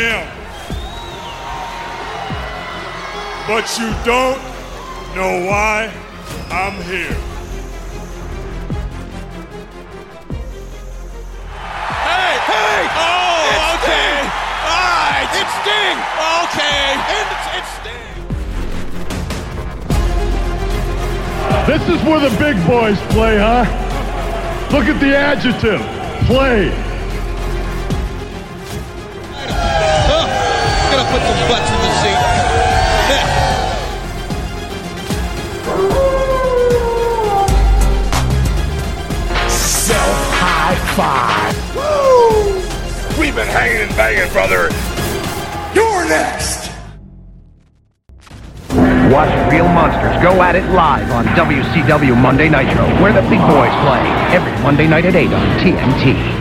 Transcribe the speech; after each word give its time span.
Am. 0.00 0.26
But 3.46 3.66
you 3.78 3.88
don't 4.04 4.40
know 5.14 5.46
why 5.46 5.92
I'm 6.50 6.82
here. 6.84 7.16
Hey! 12.06 12.32
Hey! 12.46 12.88
Oh, 12.96 13.50
It's 13.50 13.74
okay. 13.76 14.10
Sting! 14.10 14.26
All 14.70 14.86
right. 15.04 15.28
It's 15.40 15.54
Sting! 15.60 15.98
Okay. 16.44 16.84
And 17.10 17.26
it's, 17.34 17.46
it's 17.58 17.72
Sting! 17.80 18.16
This 21.66 21.82
is 21.88 22.00
where 22.06 22.20
the 22.20 22.32
big 22.38 22.56
boys 22.66 22.98
play, 23.12 23.36
huh? 23.38 23.64
Look 24.72 24.84
at 24.84 25.00
the 25.00 25.16
adjective. 25.16 25.80
Play. 26.26 26.89
High 41.00 41.52
five. 41.52 43.18
We've 43.18 43.34
been 43.34 43.48
hanging 43.48 43.82
and 43.82 43.96
banging, 43.96 44.32
brother. 44.32 44.70
You're 45.74 46.08
next. 46.08 46.70
Watch 49.12 49.52
Real 49.52 49.66
Monsters 49.66 50.22
go 50.22 50.40
at 50.42 50.54
it 50.54 50.64
live 50.70 51.10
on 51.10 51.24
WCW 51.26 52.16
Monday 52.16 52.48
Nitro, 52.48 52.84
where 53.02 53.12
the 53.12 53.22
big 53.28 53.40
boys 53.40 53.74
play 53.82 54.00
every 54.32 54.52
Monday 54.62 54.86
night 54.86 55.04
at 55.04 55.16
8 55.16 55.32
on 55.32 55.58
TNT. 55.58 56.40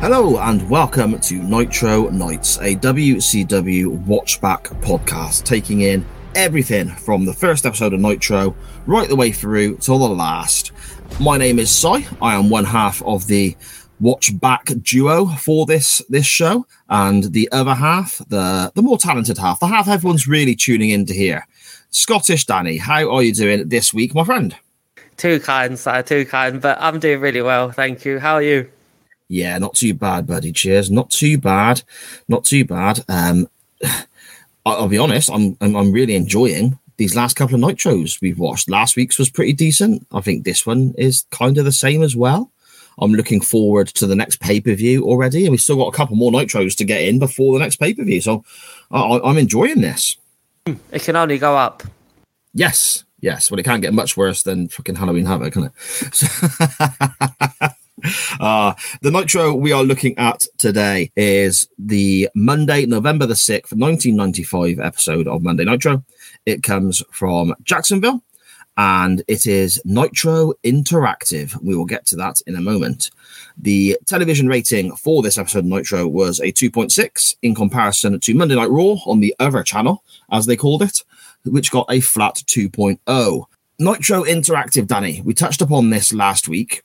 Hello 0.00 0.38
and 0.38 0.68
welcome 0.68 1.18
to 1.20 1.42
Nitro 1.42 2.10
Nights, 2.10 2.58
a 2.58 2.74
WCW 2.76 4.04
watchback 4.04 4.64
podcast 4.82 5.44
taking 5.44 5.82
in 5.82 6.04
everything 6.34 6.88
from 6.88 7.24
the 7.24 7.32
first 7.32 7.66
episode 7.66 7.92
of 7.92 8.00
Nitro 8.00 8.56
right 8.86 9.08
the 9.08 9.16
way 9.16 9.32
through 9.32 9.76
till 9.76 9.98
the 9.98 10.08
last. 10.08 10.72
My 11.20 11.36
name 11.36 11.58
is 11.58 11.70
Cy. 11.70 12.06
I 12.20 12.34
am 12.34 12.50
one 12.50 12.64
half 12.64 13.02
of 13.02 13.26
the 13.26 13.56
watchback 14.00 14.82
duo 14.82 15.26
for 15.26 15.66
this 15.66 16.02
this 16.08 16.26
show, 16.26 16.66
and 16.88 17.24
the 17.32 17.50
other 17.52 17.74
half, 17.74 18.18
the 18.28 18.72
the 18.74 18.82
more 18.82 18.98
talented 18.98 19.38
half, 19.38 19.60
the 19.60 19.66
half 19.66 19.88
everyone's 19.88 20.26
really 20.26 20.54
tuning 20.54 20.90
in 20.90 21.06
to 21.06 21.14
hear. 21.14 21.46
Scottish 21.90 22.46
Danny, 22.46 22.78
how 22.78 23.10
are 23.10 23.22
you 23.22 23.34
doing 23.34 23.68
this 23.68 23.92
week, 23.92 24.14
my 24.14 24.24
friend? 24.24 24.56
Too 25.18 25.40
kind, 25.40 25.78
sir, 25.78 26.02
too 26.02 26.24
kind, 26.24 26.60
but 26.60 26.78
I'm 26.80 26.98
doing 26.98 27.20
really 27.20 27.42
well, 27.42 27.70
thank 27.70 28.04
you. 28.04 28.18
How 28.18 28.34
are 28.34 28.42
you? 28.42 28.70
Yeah, 29.28 29.56
not 29.58 29.74
too 29.74 29.94
bad, 29.94 30.26
buddy. 30.26 30.52
Cheers. 30.52 30.90
Not 30.90 31.10
too 31.10 31.38
bad. 31.38 31.82
Not 32.28 32.44
too 32.44 32.64
bad. 32.64 33.04
Um, 33.08 33.48
I'll 34.64 34.88
be 34.88 34.98
honest. 34.98 35.30
I'm, 35.30 35.56
I'm 35.60 35.92
really 35.92 36.14
enjoying 36.14 36.78
these 36.96 37.16
last 37.16 37.34
couple 37.34 37.56
of 37.56 37.60
nitros 37.60 38.20
we've 38.20 38.38
watched. 38.38 38.70
Last 38.70 38.96
week's 38.96 39.18
was 39.18 39.30
pretty 39.30 39.52
decent. 39.52 40.06
I 40.12 40.20
think 40.20 40.44
this 40.44 40.66
one 40.66 40.94
is 40.96 41.26
kind 41.30 41.58
of 41.58 41.64
the 41.64 41.72
same 41.72 42.02
as 42.02 42.14
well. 42.14 42.50
I'm 42.98 43.12
looking 43.12 43.40
forward 43.40 43.88
to 43.88 44.06
the 44.06 44.14
next 44.14 44.40
pay 44.40 44.60
per 44.60 44.74
view 44.74 45.04
already, 45.04 45.44
and 45.44 45.50
we've 45.50 45.60
still 45.60 45.76
got 45.76 45.88
a 45.88 45.96
couple 45.96 46.16
more 46.16 46.30
nitros 46.30 46.76
to 46.76 46.84
get 46.84 47.02
in 47.02 47.18
before 47.18 47.54
the 47.54 47.58
next 47.58 47.76
pay 47.76 47.94
per 47.94 48.04
view. 48.04 48.20
So 48.20 48.44
I, 48.90 49.18
I'm 49.24 49.38
enjoying 49.38 49.80
this. 49.80 50.16
Hmm, 50.66 50.74
it 50.92 51.02
can 51.02 51.16
only 51.16 51.38
go 51.38 51.56
up. 51.56 51.82
Yes, 52.54 53.04
yes. 53.20 53.50
Well, 53.50 53.58
it 53.58 53.64
can't 53.64 53.82
get 53.82 53.94
much 53.94 54.16
worse 54.16 54.42
than 54.42 54.68
fucking 54.68 54.96
Halloween 54.96 55.26
Havoc, 55.26 55.54
can 55.54 55.64
it? 55.64 55.72
uh, 58.40 58.74
the 59.00 59.10
Nitro 59.10 59.54
we 59.54 59.72
are 59.72 59.84
looking 59.84 60.16
at 60.18 60.46
today 60.58 61.10
is 61.16 61.68
the 61.78 62.28
Monday, 62.34 62.86
November 62.86 63.26
the 63.26 63.34
6th, 63.34 63.72
1995 63.72 64.80
episode 64.80 65.28
of 65.28 65.42
Monday 65.42 65.64
Nitro. 65.64 66.04
It 66.46 66.62
comes 66.62 67.02
from 67.10 67.54
Jacksonville 67.62 68.22
and 68.76 69.22
it 69.28 69.46
is 69.46 69.80
Nitro 69.84 70.54
Interactive. 70.64 71.60
We 71.62 71.76
will 71.76 71.84
get 71.84 72.06
to 72.06 72.16
that 72.16 72.40
in 72.46 72.56
a 72.56 72.60
moment. 72.60 73.10
The 73.56 73.98
television 74.06 74.48
rating 74.48 74.96
for 74.96 75.22
this 75.22 75.38
episode 75.38 75.60
of 75.60 75.64
Nitro 75.66 76.08
was 76.08 76.40
a 76.40 76.52
2.6 76.52 77.36
in 77.42 77.54
comparison 77.54 78.18
to 78.18 78.34
Monday 78.34 78.54
Night 78.54 78.70
Raw 78.70 78.96
on 79.06 79.20
the 79.20 79.34
other 79.38 79.62
channel, 79.62 80.02
as 80.30 80.46
they 80.46 80.56
called 80.56 80.82
it, 80.82 81.04
which 81.44 81.70
got 81.70 81.86
a 81.90 82.00
flat 82.00 82.36
2.0. 82.46 83.44
Nitro 83.78 84.22
Interactive, 84.24 84.86
Danny, 84.86 85.20
we 85.22 85.34
touched 85.34 85.60
upon 85.60 85.90
this 85.90 86.12
last 86.12 86.48
week. 86.48 86.82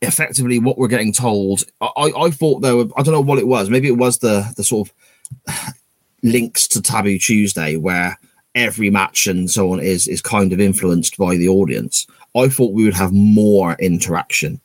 Effectively, 0.00 0.58
what 0.58 0.78
we're 0.78 0.88
getting 0.88 1.12
told, 1.12 1.64
I, 1.80 2.12
I 2.16 2.30
thought 2.30 2.60
though, 2.60 2.82
I 2.96 3.02
don't 3.02 3.14
know 3.14 3.20
what 3.20 3.38
it 3.38 3.48
was. 3.48 3.68
Maybe 3.68 3.88
it 3.88 3.96
was 3.96 4.18
the 4.18 4.52
the 4.56 4.62
sort 4.62 4.88
of 4.88 5.74
links 6.22 6.68
to 6.68 6.82
Taboo 6.82 7.18
Tuesday, 7.18 7.76
where 7.76 8.18
every 8.54 8.90
match 8.90 9.26
and 9.26 9.50
so 9.50 9.72
on 9.72 9.80
is 9.80 10.06
is 10.08 10.22
kind 10.22 10.52
of 10.52 10.60
influenced 10.60 11.16
by 11.16 11.36
the 11.36 11.48
audience. 11.48 12.06
I 12.36 12.48
thought 12.48 12.74
we 12.74 12.84
would 12.84 12.94
have 12.94 13.12
more 13.12 13.74
interaction 13.74 14.60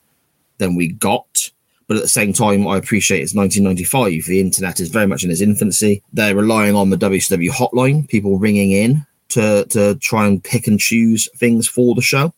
than 0.57 0.75
we 0.75 0.89
got. 0.89 1.49
But 1.87 1.97
at 1.97 2.03
the 2.03 2.09
same 2.09 2.31
time, 2.31 2.65
I 2.65 2.77
appreciate 2.77 3.21
it's 3.21 3.35
1995. 3.35 4.25
The 4.25 4.39
internet 4.39 4.79
is 4.79 4.89
very 4.89 5.05
much 5.05 5.23
in 5.23 5.31
its 5.31 5.41
infancy. 5.41 6.01
They're 6.13 6.35
relying 6.35 6.75
on 6.75 6.89
the 6.89 6.97
WCW 6.97 7.49
hotline, 7.49 8.07
people 8.07 8.39
ringing 8.39 8.71
in 8.71 9.05
to 9.29 9.65
to 9.69 9.95
try 9.95 10.25
and 10.27 10.43
pick 10.43 10.67
and 10.67 10.79
choose 10.79 11.27
things 11.35 11.67
for 11.67 11.93
the 11.93 12.01
show. 12.01 12.33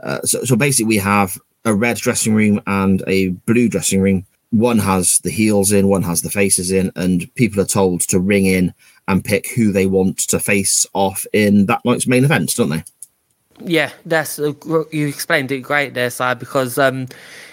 Uh, 0.00 0.22
so, 0.22 0.44
so 0.44 0.56
basically, 0.56 0.88
we 0.88 0.96
have 0.96 1.38
a 1.64 1.74
red 1.74 1.96
dressing 1.96 2.34
room 2.34 2.60
and 2.66 3.02
a 3.06 3.28
blue 3.28 3.68
dressing 3.68 4.00
room. 4.00 4.26
One 4.50 4.78
has 4.78 5.18
the 5.20 5.30
heels 5.30 5.70
in, 5.70 5.88
one 5.88 6.02
has 6.02 6.22
the 6.22 6.30
faces 6.30 6.72
in, 6.72 6.90
and 6.96 7.32
people 7.34 7.60
are 7.60 7.66
told 7.66 8.00
to 8.02 8.18
ring 8.18 8.46
in 8.46 8.74
and 9.06 9.24
pick 9.24 9.48
who 9.50 9.70
they 9.70 9.86
want 9.86 10.18
to 10.18 10.40
face 10.40 10.86
off 10.92 11.24
in 11.32 11.66
that 11.66 11.84
night's 11.84 12.06
main 12.06 12.24
event, 12.24 12.54
don't 12.56 12.70
they? 12.70 12.84
Yeah, 13.62 13.92
that's 14.06 14.38
you 14.38 15.06
explained 15.06 15.52
it 15.52 15.60
great 15.60 15.94
there, 15.94 16.10
sir, 16.10 16.34
because 16.34 16.78
um, 16.78 17.06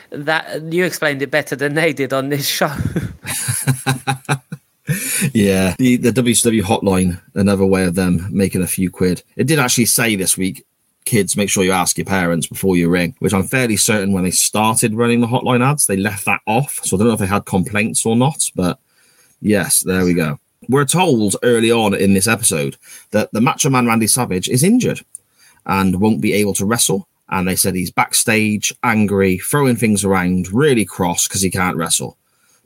that 0.10 0.62
you 0.64 0.86
explained 0.86 1.22
it 1.22 1.30
better 1.30 1.56
than 1.56 1.76
they 1.76 1.94
did 1.94 2.14
on 2.14 2.30
this 2.30 2.48
show. 2.48 2.74
Yeah, 5.34 5.76
the 5.78 5.98
the 5.98 6.12
WCW 6.12 6.62
hotline, 6.62 7.22
another 7.34 7.66
way 7.66 7.84
of 7.84 7.96
them 7.96 8.26
making 8.32 8.62
a 8.62 8.68
few 8.68 8.90
quid. 8.90 9.22
It 9.36 9.46
did 9.46 9.60
actually 9.60 9.86
say 9.86 10.16
this 10.16 10.38
week, 10.38 10.66
kids, 11.08 11.36
make 11.36 11.50
sure 11.50 11.64
you 11.64 11.72
ask 11.72 11.98
your 11.98 12.06
parents 12.06 12.46
before 12.46 12.76
you 12.76 12.90
ring, 12.90 13.16
which 13.20 13.34
I'm 13.34 13.48
fairly 13.48 13.78
certain 13.78 14.12
when 14.12 14.24
they 14.24 14.32
started 14.32 14.94
running 14.94 15.22
the 15.22 15.28
hotline 15.28 15.66
ads, 15.66 15.86
they 15.88 15.98
left 15.98 16.26
that 16.26 16.42
off. 16.46 16.80
So 16.84 16.96
I 16.96 17.00
don't 17.00 17.08
know 17.08 17.14
if 17.14 17.20
they 17.20 17.26
had 17.26 17.46
complaints 17.46 18.06
or 18.06 18.16
not, 18.16 18.52
but 18.54 18.80
yes, 19.42 19.82
there 19.84 20.06
we 20.06 20.14
go. 20.14 20.40
We're 20.70 20.86
told 20.86 21.36
early 21.44 21.72
on 21.72 21.96
in 21.96 22.14
this 22.14 22.28
episode 22.28 22.78
that 23.12 23.32
the 23.32 23.42
Macho 23.42 23.70
Man 23.70 23.88
Randy 23.88 24.08
Savage 24.08 24.50
is 24.50 24.64
injured 24.64 25.02
and 25.66 26.02
won't 26.02 26.22
be 26.22 26.34
able 26.34 26.54
to 26.56 26.66
wrestle. 26.66 27.08
And 27.30 27.48
they 27.48 27.56
said 27.56 27.76
he's 27.76 27.92
backstage, 27.92 28.74
angry, 28.84 29.38
throwing 29.38 29.76
things 29.76 30.04
around, 30.04 30.52
really 30.52 30.86
cross 30.86 31.28
because 31.28 31.42
he 31.42 31.50
can't 31.50 31.78
wrestle. 31.78 32.18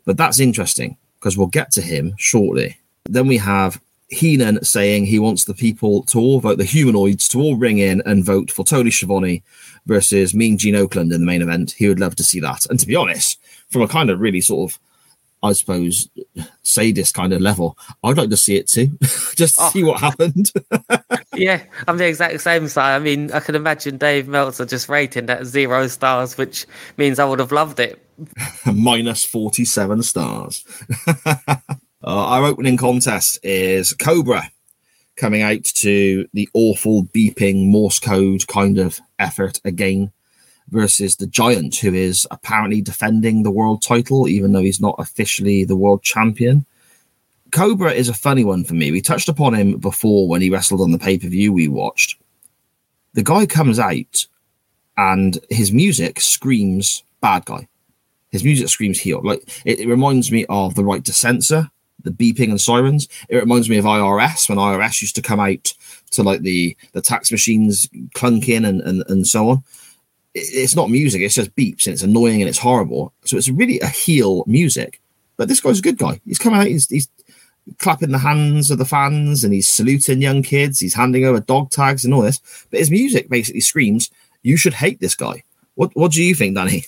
But 0.05 0.17
that's 0.17 0.39
interesting 0.39 0.97
because 1.19 1.37
we'll 1.37 1.47
get 1.47 1.71
to 1.73 1.81
him 1.81 2.13
shortly. 2.17 2.77
Then 3.05 3.27
we 3.27 3.37
have 3.37 3.79
Heenan 4.11 4.63
saying 4.63 5.05
he 5.05 5.19
wants 5.19 5.45
the 5.45 5.53
people 5.53 6.03
to 6.03 6.19
all 6.19 6.39
vote, 6.39 6.57
the 6.57 6.63
humanoids 6.65 7.27
to 7.29 7.39
all 7.39 7.55
ring 7.55 7.77
in 7.79 8.01
and 8.05 8.23
vote 8.23 8.51
for 8.51 8.63
Tony 8.65 8.91
Schiavone 8.91 9.41
versus 9.85 10.33
Mean 10.35 10.57
Gene 10.57 10.75
Okerlund 10.75 11.03
in 11.13 11.19
the 11.21 11.25
main 11.25 11.41
event. 11.41 11.71
He 11.71 11.87
would 11.87 11.99
love 11.99 12.15
to 12.17 12.23
see 12.23 12.39
that. 12.41 12.65
And 12.69 12.79
to 12.79 12.85
be 12.85 12.95
honest, 12.95 13.39
from 13.69 13.81
a 13.81 13.87
kind 13.87 14.09
of 14.09 14.19
really 14.19 14.41
sort 14.41 14.71
of, 14.71 14.79
I 15.41 15.53
suppose, 15.53 16.07
sadist 16.61 17.15
kind 17.15 17.33
of 17.33 17.41
level, 17.41 17.77
I'd 18.03 18.17
like 18.17 18.29
to 18.29 18.37
see 18.37 18.57
it 18.57 18.67
too, 18.67 18.97
just 19.35 19.55
to 19.55 19.61
Oh. 19.63 19.69
see 19.69 19.83
what 19.83 19.99
happened. 19.99 20.51
Yeah, 21.33 21.63
I'm 21.87 21.97
the 21.97 22.07
exact 22.07 22.41
same 22.41 22.67
side. 22.67 22.93
I 22.93 22.99
mean, 22.99 23.31
I 23.31 23.39
can 23.39 23.55
imagine 23.55 23.97
Dave 23.97 24.27
Meltzer 24.27 24.65
just 24.65 24.89
rating 24.89 25.27
that 25.27 25.45
zero 25.45 25.87
stars, 25.87 26.37
which 26.37 26.67
means 26.97 27.19
I 27.19 27.25
would 27.25 27.39
have 27.39 27.53
loved 27.53 27.79
it. 27.79 28.05
minus 28.65 29.23
47 29.23 30.03
stars. 30.03 30.65
Uh, 32.03 32.25
our 32.27 32.45
opening 32.45 32.77
contest 32.77 33.39
is 33.43 33.93
Cobra 33.93 34.51
coming 35.15 35.41
out 35.41 35.63
to 35.63 36.27
the 36.33 36.49
awful 36.53 37.05
beeping 37.05 37.67
Morse 37.67 37.99
code 37.99 38.47
kind 38.47 38.77
of 38.79 38.99
effort 39.19 39.59
again 39.65 40.11
versus 40.69 41.17
the 41.17 41.27
Giant, 41.27 41.75
who 41.75 41.93
is 41.93 42.27
apparently 42.31 42.81
defending 42.81 43.43
the 43.43 43.51
world 43.51 43.81
title, 43.81 44.27
even 44.27 44.53
though 44.53 44.61
he's 44.61 44.79
not 44.79 44.95
officially 44.97 45.63
the 45.63 45.75
world 45.75 46.01
champion. 46.01 46.65
Cobra 47.51 47.91
is 47.91 48.07
a 48.07 48.13
funny 48.13 48.45
one 48.45 48.63
for 48.63 48.73
me. 48.73 48.91
We 48.91 49.01
touched 49.01 49.27
upon 49.27 49.53
him 49.53 49.77
before 49.77 50.27
when 50.27 50.41
he 50.41 50.49
wrestled 50.49 50.81
on 50.81 50.91
the 50.91 50.99
pay 50.99 51.17
per 51.17 51.27
view 51.27 51.51
we 51.51 51.67
watched. 51.67 52.17
The 53.13 53.23
guy 53.23 53.45
comes 53.45 53.77
out 53.77 54.25
and 54.97 55.37
his 55.49 55.71
music 55.71 56.21
screams 56.21 57.03
bad 57.19 57.45
guy 57.45 57.67
his 58.31 58.43
music 58.43 58.69
screams 58.69 58.99
heel. 58.99 59.21
Like 59.23 59.43
it, 59.65 59.79
it 59.79 59.87
reminds 59.87 60.31
me 60.31 60.45
of 60.49 60.75
the 60.75 60.83
right 60.83 61.03
to 61.05 61.13
censor, 61.13 61.69
the 62.03 62.11
beeping 62.11 62.49
and 62.49 62.59
sirens. 62.59 63.07
It 63.29 63.37
reminds 63.37 63.69
me 63.69 63.77
of 63.77 63.85
IRS 63.85 64.49
when 64.49 64.57
IRS 64.57 65.01
used 65.01 65.15
to 65.15 65.21
come 65.21 65.39
out 65.39 65.73
to 66.11 66.23
like 66.23 66.41
the 66.41 66.75
the 66.93 67.01
tax 67.01 67.31
machines 67.31 67.87
clunking 68.15 68.67
and 68.67 68.81
and, 68.81 69.03
and 69.07 69.27
so 69.27 69.49
on. 69.49 69.63
It's 70.33 70.75
not 70.75 70.89
music; 70.89 71.21
it's 71.21 71.35
just 71.35 71.55
beeps 71.55 71.85
and 71.85 71.93
it's 71.93 72.03
annoying 72.03 72.41
and 72.41 72.49
it's 72.49 72.57
horrible. 72.57 73.13
So 73.25 73.37
it's 73.37 73.49
really 73.49 73.79
a 73.79 73.87
heel 73.87 74.43
music. 74.47 75.01
But 75.37 75.47
this 75.47 75.59
guy's 75.59 75.79
a 75.79 75.83
good 75.83 75.97
guy. 75.97 76.21
He's 76.25 76.37
coming 76.37 76.59
out. 76.59 76.67
He's, 76.67 76.87
he's 76.87 77.09
clapping 77.79 78.11
the 78.11 78.17
hands 78.17 78.69
of 78.69 78.77
the 78.77 78.85
fans 78.85 79.43
and 79.43 79.53
he's 79.53 79.69
saluting 79.69 80.21
young 80.21 80.43
kids. 80.43 80.79
He's 80.79 80.93
handing 80.93 81.25
over 81.25 81.39
dog 81.39 81.71
tags 81.71 82.05
and 82.05 82.13
all 82.13 82.21
this. 82.21 82.39
But 82.69 82.79
his 82.79 82.91
music 82.91 83.29
basically 83.29 83.61
screams, 83.61 84.09
"You 84.43 84.55
should 84.57 84.73
hate 84.73 84.99
this 84.99 85.15
guy." 85.15 85.43
What 85.75 85.91
What 85.95 86.11
do 86.11 86.23
you 86.23 86.35
think, 86.35 86.55
Danny? 86.55 86.85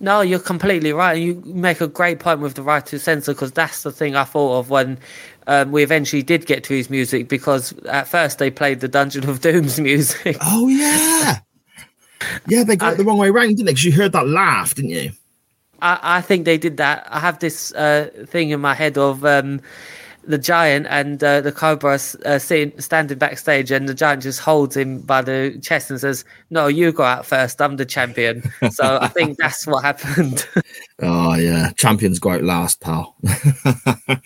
No, 0.00 0.20
you're 0.20 0.40
completely 0.40 0.92
right. 0.92 1.12
You 1.12 1.42
make 1.46 1.80
a 1.80 1.86
great 1.86 2.18
point 2.18 2.40
with 2.40 2.54
the 2.54 2.62
right 2.62 2.84
to 2.86 2.98
censor 2.98 3.32
because 3.32 3.52
that's 3.52 3.82
the 3.84 3.92
thing 3.92 4.16
I 4.16 4.24
thought 4.24 4.58
of 4.58 4.70
when 4.70 4.98
um, 5.46 5.72
we 5.72 5.82
eventually 5.82 6.22
did 6.22 6.46
get 6.46 6.64
to 6.64 6.74
his 6.74 6.90
music 6.90 7.28
because 7.28 7.72
at 7.84 8.08
first 8.08 8.38
they 8.38 8.50
played 8.50 8.80
the 8.80 8.88
Dungeon 8.88 9.28
of 9.28 9.40
Doom's 9.40 9.78
music. 9.90 10.36
Oh 10.42 10.68
yeah, 10.68 11.38
yeah. 12.48 12.64
They 12.64 12.76
got 12.76 12.94
it 12.94 12.96
the 12.96 13.04
wrong 13.04 13.18
way 13.18 13.28
around, 13.28 13.48
didn't 13.48 13.66
they? 13.66 13.72
Because 13.72 13.84
you 13.84 13.92
heard 13.92 14.12
that 14.12 14.26
laugh, 14.26 14.74
didn't 14.74 14.90
you? 14.90 15.12
I, 15.80 15.98
I 16.02 16.20
think 16.20 16.44
they 16.44 16.58
did 16.58 16.76
that. 16.78 17.06
I 17.08 17.20
have 17.20 17.38
this 17.38 17.72
uh, 17.74 18.10
thing 18.26 18.50
in 18.50 18.60
my 18.60 18.74
head 18.74 18.98
of 18.98 19.24
um, 19.24 19.60
the 20.26 20.38
giant 20.38 20.86
and 20.88 21.22
uh, 21.22 21.40
the 21.40 21.52
cobra 21.52 21.94
uh, 22.24 22.38
sitting, 22.38 22.78
standing 22.80 23.18
backstage, 23.18 23.70
and 23.70 23.88
the 23.88 23.94
giant 23.94 24.22
just 24.22 24.40
holds 24.40 24.76
him 24.76 25.00
by 25.00 25.22
the 25.22 25.58
chest 25.62 25.90
and 25.90 26.00
says, 26.00 26.24
"No, 26.50 26.66
you 26.66 26.92
go 26.92 27.02
out 27.02 27.26
first. 27.26 27.60
I'm 27.62 27.76
the 27.76 27.84
champion." 27.86 28.42
So 28.70 28.98
I 29.00 29.08
think 29.08 29.38
that's 29.38 29.66
what 29.66 29.84
happened. 29.84 30.46
Oh 31.02 31.34
yeah, 31.34 31.70
champions 31.72 32.18
go 32.20 32.30
out 32.30 32.42
last, 32.44 32.80
pal. 32.80 33.16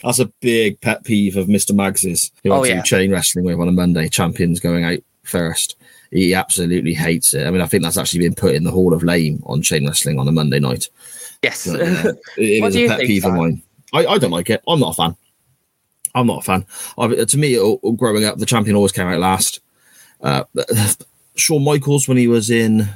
That's 0.04 0.18
a 0.18 0.26
big 0.40 0.78
pet 0.82 1.02
peeve 1.02 1.36
of 1.38 1.48
Mister 1.48 1.72
Mags's. 1.72 2.30
Who 2.44 2.52
Oh, 2.52 2.62
I 2.62 2.68
do 2.68 2.74
yeah. 2.74 2.82
chain 2.82 3.10
wrestling 3.10 3.46
with 3.46 3.58
on 3.58 3.68
a 3.68 3.72
Monday. 3.72 4.06
Champions 4.08 4.60
going 4.60 4.84
out 4.84 4.98
first. 5.22 5.76
He 6.10 6.34
absolutely 6.34 6.92
hates 6.92 7.32
it. 7.32 7.46
I 7.46 7.50
mean, 7.50 7.62
I 7.62 7.66
think 7.66 7.82
that's 7.82 7.96
actually 7.96 8.20
been 8.20 8.34
put 8.34 8.54
in 8.54 8.64
the 8.64 8.70
Hall 8.70 8.92
of 8.92 9.02
Lame 9.02 9.42
on 9.46 9.62
chain 9.62 9.86
wrestling 9.86 10.18
on 10.18 10.28
a 10.28 10.32
Monday 10.32 10.58
night. 10.58 10.88
yes. 11.42 11.66
But, 11.66 11.80
yeah, 11.80 12.02
it- 12.08 12.16
it 12.36 12.60
What 12.60 12.68
is 12.68 12.74
do 12.74 12.84
a 12.84 12.88
pet 12.88 12.98
think, 12.98 13.08
peeve 13.08 13.24
of 13.24 13.32
mine. 13.34 13.62
I, 13.94 14.06
I 14.06 14.18
don't 14.18 14.30
like 14.30 14.50
it. 14.50 14.62
I'm 14.68 14.80
not 14.80 14.90
a 14.90 14.94
fan. 14.94 15.16
I'm 16.14 16.26
not 16.26 16.40
a 16.40 16.42
fan. 16.42 16.66
I, 16.98 17.08
to 17.08 17.38
me, 17.38 17.58
uh, 17.58 17.76
growing 17.92 18.24
up, 18.24 18.38
the 18.38 18.46
champion 18.46 18.76
always 18.76 18.92
came 18.92 19.06
out 19.06 19.20
last. 19.20 19.60
Uh, 20.20 20.44
Shawn 21.36 21.64
Michaels, 21.64 22.08
when 22.08 22.16
he 22.16 22.28
was 22.28 22.50
in 22.50 22.88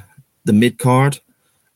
the 0.45 0.53
mid 0.53 0.77
card, 0.77 1.19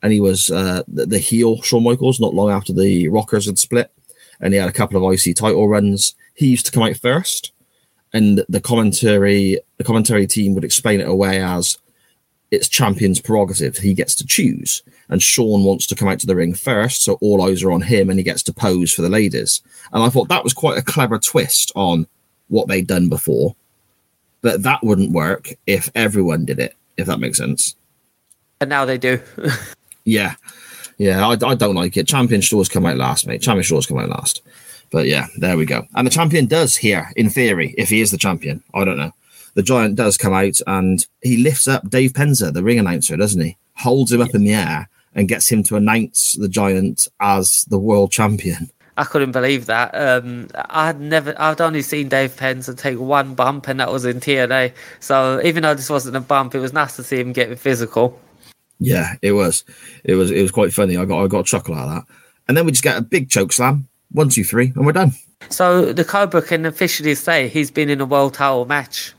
and 0.04 0.14
he 0.14 0.20
was 0.20 0.52
uh, 0.52 0.84
the, 0.88 1.06
the 1.06 1.20
heel 1.20 1.62
Shawn 1.62 1.84
Michaels, 1.84 2.20
not 2.20 2.34
long 2.34 2.52
after 2.52 2.74
the 2.74 3.08
Rockers 3.08 3.46
had 3.46 3.60
split, 3.60 3.92
and 4.40 4.54
he 4.54 4.60
had 4.60 4.70
a 4.70 4.74
couple 4.74 4.98
of 4.98 5.14
IC 5.14 5.36
title 5.36 5.68
runs. 5.68 6.16
He 6.34 6.48
used 6.48 6.66
to 6.66 6.72
come 6.72 6.84
out 6.84 6.98
first, 6.98 7.52
and 8.14 8.44
the 8.50 8.62
commentary 8.62 9.60
the 9.78 9.84
commentary 9.84 10.28
team 10.28 10.54
would 10.56 10.64
explain 10.64 11.00
it 11.00 11.08
away 11.08 11.42
as 11.42 11.78
it's 12.52 12.70
champion's 12.70 13.20
prerogative. 13.20 13.78
He 13.78 13.94
gets 13.94 14.16
to 14.16 14.26
choose. 14.26 14.82
And 15.10 15.22
Sean 15.22 15.64
wants 15.64 15.88
to 15.88 15.96
come 15.96 16.08
out 16.08 16.20
to 16.20 16.28
the 16.28 16.36
ring 16.36 16.54
first, 16.54 17.04
so 17.04 17.18
all 17.22 17.42
eyes 17.42 17.64
are 17.64 17.72
on 17.72 17.82
him 17.82 18.10
and 18.10 18.20
he 18.20 18.24
gets 18.24 18.44
to 18.44 18.54
pose 18.54 18.94
for 18.94 19.02
the 19.02 19.10
ladies. 19.10 19.62
And 19.94 20.04
I 20.04 20.10
thought 20.10 20.28
that 20.30 20.44
was 20.44 20.54
quite 20.54 20.78
a 20.78 20.82
clever 20.82 21.18
twist 21.18 21.72
on 21.76 22.08
what 22.50 22.68
they'd 22.68 22.88
done 22.88 23.10
before. 23.10 23.56
But 24.42 24.64
that 24.64 24.84
wouldn't 24.84 25.12
work 25.12 25.50
if 25.66 25.90
everyone 25.96 26.46
did 26.46 26.60
it, 26.60 26.76
if 26.98 27.08
that 27.08 27.20
makes 27.20 27.38
sense. 27.38 27.76
and 28.62 28.70
now 28.70 28.86
they 28.86 28.98
do. 28.98 29.20
Yeah. 30.06 30.36
Yeah, 30.98 31.28
I, 31.28 31.32
I 31.34 31.54
don't 31.54 31.76
like 31.76 31.98
it. 31.98 32.08
Champion 32.08 32.40
should 32.40 32.56
always 32.56 32.70
come 32.70 32.86
out 32.86 32.96
last, 32.96 33.28
mate. 33.28 33.42
Champion 33.42 33.64
should 33.64 33.74
always 33.74 33.86
come 33.86 34.00
out 34.00 34.08
last. 34.10 34.42
But 34.90 35.06
yeah, 35.06 35.28
there 35.38 35.58
we 35.58 35.66
go. 35.66 35.86
And 35.96 36.08
the 36.08 36.12
champion 36.12 36.46
does 36.46 36.78
here, 36.78 37.12
in 37.18 37.30
theory, 37.30 37.76
if 37.78 37.90
he 37.90 38.00
is 38.00 38.10
the 38.10 38.18
champion. 38.18 38.64
I 38.74 38.86
don't 38.86 38.96
know. 38.98 39.12
The 39.58 39.64
giant 39.64 39.96
does 39.96 40.20
come 40.20 40.36
out 40.36 40.60
and 40.68 41.04
he 41.24 41.38
lifts 41.38 41.68
up 41.68 41.90
Dave 41.90 42.14
Penzer, 42.14 42.54
the 42.54 42.62
ring 42.62 42.78
announcer, 42.78 43.18
doesn't 43.18 43.42
he? 43.42 43.58
Holds 43.74 44.12
him 44.12 44.22
up 44.22 44.36
in 44.36 44.44
the 44.44 44.54
air 44.54 44.88
and 45.16 45.28
gets 45.28 45.52
him 45.52 45.64
to 45.64 45.76
announce 45.78 46.34
the 46.34 46.48
giant 46.48 47.08
as 47.20 47.66
the 47.68 47.80
world 47.80 48.12
champion. 48.12 48.70
I 48.98 49.04
couldn't 49.04 49.32
believe 49.32 49.66
that. 49.66 49.96
Um, 49.96 50.50
I'd 50.54 51.02
never, 51.02 51.34
I'd 51.42 51.60
only 51.60 51.82
seen 51.82 52.08
Dave 52.08 52.36
Penzer 52.36 52.78
take 52.78 53.00
one 53.00 53.34
bump, 53.34 53.68
and 53.68 53.80
that 53.80 53.92
was 53.92 54.06
in 54.06 54.20
TNA. 54.20 54.74
So 55.00 55.42
even 55.44 55.64
though 55.64 55.74
this 55.74 55.90
wasn't 55.90 56.18
a 56.18 56.22
bump, 56.22 56.54
it 56.54 56.60
was 56.60 56.72
nice 56.72 56.96
to 56.98 57.04
see 57.04 57.20
him 57.20 57.34
get 57.34 57.58
physical. 57.58 58.22
Yeah, 58.78 59.16
it 59.24 59.32
was. 59.32 59.66
It 60.04 60.14
was 60.14 60.30
it 60.30 60.44
was 60.44 60.52
quite 60.52 60.72
funny. 60.72 60.98
I 60.98 61.06
got 61.06 61.24
I 61.24 61.26
got 61.26 61.40
a 61.40 61.44
chuckle 61.44 61.74
out 61.74 61.90
of 61.90 61.96
that. 61.96 62.16
And 62.48 62.56
then 62.56 62.68
we 62.68 62.74
just 62.74 62.84
get 62.84 62.98
a 62.98 63.02
big 63.02 63.32
choke 63.32 63.52
slam. 63.52 63.88
One, 64.12 64.30
two, 64.30 64.44
three, 64.44 64.72
and 64.76 64.86
we're 64.86 64.92
done. 64.92 65.14
So 65.50 65.94
the 65.94 66.06
Cobra 66.06 66.44
can 66.44 66.64
officially 66.68 67.16
say 67.16 67.48
he's 67.48 67.72
been 67.72 67.90
in 67.90 68.02
a 68.02 68.06
world 68.06 68.36
title 68.36 68.66
match. 68.66 69.14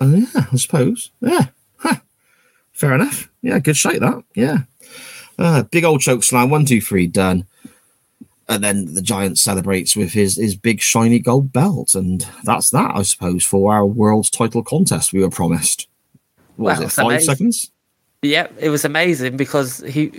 Oh, 0.00 0.14
yeah, 0.14 0.46
I 0.52 0.56
suppose. 0.56 1.10
Yeah. 1.20 1.46
Huh. 1.78 1.96
Fair 2.72 2.94
enough. 2.94 3.28
Yeah, 3.42 3.58
good 3.58 3.76
shake 3.76 4.00
that. 4.00 4.22
Yeah. 4.34 4.58
Uh, 5.38 5.62
big 5.64 5.84
old 5.84 6.00
choke 6.00 6.22
slam. 6.24 6.50
One, 6.50 6.64
two, 6.64 6.80
three, 6.80 7.06
done. 7.06 7.46
And 8.48 8.64
then 8.64 8.94
the 8.94 9.02
giant 9.02 9.38
celebrates 9.38 9.94
with 9.94 10.12
his, 10.12 10.36
his 10.36 10.56
big 10.56 10.80
shiny 10.80 11.18
gold 11.18 11.52
belt. 11.52 11.94
And 11.94 12.26
that's 12.44 12.70
that, 12.70 12.92
I 12.94 13.02
suppose, 13.02 13.44
for 13.44 13.72
our 13.72 13.84
world's 13.84 14.30
title 14.30 14.62
contest 14.62 15.12
we 15.12 15.20
were 15.20 15.30
promised. 15.30 15.86
What 16.56 16.78
Wow, 16.78 16.84
was 16.84 16.92
it, 16.92 16.96
five 16.96 17.06
amazing. 17.06 17.26
seconds? 17.26 17.70
Yep, 18.22 18.54
it 18.58 18.70
was 18.70 18.84
amazing 18.84 19.36
because 19.36 19.78
he 19.80 20.10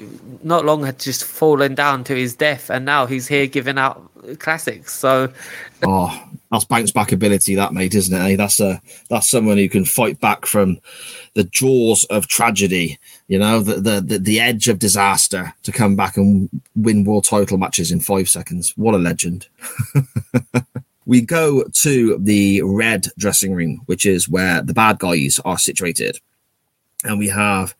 not 0.43 0.65
long 0.65 0.83
had 0.83 0.99
just 0.99 1.23
fallen 1.23 1.75
down 1.75 2.03
to 2.05 2.15
his 2.15 2.35
death, 2.35 2.69
and 2.69 2.85
now 2.85 3.05
he's 3.05 3.27
here 3.27 3.47
giving 3.47 3.77
out 3.77 4.09
classics. 4.39 4.93
So 4.93 5.31
Oh, 5.83 6.23
that's 6.51 6.65
bounce 6.65 6.91
back 6.91 7.11
ability, 7.11 7.55
that 7.55 7.73
mate, 7.73 7.95
isn't 7.95 8.15
it? 8.15 8.33
eh? 8.33 8.35
That's 8.35 8.59
a 8.59 8.81
that's 9.09 9.29
someone 9.29 9.57
who 9.57 9.69
can 9.69 9.85
fight 9.85 10.19
back 10.19 10.45
from 10.45 10.79
the 11.35 11.43
jaws 11.45 12.03
of 12.05 12.27
tragedy, 12.27 12.99
you 13.27 13.39
know, 13.39 13.61
the 13.61 13.75
the 13.75 14.01
the, 14.01 14.19
the 14.19 14.39
edge 14.39 14.67
of 14.67 14.79
disaster 14.79 15.53
to 15.63 15.71
come 15.71 15.95
back 15.95 16.17
and 16.17 16.49
win 16.75 17.03
world 17.03 17.25
title 17.25 17.57
matches 17.57 17.91
in 17.91 17.99
five 17.99 18.29
seconds. 18.29 18.73
What 18.75 18.95
a 18.95 18.97
legend! 18.97 19.47
we 21.05 21.21
go 21.21 21.63
to 21.63 22.17
the 22.19 22.61
red 22.63 23.07
dressing 23.17 23.53
room, 23.53 23.81
which 23.85 24.05
is 24.05 24.27
where 24.29 24.61
the 24.61 24.73
bad 24.73 24.99
guys 24.99 25.39
are 25.45 25.57
situated, 25.57 26.19
and 27.03 27.19
we 27.19 27.29
have 27.29 27.73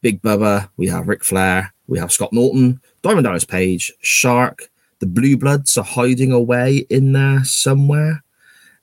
Big 0.00 0.22
Bubba, 0.22 0.68
we 0.76 0.86
have 0.88 1.06
Ric 1.08 1.22
Flair, 1.22 1.72
we 1.92 1.98
have 1.98 2.10
Scott 2.10 2.32
Norton, 2.32 2.80
Diamond 3.02 3.26
Dallas 3.26 3.44
Page, 3.44 3.92
Shark. 4.00 4.70
The 5.00 5.06
Blue 5.06 5.36
Bloods 5.36 5.76
are 5.76 5.84
hiding 5.84 6.32
away 6.32 6.86
in 6.88 7.12
there 7.12 7.44
somewhere. 7.44 8.24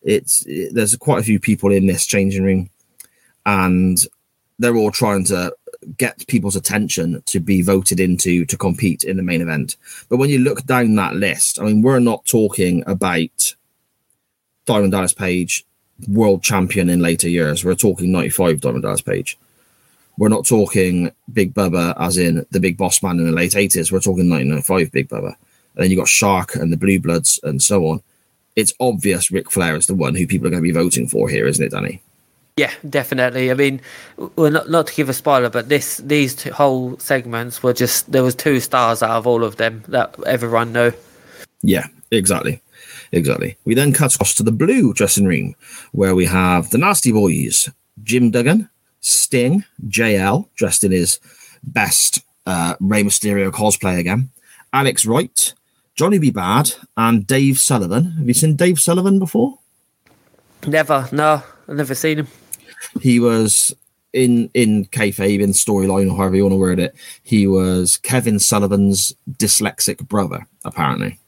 It's 0.04 0.46
it, 0.46 0.76
there's 0.76 0.96
quite 0.96 1.20
a 1.20 1.24
few 1.24 1.40
people 1.40 1.72
in 1.72 1.88
this 1.88 2.06
changing 2.06 2.44
room, 2.44 2.70
and 3.48 3.98
they're 4.60 4.76
all 4.76 4.92
trying 4.92 5.24
to 5.26 5.56
get 5.98 6.28
people's 6.28 6.56
attention 6.56 7.24
to 7.26 7.40
be 7.40 7.64
voted 7.64 8.00
into 8.00 8.46
to 8.46 8.58
compete 8.58 9.04
in 9.04 9.18
the 9.18 9.24
main 9.24 9.42
event. 9.42 9.76
But 10.08 10.18
when 10.18 10.30
you 10.30 10.38
look 10.38 10.64
down 10.66 10.94
that 10.96 11.16
list, 11.16 11.60
I 11.60 11.64
mean, 11.64 11.82
we're 11.82 12.00
not 12.00 12.26
talking 12.26 12.84
about 12.86 13.56
Diamond 14.68 14.92
Dallas 14.92 15.14
Page, 15.14 15.66
world 16.08 16.44
champion 16.44 16.90
in 16.90 17.00
later 17.00 17.28
years. 17.28 17.66
We're 17.66 17.74
talking 17.74 18.12
95 18.12 18.62
Diamond 18.62 18.84
Dallas 18.84 19.02
Page. 19.02 19.36
We're 20.20 20.28
not 20.28 20.46
talking 20.46 21.14
Big 21.32 21.54
Bubba 21.54 21.96
as 21.98 22.18
in 22.18 22.46
the 22.52 22.60
big 22.60 22.76
boss 22.76 23.02
man 23.02 23.20
in 23.20 23.26
the 23.26 23.32
late 23.32 23.54
80s. 23.54 23.90
We're 23.90 24.02
talking 24.02 24.30
1995 24.30 24.92
Big 24.92 25.08
Bubba. 25.08 25.28
And 25.28 25.38
then 25.84 25.90
you've 25.90 25.98
got 25.98 26.10
Shark 26.10 26.56
and 26.56 26.74
the 26.74 26.78
Blue 26.78 27.00
Bloods 27.00 27.40
and 27.42 27.62
so 27.62 27.88
on. 27.88 28.04
it's 28.58 28.74
obvious 28.82 29.32
Ric 29.32 29.50
Flair 29.50 29.78
is 29.78 29.88
the 29.88 29.96
one 29.96 30.16
who 30.16 30.28
people 30.28 30.46
are 30.46 30.50
going 30.50 30.62
to 30.62 30.68
be 30.68 30.78
voting 30.78 31.08
for 31.08 31.30
here, 31.30 31.48
isn't 31.48 31.66
it, 31.66 31.72
Danny? 31.72 32.02
Yeah, 32.58 32.74
definitely. 32.90 33.50
I 33.50 33.54
mean, 33.54 33.80
well, 34.36 34.52
not, 34.52 34.70
not 34.70 34.88
to 34.88 34.94
give 34.94 35.08
a 35.08 35.14
spoiler, 35.14 35.50
but 35.50 35.70
this 35.70 35.98
these 36.00 36.36
two 36.36 36.52
whole 36.52 37.00
segments 37.00 37.64
were 37.64 37.72
just 37.72 38.12
there 38.12 38.24
was 38.24 38.36
two 38.36 38.60
stars 38.60 39.02
out 39.02 39.12
of 39.12 39.26
all 39.26 39.46
of 39.46 39.56
them 39.56 39.86
that 39.88 40.14
everyone 40.28 40.74
knew. 40.74 40.92
Yeah, 41.62 41.88
exactly. 42.12 42.62
Exactly. 43.14 43.56
We 43.64 43.74
then 43.74 43.94
cut 43.94 44.14
across 44.14 44.36
to 44.36 44.44
the 44.44 44.52
blue 44.52 44.94
dressing 44.94 45.26
room 45.26 45.56
where 45.94 46.14
we 46.14 46.26
have 46.26 46.72
the 46.72 46.78
Nasty 46.78 47.14
Boys, 47.14 47.70
Jim 48.04 48.32
Duggan, 48.32 48.70
Sting, 49.10 49.64
JL, 49.88 50.48
dressed 50.56 50.84
in 50.84 50.92
his 50.92 51.20
best 51.64 52.22
uh, 52.46 52.76
Rey 52.80 53.04
Mysterio 53.04 53.52
cosplay 53.52 54.00
again, 54.00 54.30
Alex 54.74 55.06
Wright, 55.06 55.54
Johnny 55.96 56.20
B. 56.20 56.32
Bad, 56.32 56.74
and 56.96 57.28
Dave 57.28 57.60
Sullivan. 57.60 58.12
Have 58.12 58.28
you 58.28 58.34
seen 58.34 58.56
Dave 58.56 58.80
Sullivan 58.80 59.20
before? 59.20 59.60
Never, 60.66 61.08
no, 61.12 61.44
I've 61.68 61.76
never 61.76 61.96
seen 61.96 62.20
him. 62.20 62.28
He 63.02 63.20
was 63.20 63.74
in 64.14 64.50
in 64.54 64.86
kayfabe 64.86 65.42
in 65.42 65.52
storyline 65.52 66.12
or 66.12 66.18
however 66.18 66.36
you 66.36 66.44
want 66.44 66.54
to 66.54 66.58
word 66.58 66.80
it. 66.80 66.96
He 67.24 67.48
was 67.48 67.98
Kevin 67.98 68.40
Sullivan's 68.40 69.14
dyslexic 69.32 70.08
brother, 70.08 70.48
apparently. 70.66 71.20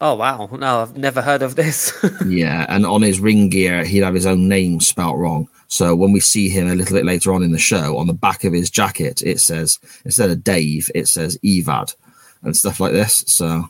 Oh 0.00 0.14
wow, 0.14 0.48
no, 0.52 0.80
I've 0.80 0.96
never 0.96 1.20
heard 1.20 1.42
of 1.42 1.56
this. 1.56 1.92
yeah, 2.26 2.66
and 2.68 2.86
on 2.86 3.02
his 3.02 3.18
ring 3.18 3.48
gear, 3.48 3.84
he'd 3.84 4.04
have 4.04 4.14
his 4.14 4.26
own 4.26 4.48
name 4.48 4.80
spelt 4.80 5.16
wrong. 5.16 5.48
So 5.66 5.94
when 5.96 6.12
we 6.12 6.20
see 6.20 6.48
him 6.48 6.68
a 6.68 6.74
little 6.74 6.96
bit 6.96 7.04
later 7.04 7.32
on 7.32 7.42
in 7.42 7.50
the 7.50 7.58
show, 7.58 7.98
on 7.98 8.06
the 8.06 8.14
back 8.14 8.44
of 8.44 8.52
his 8.52 8.70
jacket, 8.70 9.22
it 9.22 9.40
says 9.40 9.78
instead 10.04 10.30
of 10.30 10.44
Dave, 10.44 10.90
it 10.94 11.08
says 11.08 11.36
Evad 11.44 11.94
and 12.42 12.56
stuff 12.56 12.78
like 12.78 12.92
this. 12.92 13.24
So 13.26 13.64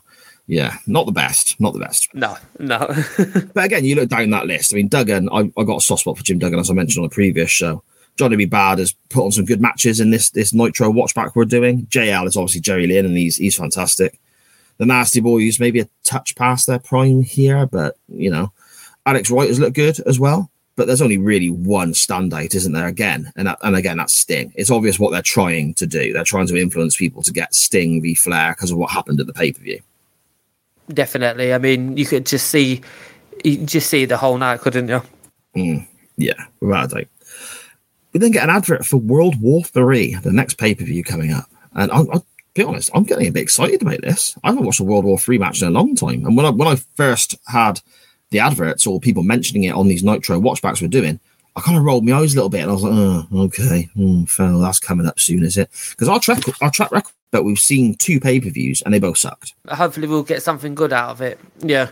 yeah, 0.45 0.77
not 0.85 1.07
the 1.07 1.11
best, 1.11 1.59
not 1.59 1.73
the 1.73 1.79
best. 1.79 2.13
no, 2.13 2.37
no. 2.59 2.87
But 3.53 3.65
again, 3.65 3.85
you 3.85 3.95
look 3.95 4.09
down 4.09 4.29
that 4.29 4.45
list. 4.45 4.73
I 4.73 4.77
mean, 4.77 4.87
Duggan, 4.87 5.29
I, 5.31 5.51
I 5.57 5.63
got 5.63 5.77
a 5.77 5.81
soft 5.81 6.01
spot 6.01 6.17
for 6.17 6.23
Jim 6.23 6.39
Duggan, 6.39 6.59
as 6.59 6.69
I 6.69 6.73
mentioned 6.73 7.03
on 7.03 7.09
the 7.09 7.13
previous 7.13 7.49
show. 7.49 7.83
Johnny 8.17 8.35
B. 8.35 8.45
Bad 8.45 8.79
has 8.79 8.93
put 9.09 9.23
on 9.23 9.31
some 9.31 9.45
good 9.45 9.61
matches 9.61 9.99
in 9.99 10.11
this 10.11 10.29
this 10.29 10.53
Nitro 10.53 10.91
watchback 10.91 11.31
we're 11.35 11.45
doing. 11.45 11.87
JL 11.87 12.27
is 12.27 12.35
obviously 12.35 12.61
Jerry 12.61 12.85
Lynn, 12.85 13.05
and 13.05 13.17
he's 13.17 13.37
he's 13.37 13.55
fantastic. 13.55 14.18
The 14.79 14.85
Nasty 14.85 15.19
Boys 15.19 15.59
maybe 15.59 15.81
a 15.81 15.89
touch 16.03 16.35
past 16.35 16.65
their 16.65 16.79
prime 16.79 17.21
here, 17.21 17.65
but 17.67 17.97
you 18.07 18.31
know, 18.31 18.51
Alex 19.05 19.29
Wright 19.29 19.47
has 19.47 19.59
looked 19.59 19.75
good 19.75 19.99
as 20.07 20.19
well. 20.19 20.49
But 20.75 20.87
there's 20.87 21.01
only 21.01 21.17
really 21.17 21.49
one 21.49 21.91
standout, 21.91 22.55
isn't 22.55 22.71
there? 22.71 22.87
Again, 22.87 23.33
and 23.35 23.47
that, 23.47 23.57
and 23.63 23.75
again, 23.75 23.97
that's 23.97 24.13
Sting. 24.13 24.53
It's 24.55 24.71
obvious 24.71 24.97
what 24.97 25.11
they're 25.11 25.21
trying 25.21 25.73
to 25.73 25.85
do. 25.85 26.13
They're 26.13 26.23
trying 26.23 26.47
to 26.47 26.55
influence 26.55 26.95
people 26.95 27.21
to 27.23 27.33
get 27.33 27.53
Sting 27.53 28.01
v 28.01 28.15
Flair 28.15 28.53
because 28.53 28.71
of 28.71 28.77
what 28.77 28.89
happened 28.89 29.19
at 29.19 29.27
the 29.27 29.33
pay 29.33 29.51
per 29.51 29.61
view. 29.61 29.81
definitely. 30.93 31.53
I 31.53 31.57
mean, 31.57 31.97
you 31.97 32.05
could 32.05 32.25
just 32.25 32.47
see, 32.47 32.81
you 33.43 33.57
just 33.57 33.89
see 33.89 34.05
the 34.05 34.15
whole 34.15 34.37
night, 34.37 34.61
couldn't 34.61 34.87
you? 34.87 35.01
Mm, 35.53 35.85
yeah, 36.15 36.45
without 36.61 36.85
a 36.85 36.95
doubt. 36.95 37.07
We 38.13 38.21
then 38.21 38.31
get 38.31 38.45
an 38.45 38.49
advert 38.49 38.85
for 38.85 38.97
World 38.97 39.41
War 39.41 39.63
Three, 39.65 40.15
the 40.15 40.31
next 40.31 40.53
pay 40.53 40.75
per 40.75 40.85
view 40.85 41.03
coming 41.03 41.33
up, 41.33 41.49
and 41.73 41.91
I'll, 41.91 42.09
I'll 42.09 42.25
be 42.53 42.63
honest, 42.63 42.89
I'm 42.93 43.03
getting 43.03 43.27
a 43.27 43.31
bit 43.31 43.43
excited 43.43 43.81
about 43.81 44.01
this. 44.01 44.37
I 44.43 44.49
haven't 44.49 44.65
watched 44.65 44.79
a 44.79 44.83
World 44.83 45.05
War 45.05 45.17
Three 45.17 45.37
match 45.37 45.61
in 45.61 45.67
a 45.67 45.71
long 45.71 45.95
time, 45.95 46.25
and 46.25 46.35
when 46.35 46.45
I 46.45 46.49
when 46.49 46.67
I 46.67 46.75
first 46.95 47.35
had 47.47 47.81
the 48.31 48.39
adverts 48.39 48.85
or 48.85 48.99
people 48.99 49.23
mentioning 49.23 49.63
it 49.63 49.73
on 49.73 49.87
these 49.87 50.03
Nitro 50.03 50.39
watchbacks 50.39 50.81
we're 50.81 50.87
doing, 50.87 51.19
I 51.55 51.61
kind 51.61 51.77
of 51.77 51.83
rolled 51.83 52.05
my 52.05 52.13
eyes 52.13 52.33
a 52.33 52.35
little 52.35 52.49
bit, 52.49 52.61
and 52.61 52.69
I 52.69 52.73
was 52.73 52.83
like, 52.83 52.93
oh, 52.93 53.27
okay, 53.45 53.89
hmm, 53.95 54.23
fair, 54.25 54.57
that's 54.57 54.79
coming 54.79 55.07
up 55.07 55.19
soon, 55.19 55.43
is 55.43 55.57
it? 55.57 55.69
Because 55.91 56.07
our 56.07 56.19
track 56.19 56.43
our 56.61 56.71
track 56.71 56.91
record, 56.91 57.13
but 57.31 57.43
we've 57.43 57.59
seen 57.59 57.95
two 57.95 58.19
pay 58.19 58.39
per 58.39 58.49
views 58.49 58.81
and 58.81 58.93
they 58.93 58.99
both 58.99 59.17
sucked. 59.17 59.53
Hopefully, 59.67 60.07
we'll 60.07 60.23
get 60.23 60.43
something 60.43 60.75
good 60.75 60.93
out 60.93 61.09
of 61.09 61.21
it. 61.21 61.39
Yeah, 61.59 61.89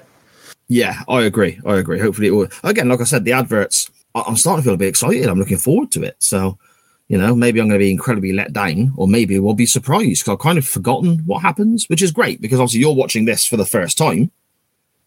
Yeah, 0.67 1.01
I 1.07 1.23
agree. 1.23 1.59
I 1.65 1.77
agree. 1.77 1.99
Hopefully, 1.99 2.27
it 2.27 2.31
will. 2.31 2.49
Again, 2.63 2.89
like 2.89 3.01
I 3.01 3.05
said, 3.05 3.25
the 3.25 3.33
adverts. 3.33 3.89
I'm 4.15 4.35
starting 4.35 4.63
to 4.63 4.67
feel 4.67 4.73
a 4.73 4.77
bit 4.77 4.87
excited. 4.87 5.27
I'm 5.27 5.37
looking 5.37 5.57
forward 5.57 5.91
to 5.91 6.01
it. 6.01 6.15
So, 6.17 6.57
you 7.07 7.17
know, 7.17 7.35
maybe 7.35 7.59
I'm 7.59 7.67
going 7.67 7.79
to 7.79 7.83
be 7.83 7.91
incredibly 7.91 8.33
let 8.33 8.51
down, 8.51 8.93
or 8.97 9.07
maybe 9.07 9.39
we'll 9.39 9.53
be 9.53 9.65
surprised 9.65 10.23
because 10.23 10.33
I've 10.33 10.39
kind 10.39 10.57
of 10.57 10.67
forgotten 10.67 11.19
what 11.19 11.41
happens, 11.41 11.87
which 11.87 12.01
is 12.01 12.11
great 12.11 12.41
because 12.41 12.59
obviously 12.59 12.81
you're 12.81 12.93
watching 12.93 13.25
this 13.25 13.45
for 13.45 13.55
the 13.55 13.65
first 13.65 13.97
time. 13.97 14.29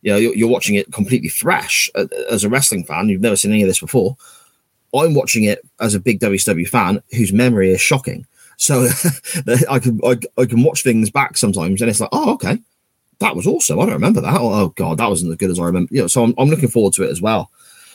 You 0.03 0.13
know, 0.13 0.17
you're, 0.17 0.35
you're 0.35 0.49
watching 0.49 0.77
it 0.77 0.93
completely 0.93 1.29
fresh 1.29 1.91
uh, 1.95 2.07
as 2.31 2.43
a 2.43 2.49
wrestling 2.49 2.85
fan. 2.85 3.11
You've 3.11 3.21
never 3.21 3.37
seen 3.37 3.53
any 3.53 3.63
of 3.63 3.69
this 3.69 3.81
before. 3.81 4.17
I'm 4.95 5.15
watching 5.15 5.45
it 5.45 5.61
as 5.79 5.95
a 5.95 6.01
big 6.01 6.21
WCW 6.21 6.67
fan 6.67 7.03
whose 7.11 7.35
memory 7.35 7.71
is 7.71 7.83
shocking. 7.83 8.27
So 8.57 8.89
I 9.69 9.79
can 9.79 10.01
I, 10.03 10.19
I 10.39 10.47
can 10.47 10.63
watch 10.63 10.83
things 10.83 11.11
back 11.11 11.37
sometimes, 11.37 11.83
and 11.83 11.91
it's 11.91 12.01
like, 12.01 12.11
oh, 12.13 12.33
okay, 12.35 12.59
that 13.19 13.37
was 13.37 13.47
awesome. 13.47 13.79
I 13.79 13.85
don't 13.85 13.93
remember 13.93 14.23
that. 14.23 14.39
Oh, 14.41 14.69
god, 14.71 14.99
that 14.99 15.09
wasn't 15.09 15.33
as 15.33 15.37
good 15.37 15.51
as 15.51 15.59
I 15.59 15.65
remember. 15.65 15.95
You 15.95 16.03
know, 16.03 16.07
so 16.07 16.25
I'm, 16.25 16.35
I'm 16.39 16.49
looking 16.49 16.71
forward 16.71 16.95
to 16.95 17.03
it 17.03 17.11
as 17.11 17.21
well. 17.21 17.51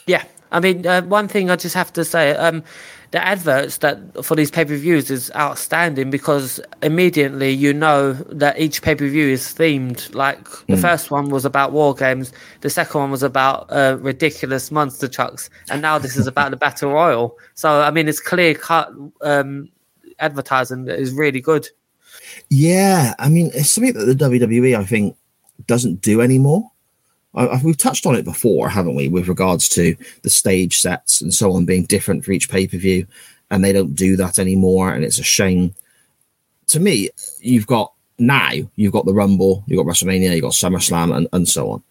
yeah. 0.06 0.24
I 0.52 0.60
mean, 0.60 0.86
uh, 0.86 1.02
one 1.02 1.26
thing 1.26 1.50
I 1.50 1.56
just 1.56 1.74
have 1.74 1.92
to 1.94 2.04
say, 2.04 2.30
um, 2.30 2.62
the 3.10 3.24
adverts 3.24 3.78
that 3.78 4.24
for 4.24 4.34
these 4.34 4.50
pay 4.50 4.64
per 4.64 4.76
views 4.76 5.10
is 5.10 5.30
outstanding 5.36 6.10
because 6.10 6.60
immediately 6.82 7.50
you 7.50 7.72
know 7.72 8.14
that 8.14 8.58
each 8.58 8.82
pay 8.82 8.94
per 8.94 9.08
view 9.08 9.28
is 9.28 9.42
themed. 9.42 10.14
Like 10.14 10.46
the 10.66 10.76
first 10.76 11.10
one 11.10 11.30
was 11.30 11.44
about 11.44 11.72
war 11.72 11.94
games, 11.94 12.32
the 12.60 12.70
second 12.70 13.00
one 13.00 13.10
was 13.10 13.22
about 13.22 13.66
uh, 13.70 13.98
ridiculous 14.00 14.70
monster 14.70 15.08
trucks, 15.08 15.50
and 15.70 15.82
now 15.82 15.98
this 15.98 16.16
is 16.16 16.26
about 16.26 16.50
the 16.50 16.56
battle 16.56 16.92
royal. 16.92 17.38
So 17.54 17.80
I 17.80 17.90
mean, 17.90 18.08
it's 18.08 18.20
clear 18.20 18.54
cut 18.54 18.90
um, 19.22 19.68
advertising 20.18 20.84
that 20.84 20.98
is 20.98 21.12
really 21.12 21.40
good. 21.40 21.68
Yeah, 22.48 23.14
I 23.18 23.28
mean, 23.28 23.50
it's 23.54 23.70
something 23.70 23.94
that 23.94 24.04
the 24.06 24.14
WWE 24.14 24.76
I 24.76 24.84
think 24.84 25.16
doesn't 25.66 26.00
do 26.00 26.20
anymore. 26.20 26.70
I, 27.36 27.60
we've 27.62 27.76
touched 27.76 28.06
on 28.06 28.16
it 28.16 28.24
before, 28.24 28.68
haven't 28.68 28.94
we, 28.94 29.08
with 29.08 29.28
regards 29.28 29.68
to 29.70 29.94
the 30.22 30.30
stage 30.30 30.78
sets 30.78 31.20
and 31.20 31.32
so 31.32 31.52
on 31.52 31.64
being 31.66 31.84
different 31.84 32.24
for 32.24 32.32
each 32.32 32.48
pay 32.50 32.66
per 32.66 32.78
view, 32.78 33.06
and 33.50 33.62
they 33.64 33.72
don't 33.72 33.94
do 33.94 34.16
that 34.16 34.38
anymore, 34.38 34.92
and 34.92 35.04
it's 35.04 35.18
a 35.18 35.22
shame. 35.24 35.74
To 36.68 36.80
me, 36.80 37.10
you've 37.40 37.66
got 37.66 37.92
now 38.18 38.50
you've 38.76 38.92
got 38.92 39.04
the 39.06 39.14
Rumble, 39.14 39.62
you've 39.66 39.84
got 39.84 39.92
WrestleMania, 39.92 40.32
you've 40.32 40.42
got 40.42 40.52
SummerSlam, 40.52 41.14
and, 41.16 41.28
and 41.32 41.48
so 41.48 41.70
on. 41.70 41.82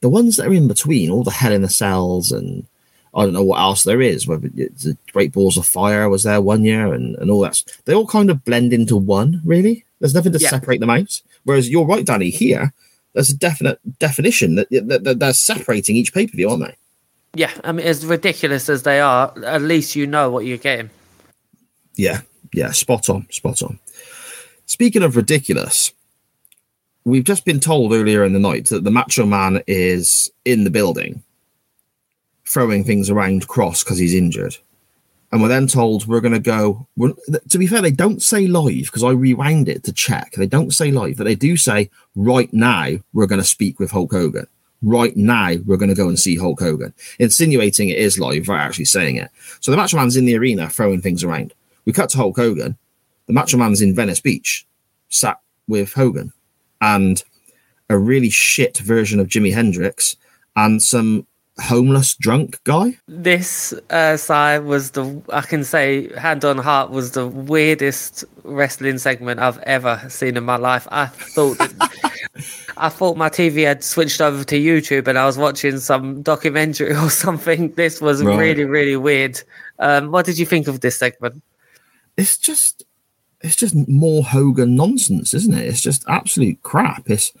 The 0.00 0.08
ones 0.08 0.36
that 0.36 0.46
are 0.46 0.52
in 0.54 0.68
between, 0.68 1.10
all 1.10 1.24
the 1.24 1.30
Hell 1.30 1.52
in 1.52 1.62
the 1.62 1.68
Cells, 1.68 2.32
and 2.32 2.66
I 3.14 3.24
don't 3.24 3.34
know 3.34 3.42
what 3.42 3.60
else 3.60 3.84
there 3.84 4.00
is. 4.00 4.26
Whether 4.26 4.48
the 4.48 4.96
Great 5.12 5.32
Balls 5.32 5.56
of 5.58 5.66
Fire 5.66 6.08
was 6.08 6.22
there 6.22 6.40
one 6.40 6.64
year, 6.64 6.94
and, 6.94 7.16
and 7.16 7.30
all 7.30 7.40
that. 7.40 7.62
They 7.84 7.94
all 7.94 8.06
kind 8.06 8.30
of 8.30 8.44
blend 8.44 8.72
into 8.72 8.96
one, 8.96 9.40
really. 9.44 9.84
There's 10.00 10.14
nothing 10.14 10.32
to 10.32 10.38
Yeah. 10.38 10.50
separate 10.50 10.80
them 10.80 10.90
out. 10.90 11.20
Whereas 11.44 11.68
you're 11.68 11.84
right, 11.84 12.06
Danny. 12.06 12.30
Here, 12.30 12.72
there's 13.14 13.30
a 13.30 13.36
definite 13.36 13.78
definition 13.98 14.56
that, 14.56 14.68
that, 14.70 15.04
that 15.04 15.18
they're 15.18 15.32
separating 15.32 15.96
each 15.96 16.12
pay 16.12 16.26
per 16.26 16.36
view, 16.36 16.50
aren't 16.50 16.64
they? 16.64 16.74
Yeah, 17.34 17.52
I 17.62 17.72
mean, 17.72 17.86
as 17.86 18.06
ridiculous 18.06 18.68
as 18.68 18.82
they 18.82 19.00
are, 19.00 19.32
at 19.44 19.62
least 19.62 19.96
you 19.96 20.06
know 20.06 20.30
what 20.30 20.46
you're 20.46 20.58
getting. 20.58 20.90
Yeah, 21.94 22.20
yeah, 22.52 22.70
spot 22.72 23.08
on, 23.08 23.26
spot 23.30 23.62
on. 23.62 23.78
Speaking 24.66 25.02
of 25.02 25.16
ridiculous, 25.16 25.92
we've 27.04 27.24
just 27.24 27.44
been 27.44 27.60
told 27.60 27.92
earlier 27.92 28.24
in 28.24 28.32
the 28.32 28.38
night 28.38 28.66
that 28.66 28.84
the 28.84 28.90
Macho 28.90 29.26
Man 29.26 29.62
is 29.66 30.30
in 30.44 30.64
the 30.64 30.70
building, 30.70 31.22
throwing 32.44 32.84
things 32.84 33.10
around 33.10 33.48
Cross 33.48 33.84
because 33.84 33.98
he's 33.98 34.14
injured. 34.14 34.56
And 35.30 35.42
we're 35.42 35.48
then 35.48 35.66
told 35.66 36.06
we're 36.06 36.22
going 36.22 36.32
to 36.32 36.38
go. 36.38 36.86
To 37.50 37.58
be 37.58 37.66
fair, 37.66 37.82
they 37.82 37.90
don't 37.90 38.22
say 38.22 38.46
live 38.46 38.86
because 38.86 39.04
I 39.04 39.10
rewound 39.10 39.68
it 39.68 39.84
to 39.84 39.92
check. 39.92 40.32
They 40.32 40.46
don't 40.46 40.72
say 40.72 40.90
live, 40.90 41.18
but 41.18 41.24
they 41.24 41.34
do 41.34 41.56
say 41.56 41.90
right 42.16 42.50
now 42.52 42.92
we're 43.12 43.26
going 43.26 43.40
to 43.40 43.46
speak 43.46 43.78
with 43.78 43.90
Hulk 43.90 44.12
Hogan. 44.12 44.46
Right 44.80 45.16
now 45.16 45.56
we're 45.66 45.76
going 45.76 45.90
to 45.90 45.94
go 45.94 46.08
and 46.08 46.18
see 46.18 46.36
Hulk 46.36 46.60
Hogan, 46.60 46.94
insinuating 47.18 47.90
it 47.90 47.98
is 47.98 48.18
live 48.18 48.48
without 48.48 48.60
actually 48.60 48.86
saying 48.86 49.16
it. 49.16 49.30
So 49.60 49.70
the 49.70 49.76
Macho 49.76 49.96
Man's 49.96 50.16
in 50.16 50.24
the 50.24 50.38
arena 50.38 50.68
throwing 50.70 51.02
things 51.02 51.22
around. 51.24 51.52
We 51.84 51.92
cut 51.92 52.10
to 52.10 52.16
Hulk 52.16 52.36
Hogan. 52.36 52.78
The 53.26 53.32
Macho 53.34 53.58
Man's 53.58 53.82
in 53.82 53.94
Venice 53.94 54.20
Beach, 54.20 54.66
sat 55.10 55.40
with 55.66 55.92
Hogan, 55.92 56.32
and 56.80 57.22
a 57.90 57.98
really 57.98 58.30
shit 58.30 58.78
version 58.78 59.20
of 59.20 59.28
Jimi 59.28 59.52
Hendrix 59.52 60.16
and 60.56 60.82
some 60.82 61.26
homeless 61.60 62.14
drunk 62.14 62.58
guy. 62.64 62.96
This 63.08 63.72
uh, 63.90 64.16
side 64.16 64.64
was 64.64 64.92
the 64.92 65.20
I 65.32 65.40
can 65.42 65.64
say 65.64 66.08
hand 66.16 66.44
on 66.44 66.58
heart 66.58 66.90
was 66.90 67.12
the 67.12 67.26
weirdest 67.26 68.24
wrestling 68.44 68.98
segment 68.98 69.40
I've 69.40 69.58
ever 69.60 70.00
seen 70.08 70.36
in 70.36 70.44
my 70.44 70.56
life. 70.56 70.86
I 70.90 71.06
thought 71.06 71.56
I 72.76 72.88
thought 72.88 73.16
my 73.16 73.28
TV 73.28 73.64
had 73.66 73.82
switched 73.82 74.20
over 74.20 74.44
to 74.44 74.58
YouTube 74.58 75.08
and 75.08 75.18
I 75.18 75.26
was 75.26 75.36
watching 75.36 75.78
some 75.78 76.22
documentary 76.22 76.94
or 76.96 77.10
something. 77.10 77.72
This 77.72 78.00
was 78.00 78.22
Right. 78.22 78.38
really 78.38 78.64
really 78.64 78.96
weird. 78.96 79.40
Um, 79.78 80.10
what 80.10 80.26
did 80.26 80.38
you 80.38 80.46
think 80.46 80.68
of 80.68 80.80
this 80.80 80.98
segment? 80.98 81.42
It's 82.16 82.36
just 82.38 82.84
it's 83.40 83.56
just 83.56 83.74
more 83.88 84.24
Hogan 84.24 84.74
nonsense, 84.74 85.32
isn't 85.32 85.54
it? 85.54 85.64
It's 85.66 85.80
just 85.80 86.04
absolute 86.08 86.60
crap. 86.62 87.08
It's 87.08 87.32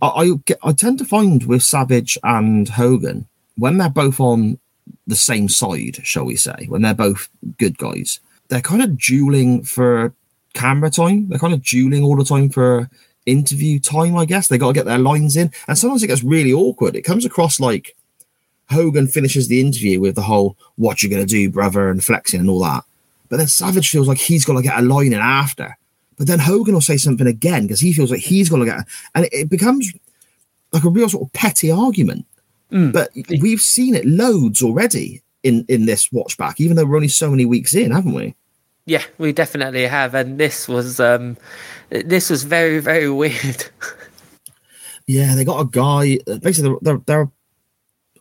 I, 0.00 0.08
I 0.08 0.30
get 0.44 0.58
I 0.62 0.72
tend 0.72 0.98
to 0.98 1.04
find 1.04 1.44
with 1.44 1.62
Savage 1.62 2.16
and 2.22 2.68
Hogan 2.68 3.26
when 3.56 3.78
they're 3.78 3.88
both 3.88 4.20
on 4.20 4.58
the 5.06 5.16
same 5.16 5.48
side, 5.48 6.00
shall 6.02 6.24
we 6.24 6.36
say, 6.36 6.66
when 6.68 6.82
they're 6.82 6.94
both 6.94 7.28
good 7.58 7.78
guys, 7.78 8.20
they're 8.48 8.60
kind 8.60 8.82
of 8.82 8.98
dueling 8.98 9.64
for 9.64 10.12
camera 10.54 10.90
time. 10.90 11.28
They're 11.28 11.38
kind 11.38 11.54
of 11.54 11.62
dueling 11.62 12.04
all 12.04 12.16
the 12.16 12.24
time 12.24 12.48
for 12.48 12.88
interview 13.26 13.78
time, 13.80 14.16
I 14.16 14.24
guess. 14.24 14.48
They 14.48 14.58
got 14.58 14.68
to 14.68 14.74
get 14.74 14.86
their 14.86 14.98
lines 14.98 15.36
in. 15.36 15.50
And 15.68 15.78
sometimes 15.78 16.02
it 16.02 16.08
gets 16.08 16.22
really 16.22 16.52
awkward. 16.52 16.96
It 16.96 17.02
comes 17.02 17.24
across 17.24 17.60
like 17.60 17.96
Hogan 18.70 19.06
finishes 19.06 19.48
the 19.48 19.60
interview 19.60 20.00
with 20.00 20.14
the 20.14 20.22
whole, 20.22 20.56
what 20.76 21.02
you 21.02 21.10
going 21.10 21.24
to 21.24 21.26
do, 21.26 21.50
brother, 21.50 21.90
and 21.90 22.02
flexing 22.02 22.40
and 22.40 22.50
all 22.50 22.60
that. 22.60 22.84
But 23.28 23.38
then 23.38 23.46
Savage 23.46 23.90
feels 23.90 24.08
like 24.08 24.18
he's 24.18 24.44
got 24.44 24.54
to 24.54 24.62
get 24.62 24.78
a 24.78 24.82
line 24.82 25.12
in 25.12 25.20
after. 25.20 25.76
But 26.16 26.26
then 26.26 26.38
Hogan 26.38 26.74
will 26.74 26.80
say 26.80 26.96
something 26.96 27.26
again 27.26 27.62
because 27.62 27.80
he 27.80 27.92
feels 27.92 28.10
like 28.10 28.20
he's 28.20 28.48
got 28.48 28.58
to 28.58 28.64
get, 28.64 28.86
and 29.14 29.24
it, 29.24 29.32
it 29.32 29.50
becomes 29.50 29.92
like 30.72 30.84
a 30.84 30.88
real 30.88 31.08
sort 31.08 31.26
of 31.26 31.32
petty 31.32 31.72
argument. 31.72 32.26
But 32.92 33.10
we've 33.40 33.60
seen 33.60 33.94
it 33.94 34.04
loads 34.04 34.60
already 34.60 35.22
in 35.44 35.64
in 35.68 35.86
this 35.86 36.10
watch 36.10 36.36
back, 36.36 36.60
even 36.60 36.76
though 36.76 36.84
we're 36.84 36.96
only 36.96 37.08
so 37.08 37.30
many 37.30 37.44
weeks 37.44 37.74
in, 37.74 37.92
haven't 37.92 38.14
we? 38.14 38.34
Yeah, 38.86 39.04
we 39.16 39.32
definitely 39.32 39.86
have, 39.86 40.14
and 40.14 40.38
this 40.38 40.66
was 40.66 40.98
um, 40.98 41.36
this 41.90 42.28
was 42.30 42.42
very 42.42 42.80
very 42.80 43.08
weird. 43.22 43.66
Yeah, 45.06 45.34
they 45.34 45.44
got 45.44 45.60
a 45.60 45.66
guy. 45.66 46.18
uh, 46.26 46.38
Basically, 46.38 46.76
they're, 46.82 46.96
they're, 46.96 47.02
they're 47.06 47.30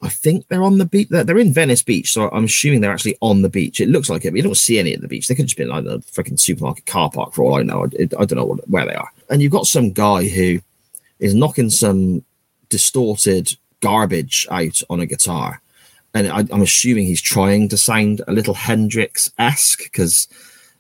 I 0.04 0.10
think 0.10 0.48
they're 0.50 0.64
on 0.64 0.78
the 0.78 0.86
beach. 0.86 1.08
They're, 1.10 1.24
they're 1.24 1.40
in 1.40 1.54
Venice 1.54 1.82
Beach, 1.82 2.12
so 2.12 2.30
I'm 2.30 2.44
assuming 2.44 2.82
they're 2.82 2.92
actually 2.92 3.18
on 3.22 3.42
the 3.42 3.50
beach. 3.50 3.80
It 3.82 3.90
looks 3.90 4.10
like 4.10 4.26
it, 4.26 4.32
but 4.32 4.38
you 4.38 4.44
don't 4.44 4.56
see 4.58 4.78
any 4.78 4.94
at 4.94 5.02
the 5.02 5.08
beach. 5.08 5.28
They 5.28 5.36
could 5.36 5.48
just 5.48 5.58
be 5.58 5.64
in 5.64 5.70
like 5.70 5.86
the 5.86 6.00
freaking 6.00 6.40
supermarket 6.40 6.86
car 6.86 7.10
park 7.10 7.34
for 7.34 7.44
all 7.44 7.56
I 7.56 7.64
know. 7.64 7.86
I, 7.86 8.04
I 8.04 8.26
don't 8.26 8.34
know 8.34 8.46
what, 8.46 8.70
where 8.70 8.86
they 8.86 8.94
are. 8.94 9.10
And 9.30 9.42
you've 9.42 9.52
got 9.52 9.66
some 9.66 9.92
guy 9.94 10.28
who 10.28 10.60
is 11.20 11.34
knocking 11.34 11.70
some 11.70 12.24
distorted 12.70 13.56
garbage 13.84 14.48
out 14.50 14.82
on 14.90 15.02
a 15.02 15.06
guitar. 15.06 15.62
And 16.14 16.30
I, 16.30 16.40
I'm 16.52 16.62
assuming 16.62 17.06
he's 17.06 17.22
trying 17.22 17.68
to 17.70 17.78
sound 17.78 18.22
a 18.28 18.32
little 18.32 18.54
Hendrix 18.54 19.30
esque 19.38 19.84
because 19.84 20.28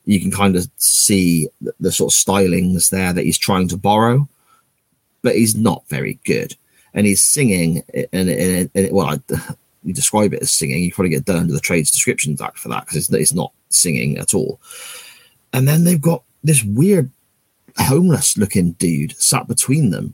you 0.05 0.21
can 0.21 0.31
kind 0.31 0.55
of 0.55 0.69
see 0.77 1.49
the, 1.59 1.73
the 1.81 1.91
sort 1.91 2.13
of 2.13 2.17
stylings 2.17 2.89
there 2.89 3.11
that 3.11 3.25
he's 3.25 3.37
trying 3.37 3.67
to 3.69 3.77
borrow, 3.77 4.27
but 5.21 5.35
he's 5.35 5.55
not 5.55 5.83
very 5.89 6.17
good. 6.23 6.55
And 6.93 7.05
he's 7.05 7.21
singing, 7.21 7.83
and, 8.13 8.29
and, 8.29 8.69
and 8.73 8.91
well, 8.91 9.07
I, 9.07 9.19
you 9.83 9.93
describe 9.93 10.33
it 10.33 10.41
as 10.41 10.53
singing, 10.53 10.83
you 10.83 10.93
probably 10.93 11.09
get 11.09 11.25
done 11.25 11.37
under 11.37 11.53
the 11.53 11.59
Trades 11.59 11.91
Descriptions 11.91 12.39
Act 12.39 12.57
for 12.57 12.69
that 12.69 12.85
because 12.85 12.97
it's, 12.97 13.11
it's 13.11 13.33
not 13.33 13.51
singing 13.69 14.17
at 14.17 14.33
all. 14.33 14.61
And 15.51 15.67
then 15.67 15.83
they've 15.83 15.99
got 15.99 16.23
this 16.43 16.63
weird 16.63 17.11
homeless 17.77 18.37
looking 18.37 18.73
dude 18.73 19.17
sat 19.17 19.47
between 19.47 19.89
them, 19.89 20.13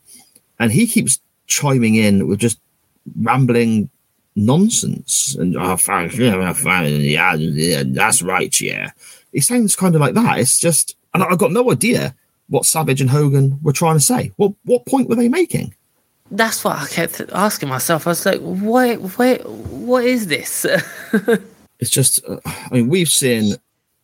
and 0.57 0.71
he 0.71 0.87
keeps 0.87 1.19
chiming 1.47 1.95
in 1.95 2.27
with 2.27 2.39
just 2.39 2.59
rambling 3.15 3.89
nonsense 4.35 5.35
and 5.35 5.57
oh, 5.57 5.77
fine, 5.77 6.09
yeah, 6.13 6.53
fine, 6.53 7.01
yeah, 7.01 7.33
yeah, 7.35 7.83
that's 7.85 8.21
right, 8.21 8.59
yeah. 8.59 8.91
He 9.31 9.41
sounds 9.41 9.75
kind 9.75 9.95
of 9.95 10.01
like 10.01 10.15
that. 10.15 10.39
It's 10.39 10.59
just, 10.59 10.95
and 11.13 11.23
I've 11.23 11.37
got 11.37 11.51
no 11.51 11.71
idea 11.71 12.15
what 12.47 12.65
Savage 12.65 13.01
and 13.01 13.09
Hogan 13.09 13.59
were 13.61 13.73
trying 13.73 13.95
to 13.95 13.99
say. 13.99 14.31
What 14.37 14.53
what 14.65 14.85
point 14.85 15.07
were 15.07 15.15
they 15.15 15.29
making? 15.29 15.75
That's 16.31 16.63
what 16.63 16.77
I 16.77 16.87
kept 16.87 17.21
asking 17.31 17.69
myself. 17.69 18.05
I 18.05 18.11
was 18.11 18.25
like, 18.25 18.39
what 18.39 18.99
what 18.99 19.49
what 19.49 20.03
is 20.03 20.27
this? 20.27 20.65
It's 21.79 21.89
just, 21.89 22.19
uh, 22.27 22.39
I 22.45 22.67
mean, 22.71 22.89
we've 22.89 23.07
seen 23.07 23.55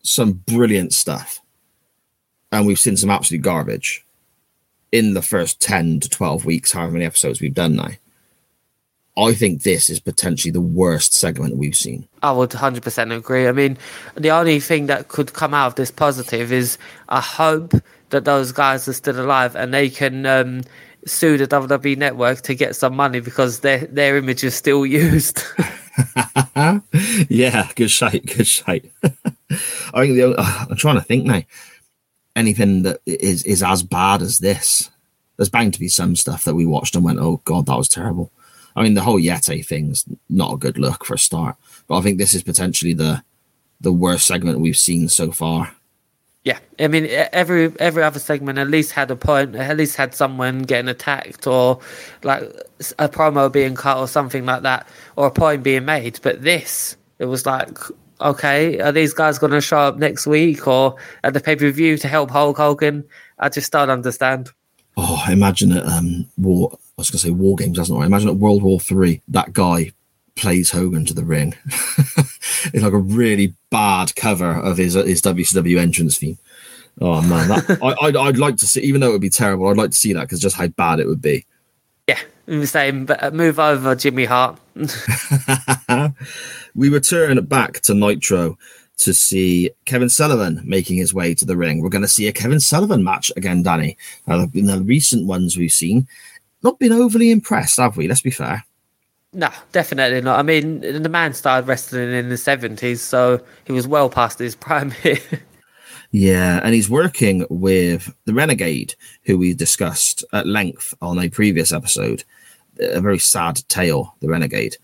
some 0.02 0.32
brilliant 0.32 0.94
stuff, 0.94 1.42
and 2.52 2.66
we've 2.66 2.80
seen 2.80 2.96
some 2.96 3.10
absolute 3.10 3.42
garbage 3.42 4.06
in 4.94 5.14
the 5.14 5.22
first 5.22 5.62
ten 5.62 6.00
to 6.00 6.10
twelve 6.10 6.46
weeks, 6.46 6.72
however 6.72 6.94
many 6.94 7.04
episodes 7.06 7.42
we've 7.42 7.54
done 7.54 7.76
now. 7.76 7.90
I 9.18 9.34
think 9.34 9.64
this 9.64 9.90
is 9.90 10.00
potentially 10.00 10.52
the 10.52 10.62
worst 10.62 11.14
segment 11.14 11.56
we've 11.56 11.76
seen. 11.76 12.08
I 12.22 12.34
would 12.34 12.50
100% 12.50 13.16
agree. 13.16 13.48
I 13.48 13.54
mean, 13.54 13.78
the 14.16 14.32
only 14.32 14.60
thing 14.60 14.88
that 14.88 15.08
could 15.08 15.34
come 15.34 15.54
out 15.54 15.68
of 15.68 15.76
this 15.76 15.92
positive 15.92 16.52
is 16.52 16.78
I 17.08 17.22
hope 17.22 17.74
that 18.10 18.26
those 18.26 18.52
guys 18.52 18.88
are 18.88 18.94
still 18.94 19.20
alive 19.20 19.56
and 19.56 19.74
they 19.74 19.90
can 19.90 20.26
um, 20.26 20.64
sue 21.06 21.38
the 21.38 21.48
WWE 21.48 21.98
network 21.98 22.42
to 22.42 22.56
get 22.56 22.76
some 22.76 22.96
money 22.96 23.20
because 23.20 23.62
their 23.62 23.86
their 23.86 24.18
image 24.18 24.44
is 24.44 24.56
still 24.56 24.86
used. 25.06 25.44
yeah, 27.30 27.70
good 27.76 27.92
shite, 27.92 28.26
good 28.26 28.48
shite. 28.48 28.92
I 29.04 30.02
think 30.02 30.16
the 30.16 30.24
only, 30.24 30.38
I'm 30.40 30.76
trying 30.76 30.96
to 30.96 31.02
think 31.02 31.26
now. 31.26 31.42
Anything 32.36 32.84
that 32.84 33.00
is 33.06 33.44
is 33.44 33.64
as 33.64 33.82
bad 33.82 34.22
as 34.22 34.40
this? 34.40 34.90
There's 35.38 35.50
bound 35.50 35.74
to 35.74 35.80
be 35.80 35.88
some 35.88 36.18
stuff 36.18 36.44
that 36.44 36.56
we 36.56 36.66
watched 36.66 36.96
and 36.96 37.06
went, 37.06 37.20
"Oh 37.20 37.42
God, 37.46 37.66
that 37.68 37.78
was 37.78 37.88
terrible." 37.88 38.30
I 38.76 38.84
mean, 38.84 38.94
the 38.94 39.02
whole 39.02 39.20
Yeti 39.20 39.66
thing's 39.66 40.06
not 40.30 40.54
a 40.54 40.58
good 40.58 40.78
look 40.78 41.06
for 41.06 41.14
a 41.14 41.20
start, 41.20 41.56
but 41.88 41.98
I 41.98 42.02
think 42.02 42.18
this 42.18 42.34
is 42.34 42.44
potentially 42.44 42.94
the 42.94 43.24
the 43.82 43.94
worst 43.94 44.26
segment 44.26 44.60
we've 44.60 44.78
seen 44.78 45.10
so 45.10 45.32
far. 45.32 45.72
yeah, 46.46 46.60
I 46.80 46.88
mean, 46.88 47.08
every 47.10 47.74
every 47.80 48.04
other 48.04 48.20
segment 48.20 48.60
at 48.60 48.70
least 48.70 48.92
had 48.92 49.10
a 49.12 49.16
point, 49.16 49.56
at 49.56 49.78
least 49.78 49.96
had 49.96 50.14
someone 50.14 50.62
getting 50.62 50.90
attacked 50.90 51.48
or 51.48 51.80
like 52.24 52.44
a 53.00 53.10
promo 53.10 53.52
being 53.52 53.76
cut 53.76 53.98
or 53.98 54.08
something 54.08 54.46
like 54.46 54.62
that, 54.62 54.88
or 55.16 55.28
a 55.28 55.32
point 55.32 55.64
being 55.64 55.86
made. 55.86 56.20
But 56.22 56.44
this, 56.44 56.98
it 57.18 57.26
was 57.26 57.46
like, 57.48 57.78
okay, 58.22 58.80
are 58.80 58.92
these 58.92 59.14
guys 59.14 59.40
going 59.40 59.54
to 59.54 59.62
show 59.62 59.80
up 59.80 59.98
next 59.98 60.28
week 60.28 60.68
or 60.68 60.96
at 61.24 61.34
the 61.34 61.40
pay 61.40 61.56
per 61.56 61.72
view 61.72 61.98
to 61.98 62.08
help 62.08 62.30
Hulk 62.30 62.58
Hogan? 62.58 63.04
I 63.40 63.50
just 63.50 63.72
don't 63.72 63.90
understand. 63.90 64.52
Oh, 64.98 65.24
imagine 65.30 65.72
at 65.72 65.86
um 65.86 66.28
war. 66.38 66.78
I 66.98 67.02
was 67.02 67.10
going 67.10 67.20
to 67.20 67.26
say 67.26 67.32
war 67.32 67.56
games, 67.58 67.78
doesn't 67.78 67.96
I? 67.96 68.06
Imagine 68.06 68.30
at 68.30 68.38
World 68.38 68.64
War 68.64 68.80
Three, 68.80 69.22
that 69.28 69.52
guy 69.52 69.92
plays 70.36 70.72
Hogan 70.72 71.06
to 71.06 71.14
the 71.14 71.26
ring. 71.26 71.54
it's 71.66 72.84
like 72.84 72.94
a 72.94 72.98
really 72.98 73.54
bad 73.70 74.16
cover 74.16 74.52
of 74.52 74.78
his 74.78 74.94
his 74.94 75.22
WCW 75.22 75.78
entrance 75.78 76.18
theme. 76.18 76.38
Oh 77.02 77.22
man, 77.22 77.50
that, 77.50 77.80
I, 77.84 78.06
I'd, 78.06 78.16
I'd 78.16 78.38
like 78.38 78.56
to 78.58 78.68
see, 78.68 78.82
even 78.82 79.02
though 79.02 79.10
it 79.10 79.14
would 79.14 79.22
be 79.22 79.30
terrible, 79.30 79.68
I'd 79.68 79.78
like 79.78 79.92
to 79.92 79.98
see 79.98 80.14
that 80.14 80.22
because 80.22 80.40
just 80.40 80.56
how 80.56 80.68
bad 80.68 81.00
it 81.00 81.08
would 81.08 81.22
be. 81.22 81.46
Yeah, 82.08 82.20
the 82.46 82.68
same. 82.68 83.06
But 83.06 83.22
uh, 83.22 83.32
move 83.32 83.60
over, 83.60 83.96
Jimmy 83.96 84.26
Hart. 84.26 84.58
we 86.76 86.90
return 86.90 87.44
back 87.46 87.82
to 87.82 87.94
Nitro 87.94 88.58
to 88.98 89.14
see 89.14 89.72
Kevin 89.86 90.10
Sullivan 90.10 90.62
making 90.64 90.98
his 90.98 91.14
way 91.14 91.34
to 91.34 91.46
the 91.46 91.58
ring. 91.58 91.82
We're 91.82 91.90
going 91.90 92.02
to 92.04 92.08
see 92.08 92.28
a 92.28 92.34
Kevin 92.34 92.62
Sullivan 92.62 93.04
match 93.04 93.32
again, 93.36 93.64
Danny. 93.64 93.98
Now, 94.28 94.48
in 94.54 94.68
the 94.68 94.82
recent 94.82 95.26
ones 95.28 95.58
we've 95.58 95.72
seen, 95.72 96.08
not 96.66 96.80
been 96.80 96.92
overly 96.92 97.32
impressed, 97.32 97.78
have 97.78 97.96
we? 97.96 98.08
Let's 98.08 98.22
be 98.22 98.32
fair. 98.32 98.66
No, 99.32 99.50
definitely 99.72 100.22
not. 100.22 100.40
I 100.40 100.44
mean, 100.44 100.80
the 100.82 101.10
man 101.10 101.34
started 101.34 101.68
wrestling 101.68 102.12
in 102.12 102.30
the 102.30 102.36
70s, 102.36 103.00
so 103.00 103.42
he 103.66 103.74
was 103.74 103.88
well 103.88 104.10
past 104.10 104.40
his 104.40 104.56
prime 104.66 104.92
here. 104.92 105.20
Yeah, 106.12 106.62
and 106.64 106.74
he's 106.74 106.90
working 106.90 107.46
with 107.50 108.14
the 108.24 108.34
Renegade, 108.34 108.96
who 109.24 109.38
we 109.38 109.54
discussed 109.54 110.24
at 110.32 110.48
length 110.48 110.94
on 111.02 111.20
a 111.20 111.30
previous 111.30 111.74
episode. 111.74 112.24
A 112.80 113.02
very 113.02 113.20
sad 113.20 113.62
tale, 113.68 114.16
the 114.22 114.30
Renegade. 114.30 114.78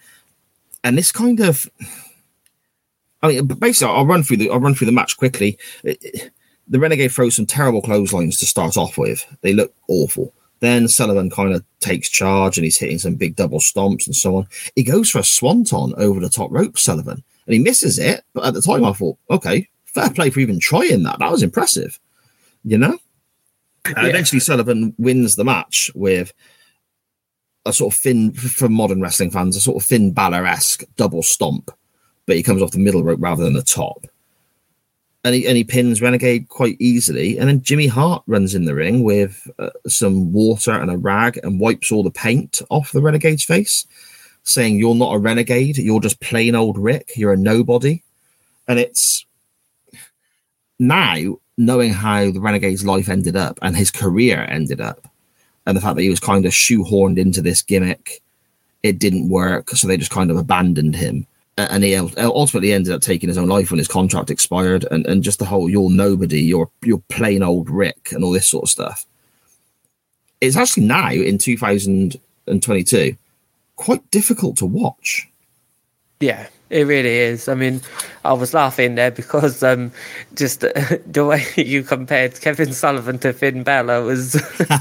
And 0.84 0.98
this 0.98 1.12
kind 1.12 1.40
of, 1.40 1.70
I 3.22 3.30
mean, 3.30 3.48
basically, 3.48 3.94
I'll 3.94 4.06
run 4.06 4.24
through 4.24 4.38
the 4.38 4.50
I'll 4.50 4.60
run 4.60 4.76
through 4.76 4.88
the 4.88 4.92
match 4.92 5.16
quickly. 5.16 5.58
The 5.84 6.80
Renegade 6.80 7.12
throws 7.12 7.36
some 7.36 7.46
terrible 7.46 7.82
clotheslines 7.82 8.38
to 8.40 8.46
start 8.46 8.76
off 8.76 8.98
with. 8.98 9.26
They 9.42 9.54
look 9.54 9.74
awful. 9.88 10.34
Then 10.62 10.88
Sullivan 10.88 11.30
kind 11.30 11.54
of 11.54 11.66
takes 11.80 12.10
charge 12.10 12.58
and 12.58 12.64
he's 12.64 12.78
hitting 12.78 13.00
some 13.00 13.16
big 13.16 13.36
double 13.36 13.60
stomps 13.60 14.06
and 14.06 14.16
so 14.16 14.38
on. 14.38 14.48
He 14.76 14.84
goes 14.84 15.10
for 15.10 15.20
a 15.20 15.24
swanton 15.24 15.94
over 15.98 16.20
the 16.20 16.30
top 16.30 16.52
rope, 16.52 16.78
Sullivan, 16.78 17.24
and 17.46 17.54
he 17.54 17.60
misses 17.60 17.98
it. 18.00 18.24
But 18.34 18.46
at 18.46 18.54
the 18.54 18.62
time, 18.62 18.86
I 18.86 18.94
thought, 18.94 19.18
okay, 19.30 19.68
fair 19.86 20.12
play 20.12 20.30
for 20.30 20.40
even 20.40 20.60
trying 20.60 21.04
that. 21.04 21.20
That 21.20 21.32
was 21.32 21.44
impressive, 21.44 22.00
you 22.64 22.78
know. 22.78 22.98
And 23.86 24.08
eventually, 24.08 24.40
Sullivan 24.40 24.94
wins 25.00 25.36
the 25.36 25.44
match 25.44 25.90
with 25.96 26.32
a 27.66 27.74
sort 27.74 27.94
of 27.94 28.00
Finn, 28.00 28.32
for 28.34 28.70
modern 28.70 29.02
wrestling 29.02 29.32
fans, 29.32 29.56
a 29.56 29.60
sort 29.60 29.82
of 29.82 29.88
Finn 29.88 30.12
Balor 30.12 30.46
esque 30.46 30.84
double 30.96 31.24
stomp, 31.24 31.72
but 32.28 32.36
he 32.36 32.44
comes 32.44 32.62
off 32.62 32.72
the 32.72 32.80
middle 32.80 33.04
rope 33.04 33.20
rather 33.22 33.44
than 33.44 33.54
the 33.54 33.64
top. 33.64 34.06
And 35.24 35.36
he, 35.36 35.48
and 35.48 35.56
he 35.56 35.64
pins 35.64 36.02
Renegade 36.02 36.50
quite 36.50 36.78
easily. 36.80 37.38
And 37.38 37.48
then 37.48 37.62
Jimmy 37.62 37.86
Hart 37.86 38.24
runs 38.26 38.56
in 38.56 38.66
the 38.66 38.74
ring 38.74 39.04
with 39.04 39.48
uh, 39.60 39.70
some 39.88 40.34
water 40.34 40.72
and 40.72 40.90
a 40.90 40.98
rag 40.98 41.40
and 41.44 41.60
wipes 41.60 41.92
all 41.92 42.02
the 42.02 42.10
paint 42.10 42.60
off 42.70 42.92
the 42.92 43.02
Renegade's 43.02 43.44
face, 43.44 43.86
saying, 44.44 44.80
You're 44.80 44.96
not 44.96 45.14
a 45.14 45.20
renegade. 45.20 45.78
You're 45.78 46.00
just 46.00 46.22
plain 46.22 46.56
old 46.56 46.78
Rick. 46.78 47.12
You're 47.16 47.34
a 47.34 47.38
nobody. 47.38 48.02
And 48.68 48.80
it's 48.80 49.26
now 50.80 51.38
knowing 51.58 51.94
how 51.94 52.32
the 52.32 52.42
Renegade's 52.42 52.86
life 52.86 53.08
ended 53.08 53.36
up 53.36 53.60
and 53.62 53.78
his 53.78 53.92
career 53.92 54.46
ended 54.50 54.82
up, 54.82 55.08
and 55.66 55.78
the 55.78 55.82
fact 55.82 55.96
that 55.96 56.02
he 56.02 56.10
was 56.10 56.20
kind 56.20 56.46
of 56.46 56.52
shoehorned 56.52 57.20
into 57.20 57.42
this 57.42 57.62
gimmick, 57.62 58.22
it 58.82 58.98
didn't 58.98 59.30
work. 59.30 59.70
So 59.70 59.88
they 59.88 59.98
just 59.98 60.12
kind 60.12 60.32
of 60.32 60.38
abandoned 60.38 60.96
him. 60.96 61.28
And 61.70 61.84
he 61.84 61.96
ultimately 61.96 62.74
ended 62.74 62.94
up 62.94 63.02
taking 63.02 63.30
his 63.30 63.38
own 63.38 63.48
life 63.48 63.72
when 63.72 63.78
his 63.78 63.88
contract 63.88 64.30
expired, 64.30 64.86
and, 64.92 65.06
and 65.06 65.24
just 65.24 65.40
the 65.40 65.46
whole 65.46 65.70
"you're 65.70 65.90
nobody, 65.90 66.42
you're 66.42 66.70
you're 66.84 67.04
plain 67.10 67.44
old 67.44 67.70
Rick" 67.70 68.10
and 68.12 68.24
all 68.24 68.32
this 68.32 68.50
sort 68.50 68.64
of 68.64 68.70
stuff. 68.70 69.06
It's 70.40 70.58
actually 70.58 70.88
now 70.88 71.12
in 71.12 71.38
2022 71.38 73.16
quite 73.76 74.12
difficult 74.12 74.58
to 74.58 74.66
watch. 74.66 75.28
yeah, 76.20 76.48
It 76.72 76.88
really 76.88 77.18
is. 77.18 77.50
I 77.50 77.54
mean, 77.54 77.82
I 78.24 78.32
was 78.32 78.54
laughing 78.54 78.96
there 78.96 79.12
because 79.12 79.62
um, 79.62 79.92
just 80.36 80.62
the 80.62 81.26
way 81.26 81.46
you 81.62 81.84
compared 81.84 82.40
Kevin 82.40 82.72
Sullivan 82.72 83.20
to 83.20 83.34
Finn 83.34 83.64
Balor 83.64 84.06
was. 84.06 84.36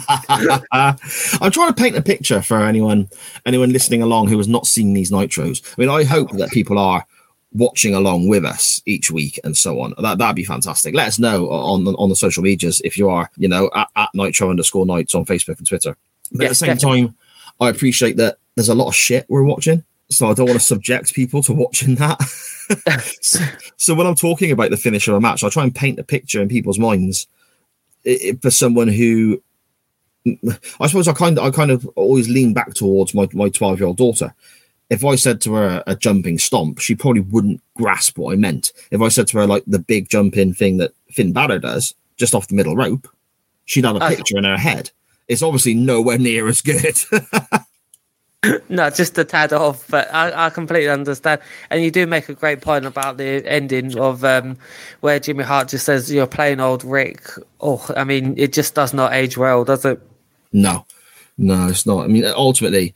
I'm 0.70 1.50
trying 1.50 1.68
to 1.68 1.74
paint 1.74 1.96
a 1.96 2.02
picture 2.02 2.42
for 2.42 2.62
anyone 2.62 3.08
anyone 3.44 3.72
listening 3.72 4.02
along 4.02 4.28
who 4.28 4.38
has 4.38 4.46
not 4.46 4.68
seen 4.68 4.92
these 4.92 5.10
nitros. 5.10 5.66
I 5.76 5.80
mean, 5.80 5.90
I 5.90 6.04
hope 6.04 6.30
that 6.32 6.52
people 6.52 6.78
are 6.78 7.04
watching 7.52 7.92
along 7.92 8.28
with 8.28 8.44
us 8.44 8.80
each 8.86 9.10
week 9.10 9.40
and 9.42 9.56
so 9.56 9.80
on. 9.80 9.92
That 9.98 10.18
that'd 10.18 10.36
be 10.36 10.44
fantastic. 10.44 10.94
Let 10.94 11.08
us 11.08 11.18
know 11.18 11.50
on 11.50 11.88
on 11.88 12.08
the 12.08 12.14
social 12.14 12.44
medias 12.44 12.80
if 12.84 12.96
you 12.96 13.10
are, 13.10 13.28
you 13.36 13.48
know, 13.48 13.68
at, 13.74 13.88
at 13.96 14.10
nitro 14.14 14.48
underscore 14.48 14.86
nights 14.86 15.16
on 15.16 15.24
Facebook 15.24 15.58
and 15.58 15.66
Twitter. 15.66 15.96
But 16.30 16.44
at 16.44 16.48
the 16.50 16.54
same 16.54 16.74
definitely. 16.76 17.06
time, 17.06 17.16
I 17.58 17.68
appreciate 17.68 18.16
that 18.18 18.38
there's 18.54 18.68
a 18.68 18.76
lot 18.76 18.86
of 18.86 18.94
shit 18.94 19.26
we're 19.28 19.42
watching. 19.42 19.82
So 20.10 20.28
I 20.28 20.34
don't 20.34 20.46
want 20.46 20.58
to 20.60 20.64
subject 20.66 21.14
people 21.14 21.42
to 21.44 21.52
watching 21.52 21.94
that. 21.96 22.20
so, 23.22 23.38
so 23.76 23.94
when 23.94 24.06
I'm 24.06 24.16
talking 24.16 24.50
about 24.50 24.70
the 24.70 24.76
finish 24.76 25.06
of 25.08 25.14
a 25.14 25.20
match, 25.20 25.44
I 25.44 25.48
try 25.48 25.62
and 25.62 25.74
paint 25.74 25.98
a 26.00 26.04
picture 26.04 26.42
in 26.42 26.48
people's 26.48 26.78
minds 26.78 27.26
i- 28.06 28.18
i- 28.30 28.38
for 28.42 28.50
someone 28.50 28.88
who 28.88 29.40
I 30.80 30.86
suppose 30.86 31.08
I 31.08 31.12
kind 31.14 31.38
of 31.38 31.44
I 31.44 31.50
kind 31.50 31.70
of 31.70 31.86
always 31.96 32.28
lean 32.28 32.52
back 32.52 32.74
towards 32.74 33.14
my 33.14 33.26
my 33.32 33.48
12 33.48 33.78
year 33.80 33.86
old 33.86 33.96
daughter. 33.96 34.34
If 34.90 35.04
I 35.04 35.14
said 35.14 35.40
to 35.42 35.54
her 35.54 35.82
a 35.86 35.94
jumping 35.94 36.38
stomp, 36.38 36.80
she 36.80 36.94
probably 36.96 37.20
wouldn't 37.22 37.62
grasp 37.76 38.18
what 38.18 38.32
I 38.32 38.36
meant. 38.36 38.72
If 38.90 39.00
I 39.00 39.08
said 39.08 39.28
to 39.28 39.38
her 39.38 39.46
like 39.46 39.62
the 39.66 39.78
big 39.78 40.08
jump 40.08 40.36
in 40.36 40.52
thing 40.52 40.78
that 40.78 40.92
Finn 41.10 41.32
Balor 41.32 41.60
does 41.60 41.94
just 42.16 42.34
off 42.34 42.48
the 42.48 42.56
middle 42.56 42.74
rope, 42.76 43.06
she'd 43.64 43.84
have 43.84 43.96
a 43.96 44.00
picture 44.16 44.36
in 44.36 44.44
her 44.44 44.58
head. 44.58 44.90
It's 45.28 45.42
obviously 45.42 45.74
nowhere 45.74 46.18
near 46.18 46.48
as 46.48 46.60
good. 46.60 46.98
No, 48.68 48.88
just 48.88 49.18
a 49.18 49.24
tad 49.24 49.52
off, 49.52 49.86
but 49.88 50.12
I, 50.14 50.46
I 50.46 50.50
completely 50.50 50.88
understand. 50.88 51.40
And 51.70 51.82
you 51.82 51.90
do 51.90 52.06
make 52.06 52.28
a 52.28 52.34
great 52.34 52.60
point 52.60 52.86
about 52.86 53.16
the 53.16 53.44
ending 53.46 53.98
of 53.98 54.24
um, 54.24 54.56
where 55.00 55.18
Jimmy 55.18 55.44
Hart 55.44 55.68
just 55.68 55.84
says, 55.84 56.10
You're 56.10 56.26
playing 56.26 56.60
old 56.60 56.84
Rick. 56.84 57.28
Oh, 57.60 57.84
I 57.96 58.04
mean, 58.04 58.34
it 58.38 58.52
just 58.52 58.74
does 58.74 58.94
not 58.94 59.12
age 59.12 59.36
well, 59.36 59.64
does 59.64 59.84
it? 59.84 60.00
No, 60.52 60.86
no, 61.36 61.68
it's 61.68 61.84
not. 61.84 62.04
I 62.04 62.06
mean, 62.06 62.24
ultimately, 62.24 62.94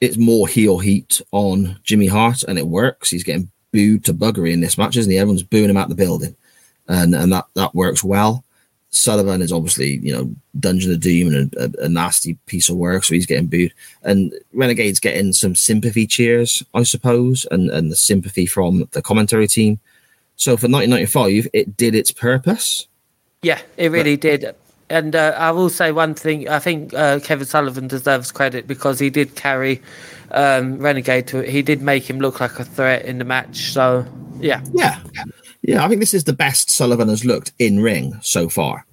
it's 0.00 0.16
more 0.16 0.48
heel 0.48 0.78
heat 0.78 1.20
on 1.32 1.78
Jimmy 1.82 2.06
Hart, 2.06 2.42
and 2.44 2.58
it 2.58 2.68
works. 2.68 3.10
He's 3.10 3.24
getting 3.24 3.50
booed 3.72 4.04
to 4.04 4.14
buggery 4.14 4.52
in 4.52 4.60
this 4.60 4.78
match, 4.78 4.96
isn't 4.96 5.10
he? 5.10 5.18
Everyone's 5.18 5.42
booing 5.42 5.70
him 5.70 5.76
out 5.76 5.88
the 5.88 5.94
building, 5.94 6.36
and 6.88 7.14
and 7.14 7.32
that 7.32 7.46
that 7.54 7.74
works 7.74 8.02
well. 8.02 8.44
Sullivan 8.90 9.42
is 9.42 9.52
obviously, 9.52 9.98
you 9.98 10.12
know, 10.12 10.34
Dungeon 10.58 10.92
of 10.92 11.00
Doom 11.00 11.34
and 11.34 11.54
a, 11.54 11.84
a 11.84 11.88
nasty 11.88 12.34
piece 12.46 12.68
of 12.68 12.76
work, 12.76 13.04
so 13.04 13.14
he's 13.14 13.26
getting 13.26 13.46
booed. 13.46 13.74
And 14.02 14.32
Renegade's 14.52 15.00
getting 15.00 15.32
some 15.32 15.54
sympathy 15.54 16.06
cheers, 16.06 16.62
I 16.74 16.84
suppose, 16.84 17.46
and 17.50 17.70
and 17.70 17.92
the 17.92 17.96
sympathy 17.96 18.46
from 18.46 18.88
the 18.92 19.02
commentary 19.02 19.46
team. 19.46 19.78
So 20.36 20.52
for 20.52 20.68
1995, 20.68 21.48
it 21.52 21.76
did 21.76 21.94
its 21.94 22.12
purpose. 22.12 22.86
Yeah, 23.42 23.60
it 23.76 23.90
really 23.90 24.16
did. 24.16 24.54
And 24.90 25.14
uh, 25.14 25.34
I 25.36 25.50
will 25.50 25.68
say 25.68 25.92
one 25.92 26.14
thing. 26.14 26.48
I 26.48 26.58
think 26.58 26.94
uh, 26.94 27.20
Kevin 27.20 27.46
Sullivan 27.46 27.88
deserves 27.88 28.32
credit 28.32 28.66
because 28.66 28.98
he 28.98 29.10
did 29.10 29.34
carry 29.34 29.82
um, 30.30 30.78
Renegade 30.78 31.26
to 31.28 31.40
it. 31.40 31.50
He 31.50 31.60
did 31.60 31.82
make 31.82 32.08
him 32.08 32.20
look 32.20 32.40
like 32.40 32.58
a 32.58 32.64
threat 32.64 33.04
in 33.04 33.18
the 33.18 33.24
match. 33.24 33.72
So, 33.72 34.06
yeah. 34.40 34.62
Yeah. 34.72 35.00
Yeah, 35.68 35.84
I 35.84 35.88
think 35.88 36.00
this 36.00 36.14
is 36.14 36.24
the 36.24 36.32
best 36.32 36.70
Sullivan 36.70 37.10
has 37.10 37.26
looked 37.26 37.52
in 37.58 37.80
ring 37.82 38.18
so 38.22 38.48
far 38.48 38.86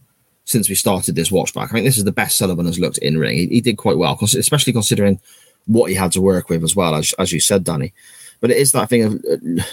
since 0.43 0.67
we 0.67 0.75
started 0.75 1.15
this 1.15 1.31
watch 1.31 1.53
back. 1.53 1.69
I 1.69 1.71
think 1.71 1.85
this 1.85 1.97
is 1.97 2.03
the 2.03 2.11
best 2.11 2.37
Sullivan 2.37 2.65
has 2.65 2.77
looked 2.77 2.97
in 2.97 3.17
ring. 3.17 3.37
He, 3.37 3.47
he 3.47 3.61
did 3.61 3.77
quite 3.77 3.97
well, 3.97 4.19
especially 4.21 4.73
considering 4.73 5.21
what 5.67 5.89
he 5.89 5.95
had 5.95 6.11
to 6.11 6.21
work 6.21 6.49
with 6.49 6.65
as 6.65 6.75
well, 6.75 6.93
as, 6.93 7.13
as 7.17 7.31
you 7.31 7.39
said, 7.39 7.63
Danny. 7.63 7.93
But 8.41 8.51
it 8.51 8.57
is 8.57 8.73
that 8.73 8.89
thing 8.89 9.03
of 9.03 9.13
uh, 9.13 9.63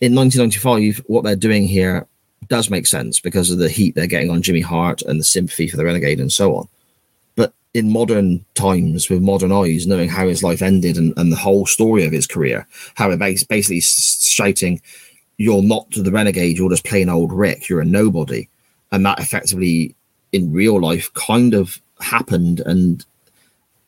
in 0.00 0.14
1995, 0.14 0.98
what 1.08 1.24
they're 1.24 1.34
doing 1.34 1.66
here 1.66 2.06
does 2.46 2.70
make 2.70 2.86
sense 2.86 3.18
because 3.18 3.50
of 3.50 3.58
the 3.58 3.68
heat 3.68 3.96
they're 3.96 4.06
getting 4.06 4.30
on 4.30 4.40
Jimmy 4.40 4.60
Hart 4.60 5.02
and 5.02 5.18
the 5.18 5.24
sympathy 5.24 5.66
for 5.66 5.76
the 5.76 5.84
Renegade 5.84 6.20
and 6.20 6.30
so 6.30 6.54
on. 6.54 6.68
But 7.34 7.54
in 7.74 7.90
modern 7.90 8.44
times, 8.54 9.10
with 9.10 9.20
modern 9.20 9.50
eyes, 9.50 9.84
knowing 9.84 10.10
how 10.10 10.28
his 10.28 10.44
life 10.44 10.62
ended 10.62 10.96
and, 10.96 11.12
and 11.16 11.32
the 11.32 11.36
whole 11.36 11.66
story 11.66 12.06
of 12.06 12.12
his 12.12 12.28
career, 12.28 12.68
how 12.94 13.10
it 13.10 13.18
basically 13.18 13.80
shouting, 13.80 14.80
you're 15.38 15.62
not 15.62 15.86
the 15.90 16.10
renegade, 16.10 16.56
you're 16.56 16.70
just 16.70 16.84
plain 16.84 17.08
old 17.08 17.32
Rick, 17.32 17.68
you're 17.68 17.80
a 17.80 17.84
nobody. 17.84 18.48
And 18.92 19.04
that 19.04 19.20
effectively 19.20 19.94
in 20.32 20.52
real 20.52 20.80
life 20.80 21.12
kind 21.14 21.54
of 21.54 21.80
happened 22.00 22.60
and 22.60 23.04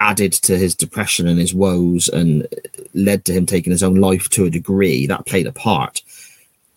added 0.00 0.32
to 0.32 0.56
his 0.56 0.74
depression 0.74 1.26
and 1.26 1.38
his 1.38 1.54
woes 1.54 2.08
and 2.08 2.46
led 2.94 3.24
to 3.24 3.32
him 3.32 3.46
taking 3.46 3.70
his 3.70 3.82
own 3.82 3.96
life 3.96 4.28
to 4.30 4.44
a 4.44 4.50
degree 4.50 5.06
that 5.06 5.26
played 5.26 5.46
a 5.46 5.52
part. 5.52 6.02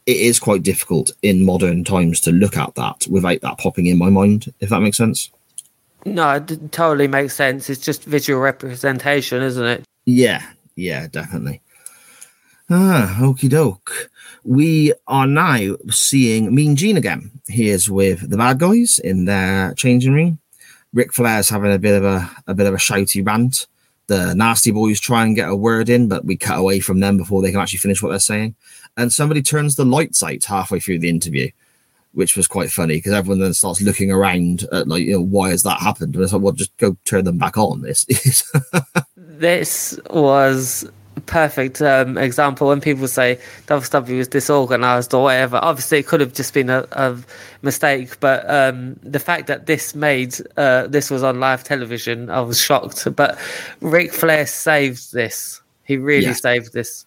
It 0.08 0.18
is 0.18 0.40
quite 0.40 0.64
difficult 0.64 1.12
in 1.22 1.46
modern 1.46 1.84
times 1.84 2.20
to 2.22 2.32
look 2.32 2.58
at 2.58 2.74
that 2.76 3.06
without 3.10 3.42
that 3.42 3.60
popping 3.60 3.86
in 3.86 3.98
my 3.98 4.10
mind, 4.10 4.52
if 4.60 4.70
that 4.70 4.82
makes 4.82 4.98
sense. 4.98 5.30
No, 6.06 6.32
it 6.32 6.72
totally 6.72 7.08
makes 7.08 7.36
sense. 7.36 7.70
It's 7.70 7.82
just 7.82 8.04
visual 8.04 8.42
representation, 8.42 9.44
isn't 9.44 9.66
it? 9.66 9.84
Yeah, 10.06 10.42
yeah, 10.76 11.06
definitely. 11.08 11.62
Ah, 12.74 13.18
okie 13.20 13.50
doke. 13.50 14.10
We 14.46 14.94
are 15.06 15.28
now 15.28 15.76
seeing 15.90 16.56
Mean 16.56 16.78
Gene 16.78 16.96
again. 16.96 17.30
He 17.50 17.70
is 17.70 17.92
with 17.92 18.30
the 18.30 18.38
bad 18.38 18.60
guys 18.60 18.98
in 18.98 19.26
their 19.26 19.74
changing 19.74 20.14
room. 20.14 20.40
Ric 20.94 21.12
Flair's 21.12 21.50
having 21.50 21.74
a 21.74 21.80
bit 21.80 21.98
of 21.98 22.06
a, 22.06 22.32
a 22.48 22.54
bit 22.54 22.68
of 22.68 22.74
a 22.74 22.78
shouty 22.78 23.26
rant. 23.28 23.68
The 24.08 24.34
nasty 24.36 24.72
boys 24.72 25.02
try 25.02 25.26
and 25.26 25.36
get 25.36 25.50
a 25.50 25.56
word 25.56 25.90
in, 25.90 26.08
but 26.08 26.24
we 26.24 26.38
cut 26.38 26.58
away 26.58 26.80
from 26.80 27.02
them 27.02 27.18
before 27.18 27.42
they 27.42 27.52
can 27.52 27.60
actually 27.60 27.80
finish 27.80 28.02
what 28.02 28.10
they're 28.10 28.20
saying. 28.20 28.56
And 28.96 29.12
somebody 29.12 29.42
turns 29.42 29.76
the 29.76 29.86
lights 29.86 30.24
out 30.24 30.44
halfway 30.46 30.80
through 30.80 31.00
the 31.00 31.10
interview, 31.10 31.50
which 32.14 32.38
was 32.38 32.48
quite 32.48 32.72
funny 32.72 32.96
because 32.96 33.12
everyone 33.12 33.40
then 33.40 33.54
starts 33.54 33.82
looking 33.82 34.12
around 34.12 34.66
at 34.72 34.88
like, 34.88 35.04
you 35.04 35.14
know, 35.14 35.22
why 35.22 35.50
has 35.50 35.64
that 35.64 35.82
happened? 35.82 36.16
And 36.16 36.24
it's 36.24 36.32
like, 36.32 36.42
well, 36.42 36.54
just 36.54 36.76
go 36.78 36.96
turn 37.04 37.26
them 37.26 37.38
back 37.38 37.58
on. 37.58 37.84
It's 37.86 38.06
This 39.18 40.00
was 40.10 40.90
perfect 41.26 41.82
um, 41.82 42.18
example 42.18 42.68
when 42.68 42.82
people 42.82 43.08
say 43.08 43.40
WWE 43.68 44.18
was 44.18 44.28
disorganized 44.28 45.14
or 45.14 45.24
whatever. 45.24 45.60
Obviously, 45.62 46.00
it 46.00 46.08
could 46.08 46.20
have 46.22 46.34
just 46.34 46.54
been 46.54 46.70
a, 46.70 46.86
a 46.92 47.18
mistake, 47.62 48.20
but 48.20 48.50
um, 48.50 49.00
the 49.04 49.20
fact 49.20 49.48
that 49.48 49.66
this 49.66 49.96
made 49.96 50.36
uh, 50.58 50.88
this 50.88 51.10
was 51.10 51.24
on 51.24 51.40
live 51.40 51.64
television, 51.64 52.30
I 52.30 52.42
was 52.42 52.60
shocked. 52.60 53.08
But 53.16 53.38
Ric 53.82 54.14
Flair 54.14 54.46
saved 54.48 55.14
this. 55.14 55.62
He 55.84 55.98
really 55.98 56.26
Yeah. 56.28 56.34
saved 56.34 56.74
this. 56.74 57.06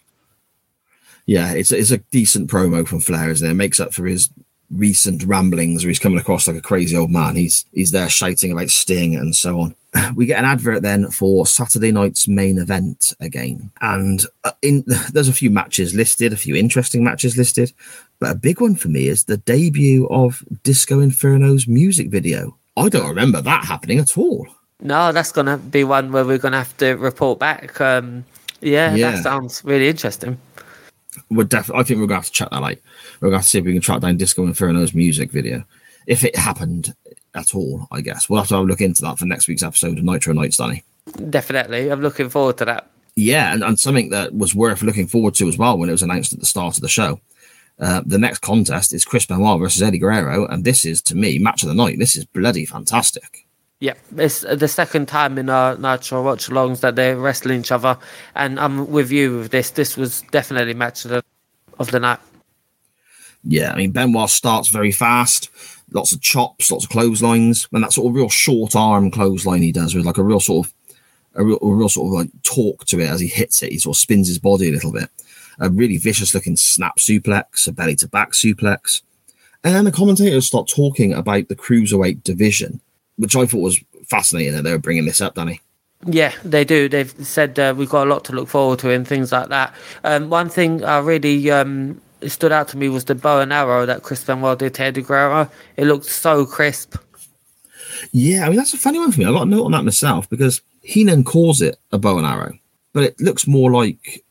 yeah, 1.27 1.53
it's 1.53 1.72
it's 1.72 1.90
a 1.90 1.98
decent 1.98 2.50
promo 2.50 2.87
from 2.87 3.00
Flair, 3.00 3.31
isn't 3.31 3.46
it? 3.46 3.50
It 3.53 3.55
makes 3.55 3.81
up 3.81 3.94
for 3.94 4.05
his 4.07 4.29
recent 4.74 5.22
ramblings 5.24 5.84
where 5.84 5.88
he's 5.90 5.98
coming 5.98 6.18
across 6.18 6.46
like 6.46 6.56
a 6.56 6.60
crazy 6.62 6.96
old 6.96 7.10
man. 7.10 7.37
He's 7.37 7.64
he's 7.72 7.90
there 7.90 8.08
shouting 8.08 8.52
about 8.52 8.70
Sting 8.70 9.14
and 9.14 9.34
so 9.34 9.60
on. 9.60 9.74
We 10.16 10.26
get 10.26 10.40
an 10.40 10.44
advert 10.44 10.82
then 10.82 11.10
for 11.10 11.46
Saturday 11.46 11.92
night's 11.92 12.26
main 12.26 12.58
event 12.58 13.14
again, 13.20 13.70
and 13.80 14.24
uh, 14.42 14.50
in 14.60 14.84
there's 15.12 15.28
a 15.28 15.32
few 15.32 15.50
matches 15.50 15.94
listed, 15.94 16.32
a 16.32 16.37
few 16.37 16.56
interesting 16.56 17.04
matches 17.04 17.37
listed, 17.37 17.72
but 18.18 18.30
a 18.32 18.34
big 18.34 18.60
one 18.60 18.74
for 18.74 18.88
me 18.88 19.06
is 19.08 19.24
the 19.24 19.37
debut 19.37 20.06
of 20.08 20.42
Disco 20.64 21.00
Inferno's 21.00 21.68
music 21.68 22.08
video. 22.10 22.56
I 22.76 22.88
don't 22.88 23.08
remember 23.08 23.40
that 23.40 23.64
happening 23.64 23.98
at 24.00 24.18
all. 24.18 24.48
No, 24.80 25.12
that's 25.12 25.30
gonna 25.30 25.58
be 25.58 25.84
one 25.84 26.10
where 26.10 26.24
we're 26.24 26.38
gonna 26.38 26.58
have 26.58 26.76
to 26.78 26.94
report 26.94 27.38
back. 27.38 27.80
Um, 27.80 28.24
yeah, 28.60 28.94
Yeah. 28.96 29.12
that 29.12 29.22
sounds 29.22 29.62
really 29.64 29.88
interesting. 29.88 30.38
We're 31.31 31.44
definitely. 31.44 31.81
I 31.81 31.85
think 31.85 32.00
we're 32.00 32.07
gonna 32.07 32.16
have 32.16 32.27
to 32.27 32.33
check 32.33 32.50
that 32.50 32.62
out. 32.62 32.77
We're 33.20 33.29
gonna 33.29 33.38
have 33.38 33.44
to 33.44 33.48
see 33.48 33.59
if 33.59 33.64
we 33.64 33.72
can 33.72 33.83
track 33.83 34.00
down 34.00 34.16
Disco 34.16 34.44
Inferno's 34.44 34.94
music 34.94 35.31
video, 35.31 35.64
if 36.07 36.24
it 36.24 36.37
happened 36.37 36.94
at 37.35 37.55
all. 37.55 37.87
I 37.90 38.00
guess 38.00 38.29
we'll 38.29 38.40
have 38.40 38.48
to 38.48 38.55
have 38.55 38.64
a 38.64 38.66
look 38.66 38.81
into 38.81 39.03
that 39.03 39.18
for 39.18 39.27
next 39.27 39.48
week's 39.48 39.62
episode 39.62 39.98
of 39.98 40.05
Nitro 40.05 40.35
Nights, 40.35 40.57
Danny. 40.57 40.85
Definitely, 41.31 41.90
I'm 41.90 42.00
looking 42.00 42.29
forward 42.29 42.59
to 42.59 42.64
that. 42.66 42.90
Yeah, 43.16 43.53
and, 43.53 43.62
and 43.62 43.79
something 43.79 44.11
that 44.11 44.35
was 44.35 44.55
worth 44.55 44.83
looking 44.83 45.07
forward 45.07 45.35
to 45.37 45.48
as 45.48 45.57
well 45.57 45.79
when 45.79 45.88
it 45.88 45.92
was 45.92 46.03
announced 46.03 46.33
at 46.33 46.40
the 46.40 46.46
start 46.46 46.77
of 46.77 46.83
the 46.83 46.88
show. 46.88 47.20
Uh, 47.79 48.03
the 48.07 48.18
next 48.18 48.38
contest 48.38 48.92
is 48.92 49.05
Chris 49.05 49.27
Benoit 49.27 49.59
versus 49.59 49.83
Eddie 49.83 49.98
Guerrero, 49.98 50.46
and 50.46 50.64
this 50.64 50.85
is 50.85 51.03
to 51.03 51.16
me 51.16 51.38
match 51.38 51.62
of 51.62 51.68
the 51.68 51.74
night. 51.74 51.98
This 51.98 52.16
is 52.16 52.24
bloody 52.24 52.66
fantastic. 52.66 53.43
Yeah, 53.80 53.94
it's 54.16 54.40
the 54.40 54.68
second 54.68 55.08
time 55.08 55.37
in 55.37 55.50
our 55.50 55.76
Nitro 55.76 56.22
watch 56.22 56.48
alongs 56.48 56.80
that 56.80 56.96
they're 56.96 57.16
wrestling 57.16 57.60
each 57.60 57.72
other, 57.72 57.98
and 58.34 58.58
I'm 58.58 58.90
with 58.90 59.10
you 59.10 59.38
with 59.38 59.50
this. 59.50 59.70
This 59.70 59.96
was 59.96 60.22
definitely 60.30 60.74
match 60.74 61.04
of 61.04 61.10
the, 61.10 61.24
of 61.78 61.90
the 61.90 62.00
night. 62.00 62.20
Yeah, 63.42 63.72
I 63.72 63.76
mean 63.76 63.90
Benoit 63.90 64.30
starts 64.30 64.68
very 64.68 64.92
fast, 64.92 65.50
lots 65.92 66.12
of 66.12 66.22
chops, 66.22 66.70
lots 66.70 66.84
of 66.84 66.90
clotheslines, 66.90 67.68
and 67.72 67.82
that 67.84 67.92
sort 67.92 68.08
of 68.08 68.14
real 68.14 68.30
short 68.30 68.74
arm 68.74 69.10
clothesline 69.10 69.62
he 69.62 69.72
does 69.72 69.94
with 69.94 70.06
like 70.06 70.18
a 70.18 70.22
real 70.22 70.40
sort 70.40 70.66
of 70.66 70.74
a 71.34 71.44
real, 71.44 71.58
a 71.60 71.66
real 71.66 71.88
sort 71.88 72.08
of 72.08 72.12
like 72.12 72.42
torque 72.42 72.84
to 72.87 73.00
it 73.00 73.10
as 73.10 73.20
he 73.20 73.26
hits 73.26 73.62
it. 73.62 73.72
He 73.72 73.78
sort 73.78 73.96
of 73.96 74.00
spins 74.00 74.28
his 74.28 74.38
body 74.38 74.68
a 74.68 74.72
little 74.72 74.92
bit. 74.92 75.10
A 75.58 75.68
really 75.68 75.98
vicious 75.98 76.34
looking 76.34 76.56
snap 76.56 76.98
suplex, 76.98 77.68
a 77.68 77.72
belly 77.72 77.96
to 77.96 78.08
back 78.08 78.32
suplex. 78.32 79.02
And 79.62 79.74
then 79.74 79.84
the 79.84 79.92
commentators 79.92 80.46
start 80.46 80.68
talking 80.68 81.12
about 81.12 81.48
the 81.48 81.56
cruiserweight 81.56 82.22
division, 82.22 82.80
which 83.16 83.37
I 83.37 83.46
thought 83.46 83.59
was 83.59 83.83
fascinating 84.09 84.55
that 84.55 84.62
they 84.62 84.72
were 84.72 84.79
bringing 84.79 85.05
this 85.07 85.20
up, 85.20 85.35
Danny. 85.35 85.61
Yeah, 86.07 86.33
they 86.44 86.64
do. 86.64 86.88
They've 86.88 87.11
said 87.27 87.59
uh, 87.59 87.74
we've 87.77 87.88
got 87.88 88.07
a 88.07 88.11
lot 88.11 88.24
to 88.27 88.33
look 88.33 88.48
forward 88.48 88.79
to 88.81 88.90
and 88.90 89.09
things 89.09 89.33
like 89.33 89.48
that. 89.48 89.74
Um, 90.03 90.29
one 90.29 90.50
thing 90.50 90.85
I 90.85 90.98
really 90.98 91.50
um, 91.50 92.00
stood 92.27 92.53
out 92.53 92.68
to 92.68 92.77
me 92.77 92.88
was 92.88 93.05
the 93.07 93.14
bow 93.14 93.40
and 93.40 93.53
arrow 93.53 93.87
that 93.87 94.03
Chris 94.03 94.22
Benoit 94.22 94.59
did 94.59 94.74
to 94.74 94.83
Eddie 94.83 95.03
Guerrero. 95.03 95.50
It 95.77 95.87
looked 95.87 96.07
so 96.07 96.44
crisp. 96.44 96.96
Yeah, 98.12 98.44
I 98.44 98.48
mean 98.48 98.57
that's 98.57 98.74
a 98.74 98.79
funny 98.79 98.98
one 98.98 99.12
for 99.12 99.20
me. 99.20 99.27
I 99.27 99.31
got 99.31 99.46
a 99.46 99.50
note 99.50 99.64
on 99.64 99.72
that 99.72 99.85
myself 99.85 100.29
because 100.29 100.61
Heenan 100.83 101.24
calls 101.24 101.62
it 101.62 101.79
a 101.92 101.98
bow 101.98 102.18
and 102.18 102.27
arrow, 102.27 102.59
but 102.92 103.05
it 103.05 103.20
looks 103.20 103.46
more 103.46 103.70
like 103.70 104.23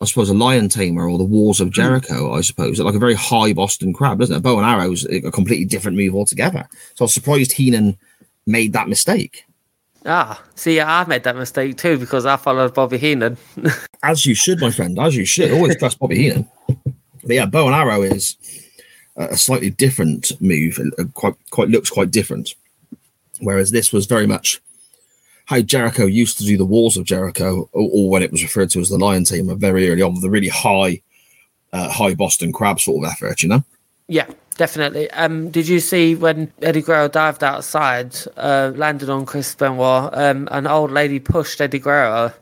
I 0.00 0.06
suppose 0.06 0.30
a 0.30 0.34
lion 0.34 0.70
tamer 0.70 1.08
or 1.08 1.18
the 1.18 1.24
walls 1.24 1.60
of 1.60 1.70
Jericho. 1.70 2.32
I 2.32 2.40
suppose 2.40 2.80
like 2.80 2.94
a 2.94 2.98
very 2.98 3.14
high 3.14 3.52
Boston 3.52 3.92
crab, 3.92 4.18
doesn't 4.18 4.34
it? 4.34 4.38
A 4.38 4.42
bow 4.42 4.56
and 4.56 4.66
arrow 4.66 4.92
is 4.92 5.04
a 5.04 5.30
completely 5.30 5.66
different 5.66 5.96
move 5.96 6.14
altogether. 6.14 6.66
So 6.94 7.02
I 7.02 7.04
was 7.04 7.14
surprised 7.14 7.52
Heenan 7.52 7.98
made 8.46 8.72
that 8.72 8.88
mistake. 8.88 9.44
Ah, 10.06 10.42
see, 10.54 10.80
I 10.80 11.04
made 11.04 11.24
that 11.24 11.36
mistake 11.36 11.76
too 11.76 11.98
because 11.98 12.24
I 12.24 12.36
followed 12.36 12.72
Bobby 12.72 12.96
Heenan. 12.96 13.36
As 14.02 14.24
you 14.24 14.34
should, 14.34 14.60
my 14.60 14.70
friend. 14.70 14.98
As 14.98 15.14
you 15.14 15.26
should. 15.26 15.52
Always 15.52 15.76
trust 15.76 15.98
Bobby 15.98 16.16
Heenan. 16.16 16.48
But 16.66 17.34
yeah, 17.36 17.44
bow 17.44 17.66
and 17.66 17.74
arrow 17.74 18.00
is 18.00 18.38
a 19.16 19.36
slightly 19.36 19.68
different 19.68 20.32
move. 20.40 20.78
It 20.78 21.12
quite 21.12 21.34
quite 21.50 21.68
looks 21.68 21.90
quite 21.90 22.10
different. 22.10 22.54
Whereas 23.40 23.70
this 23.70 23.92
was 23.92 24.06
very 24.06 24.26
much 24.26 24.62
how 25.50 25.60
Jericho 25.60 26.06
used 26.06 26.38
to 26.38 26.44
do 26.44 26.56
the 26.56 26.64
walls 26.64 26.96
of 26.96 27.04
Jericho, 27.04 27.68
or, 27.72 27.90
or 27.92 28.08
when 28.08 28.22
it 28.22 28.30
was 28.30 28.40
referred 28.40 28.70
to 28.70 28.80
as 28.80 28.88
the 28.88 28.96
Lion 28.96 29.24
Tamer 29.24 29.56
very 29.56 29.90
early 29.90 30.00
on, 30.00 30.20
the 30.20 30.30
really 30.30 30.48
high, 30.48 31.02
uh, 31.72 31.90
high 31.90 32.14
Boston 32.14 32.52
Crab 32.52 32.78
sort 32.78 33.04
of 33.04 33.10
effort, 33.10 33.42
you 33.42 33.48
know. 33.48 33.64
Yeah, 34.06 34.28
definitely. 34.56 35.10
Um, 35.10 35.50
did 35.50 35.66
you 35.66 35.80
see 35.80 36.14
when 36.14 36.52
Eddie 36.62 36.82
Guerrero 36.82 37.08
dived 37.08 37.42
outside, 37.42 38.16
uh, 38.36 38.70
landed 38.76 39.10
on 39.10 39.26
Chris 39.26 39.52
Benoit, 39.56 40.10
um, 40.12 40.46
an 40.52 40.68
old 40.68 40.92
lady 40.92 41.18
pushed 41.18 41.60
Eddie 41.60 41.80
Guerrero? 41.80 42.32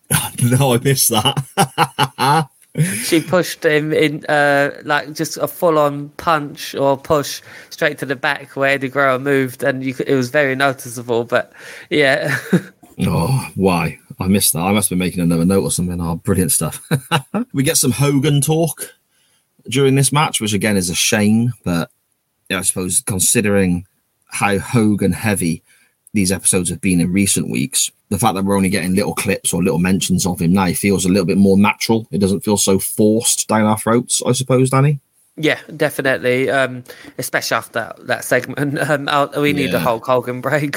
no, 0.42 0.74
I 0.74 0.78
missed 0.78 1.08
that. 1.08 2.50
she 2.80 3.20
pushed 3.20 3.64
him 3.64 3.92
in 3.92 4.24
uh, 4.26 4.80
like 4.84 5.12
just 5.12 5.36
a 5.36 5.48
full-on 5.48 6.10
punch 6.10 6.74
or 6.74 6.96
push 6.96 7.40
straight 7.70 7.98
to 7.98 8.06
the 8.06 8.16
back 8.16 8.56
where 8.56 8.70
Eddie 8.70 8.88
Guerrero 8.88 9.18
moved, 9.18 9.62
and 9.62 9.82
could, 9.94 10.08
it 10.08 10.14
was 10.14 10.30
very 10.30 10.54
noticeable. 10.54 11.24
But 11.24 11.52
yeah. 11.90 12.36
oh, 13.06 13.48
why? 13.54 13.98
I 14.20 14.26
missed 14.26 14.52
that. 14.54 14.60
I 14.60 14.72
must 14.72 14.90
be 14.90 14.96
making 14.96 15.20
another 15.20 15.44
note 15.44 15.62
or 15.62 15.70
something. 15.70 16.00
Oh, 16.00 16.16
brilliant 16.16 16.52
stuff. 16.52 16.86
we 17.52 17.62
get 17.62 17.76
some 17.76 17.92
Hogan 17.92 18.40
talk 18.40 18.94
during 19.68 19.94
this 19.94 20.12
match, 20.12 20.40
which 20.40 20.52
again 20.52 20.76
is 20.76 20.90
a 20.90 20.94
shame, 20.94 21.52
but 21.64 21.90
yeah, 22.48 22.58
I 22.58 22.62
suppose 22.62 23.02
considering 23.02 23.86
how 24.26 24.58
Hogan 24.58 25.12
heavy 25.12 25.62
these 26.18 26.32
episodes 26.32 26.68
have 26.68 26.80
been 26.80 27.00
in 27.00 27.12
recent 27.12 27.48
weeks, 27.48 27.92
the 28.08 28.18
fact 28.18 28.34
that 28.34 28.44
we're 28.44 28.56
only 28.56 28.68
getting 28.68 28.96
little 28.96 29.14
clips 29.14 29.52
or 29.52 29.62
little 29.62 29.78
mentions 29.78 30.26
of 30.26 30.40
him 30.40 30.52
now 30.52 30.72
feels 30.72 31.04
a 31.04 31.08
little 31.08 31.24
bit 31.24 31.38
more 31.38 31.56
natural. 31.56 32.08
It 32.10 32.18
doesn't 32.18 32.40
feel 32.40 32.56
so 32.56 32.80
forced 32.80 33.46
down 33.46 33.66
our 33.66 33.78
throats, 33.78 34.20
I 34.26 34.32
suppose, 34.32 34.70
Danny. 34.70 34.98
Yeah, 35.36 35.60
definitely. 35.76 36.50
Um, 36.50 36.82
especially 37.18 37.56
after 37.56 37.72
that, 37.74 38.06
that 38.08 38.24
segment, 38.24 38.78
um, 39.08 39.30
we 39.40 39.52
need 39.52 39.70
yeah. 39.70 39.76
a 39.76 39.78
Hulk 39.78 40.06
Hogan 40.06 40.40
break. 40.40 40.76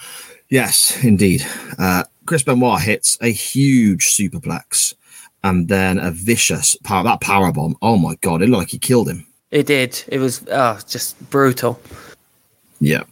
yes, 0.48 1.02
indeed. 1.02 1.44
Uh, 1.78 2.04
Chris 2.24 2.44
Benoit 2.44 2.80
hits 2.80 3.18
a 3.20 3.32
huge 3.32 4.06
superplex 4.06 4.94
and 5.42 5.66
then 5.66 5.98
a 5.98 6.12
vicious 6.12 6.76
power 6.84 7.02
that 7.02 7.20
power 7.20 7.50
bomb. 7.50 7.76
Oh 7.82 7.98
my 7.98 8.14
god, 8.20 8.40
it 8.40 8.48
looked 8.48 8.60
like 8.60 8.70
he 8.70 8.78
killed 8.78 9.08
him. 9.08 9.26
It 9.50 9.66
did. 9.66 10.04
It 10.06 10.20
was 10.20 10.46
oh, 10.48 10.78
just 10.86 11.18
brutal. 11.30 11.80
Yeah. 12.80 13.02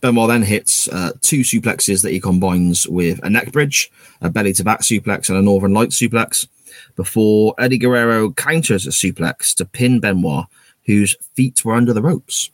Benoit 0.00 0.28
then 0.28 0.42
hits 0.42 0.88
uh, 0.88 1.12
two 1.20 1.40
suplexes 1.40 2.02
that 2.02 2.12
he 2.12 2.20
combines 2.20 2.88
with 2.88 3.20
a 3.22 3.30
neck 3.30 3.52
bridge, 3.52 3.90
a 4.20 4.30
belly 4.30 4.52
to 4.54 4.64
back 4.64 4.80
suplex, 4.80 5.28
and 5.28 5.38
a 5.38 5.42
Northern 5.42 5.72
Light 5.72 5.90
suplex 5.90 6.46
before 6.94 7.54
Eddie 7.58 7.78
Guerrero 7.78 8.30
counters 8.32 8.86
a 8.86 8.90
suplex 8.90 9.54
to 9.54 9.64
pin 9.64 10.00
Benoit, 10.00 10.46
whose 10.84 11.16
feet 11.34 11.64
were 11.64 11.74
under 11.74 11.92
the 11.92 12.02
ropes. 12.02 12.50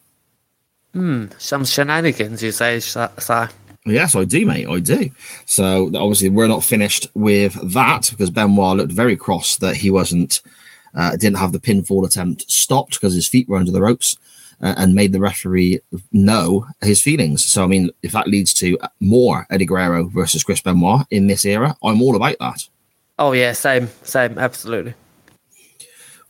Hmm, 0.92 1.26
some 1.38 1.64
shenanigans, 1.64 2.42
you 2.42 2.52
say, 2.52 2.81
sir. 2.81 3.48
Yes, 3.85 4.14
I 4.14 4.24
do, 4.24 4.46
mate. 4.46 4.68
I 4.68 4.78
do. 4.78 5.11
So 5.46 5.87
obviously, 5.87 6.28
we're 6.28 6.48
not 6.48 6.62
finished 6.62 7.09
with 7.14 7.55
that 7.72 8.09
because 8.11 8.31
Benoit 8.31 8.76
looked 8.76 8.92
very 8.92 9.16
cross 9.16 9.57
that 9.57 9.76
he 9.76 9.90
wasn't, 9.90 10.40
uh, 10.94 11.16
didn't 11.16 11.38
have 11.38 11.52
the 11.52 11.59
pinfall 11.59 12.07
attempt 12.07 12.50
stopped 12.50 12.92
because 12.92 13.14
his 13.14 13.26
feet 13.26 13.48
were 13.48 13.57
under 13.57 13.72
the 13.72 13.81
ropes 13.81 14.16
and 14.62 14.94
made 14.94 15.12
the 15.12 15.20
referee 15.20 15.81
know 16.12 16.66
his 16.81 17.03
feelings. 17.03 17.44
So, 17.44 17.64
I 17.64 17.66
mean, 17.66 17.90
if 18.03 18.12
that 18.12 18.29
leads 18.29 18.55
to 18.55 18.79
more 19.01 19.46
Eddie 19.51 19.66
Guerrero 19.66 20.05
versus 20.05 20.44
Chris 20.44 20.61
Benoit 20.61 21.07
in 21.11 21.27
this 21.27 21.44
era, 21.44 21.77
I'm 21.83 22.01
all 22.01 22.16
about 22.16 22.37
that. 22.40 22.68
Oh, 23.18 23.33
yeah, 23.33 23.53
same, 23.53 23.88
same, 24.03 24.38
absolutely. 24.38 24.94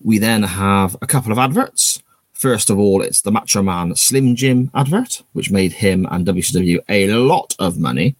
We 0.02 0.18
then 0.18 0.42
have 0.42 0.96
a 1.00 1.06
couple 1.06 1.30
of 1.30 1.38
adverts. 1.38 2.02
First 2.32 2.70
of 2.70 2.78
all, 2.78 3.02
it's 3.02 3.20
the 3.20 3.30
Macho 3.30 3.62
Man 3.62 3.94
Slim 3.94 4.34
Jim 4.34 4.70
advert, 4.74 5.22
which 5.32 5.50
made 5.50 5.74
him 5.74 6.08
and 6.10 6.26
WCW 6.26 6.80
a 6.88 7.06
lot 7.14 7.54
of 7.58 7.78
money. 7.78 8.16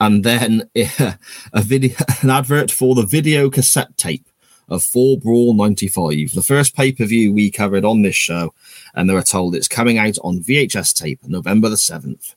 And 0.00 0.24
then 0.24 0.70
a 0.74 1.62
video, 1.62 1.96
an 2.22 2.30
advert 2.30 2.70
for 2.70 2.94
the 2.94 3.04
video 3.04 3.50
cassette 3.50 3.96
tape 3.98 4.24
of 4.68 4.82
Fall 4.82 5.16
Brawl 5.16 5.54
95, 5.54 6.32
the 6.34 6.42
first 6.42 6.76
pay 6.76 6.92
per 6.92 7.04
view 7.04 7.32
we 7.32 7.50
covered 7.50 7.84
on 7.84 8.02
this 8.02 8.16
show. 8.16 8.54
And 8.98 9.08
they 9.08 9.14
were 9.14 9.22
told 9.22 9.54
it's 9.54 9.68
coming 9.68 9.96
out 9.96 10.18
on 10.24 10.40
VHS 10.40 10.92
tape 10.92 11.20
November 11.24 11.68
the 11.68 11.76
7th. 11.76 12.34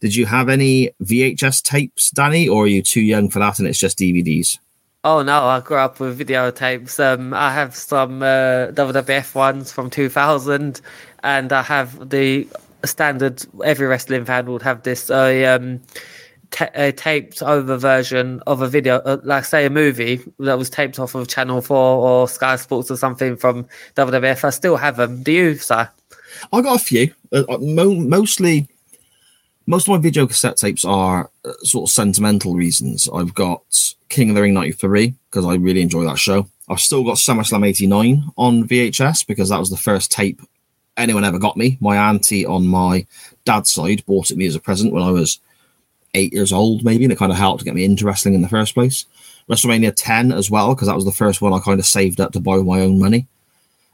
Did 0.00 0.14
you 0.14 0.26
have 0.26 0.50
any 0.50 0.90
VHS 1.02 1.62
tapes, 1.62 2.10
Danny, 2.10 2.46
or 2.46 2.64
are 2.64 2.66
you 2.66 2.82
too 2.82 3.00
young 3.00 3.30
for 3.30 3.38
that 3.38 3.58
and 3.58 3.66
it's 3.66 3.78
just 3.78 3.98
DVDs? 3.98 4.58
Oh 5.04 5.22
no, 5.22 5.46
I 5.46 5.60
grew 5.60 5.78
up 5.78 5.98
with 5.98 6.18
videotapes. 6.18 7.00
Um, 7.00 7.32
I 7.32 7.50
have 7.50 7.74
some 7.74 8.22
uh, 8.22 8.72
WWF 8.74 9.34
ones 9.34 9.72
from 9.72 9.88
2000, 9.88 10.82
and 11.22 11.52
I 11.52 11.62
have 11.62 12.10
the 12.10 12.46
standard. 12.84 13.46
Every 13.64 13.86
wrestling 13.86 14.26
fan 14.26 14.46
would 14.46 14.62
have 14.62 14.82
this 14.82 15.08
uh, 15.08 15.58
um, 15.58 15.80
a 16.74 16.92
taped 16.92 17.42
over 17.42 17.76
version 17.76 18.42
of 18.46 18.62
a 18.62 18.68
video, 18.68 18.96
uh, 18.98 19.18
like 19.24 19.44
say 19.44 19.66
a 19.66 19.70
movie 19.70 20.20
that 20.38 20.58
was 20.58 20.70
taped 20.70 20.98
off 20.98 21.14
of 21.14 21.28
Channel 21.28 21.60
Four 21.60 21.76
or 21.76 22.28
Sky 22.28 22.56
Sports 22.56 22.90
or 22.90 22.96
something 22.96 23.36
from 23.36 23.66
WWF. 23.94 24.44
I 24.44 24.50
still 24.50 24.76
have 24.76 24.96
them. 24.96 25.22
Do 25.22 25.32
you, 25.32 25.54
sir? 25.56 25.88
I 26.52 26.60
got 26.60 26.76
a 26.76 26.84
few. 26.84 27.12
Uh, 27.32 27.44
uh 27.48 27.58
mo- 27.58 27.94
mostly 27.94 28.68
most 29.66 29.88
of 29.88 29.92
my 29.92 29.98
video 29.98 30.26
cassette 30.26 30.56
tapes 30.56 30.84
are 30.84 31.30
uh, 31.44 31.52
sort 31.62 31.88
of 31.88 31.92
sentimental 31.92 32.54
reasons. 32.54 33.08
I've 33.12 33.34
got 33.34 33.62
King 34.08 34.30
of 34.30 34.36
the 34.36 34.42
Ring 34.42 34.54
93 34.54 35.14
because 35.30 35.44
I 35.44 35.54
really 35.54 35.82
enjoy 35.82 36.04
that 36.04 36.18
show. 36.18 36.48
I've 36.68 36.80
still 36.80 37.04
got 37.04 37.16
SummerSlam 37.16 37.66
89 37.66 38.24
on 38.36 38.66
VHS 38.66 39.26
because 39.26 39.48
that 39.48 39.58
was 39.58 39.70
the 39.70 39.76
first 39.76 40.10
tape 40.10 40.40
anyone 40.96 41.24
ever 41.24 41.38
got 41.38 41.56
me. 41.56 41.78
My 41.80 41.96
auntie 42.08 42.46
on 42.46 42.66
my 42.66 43.06
dad's 43.44 43.70
side 43.70 44.04
bought 44.06 44.30
it 44.30 44.36
me 44.36 44.46
as 44.46 44.54
a 44.54 44.60
present 44.60 44.92
when 44.92 45.02
I 45.02 45.10
was 45.10 45.40
eight 46.16 46.32
years 46.32 46.52
old, 46.52 46.84
maybe, 46.84 47.04
and 47.04 47.12
it 47.12 47.18
kind 47.18 47.32
of 47.32 47.38
helped 47.38 47.64
get 47.64 47.74
me 47.74 47.84
into 47.84 48.04
wrestling 48.04 48.34
in 48.34 48.42
the 48.42 48.48
first 48.48 48.74
place. 48.74 49.06
WrestleMania 49.48 49.92
10 49.94 50.32
as 50.32 50.50
well 50.50 50.74
because 50.74 50.88
that 50.88 50.96
was 50.96 51.04
the 51.04 51.12
first 51.12 51.40
one 51.40 51.52
I 51.52 51.60
kind 51.60 51.78
of 51.78 51.86
saved 51.86 52.20
up 52.20 52.32
to 52.32 52.40
buy 52.40 52.56
with 52.56 52.66
my 52.66 52.80
own 52.80 52.98
money. 52.98 53.26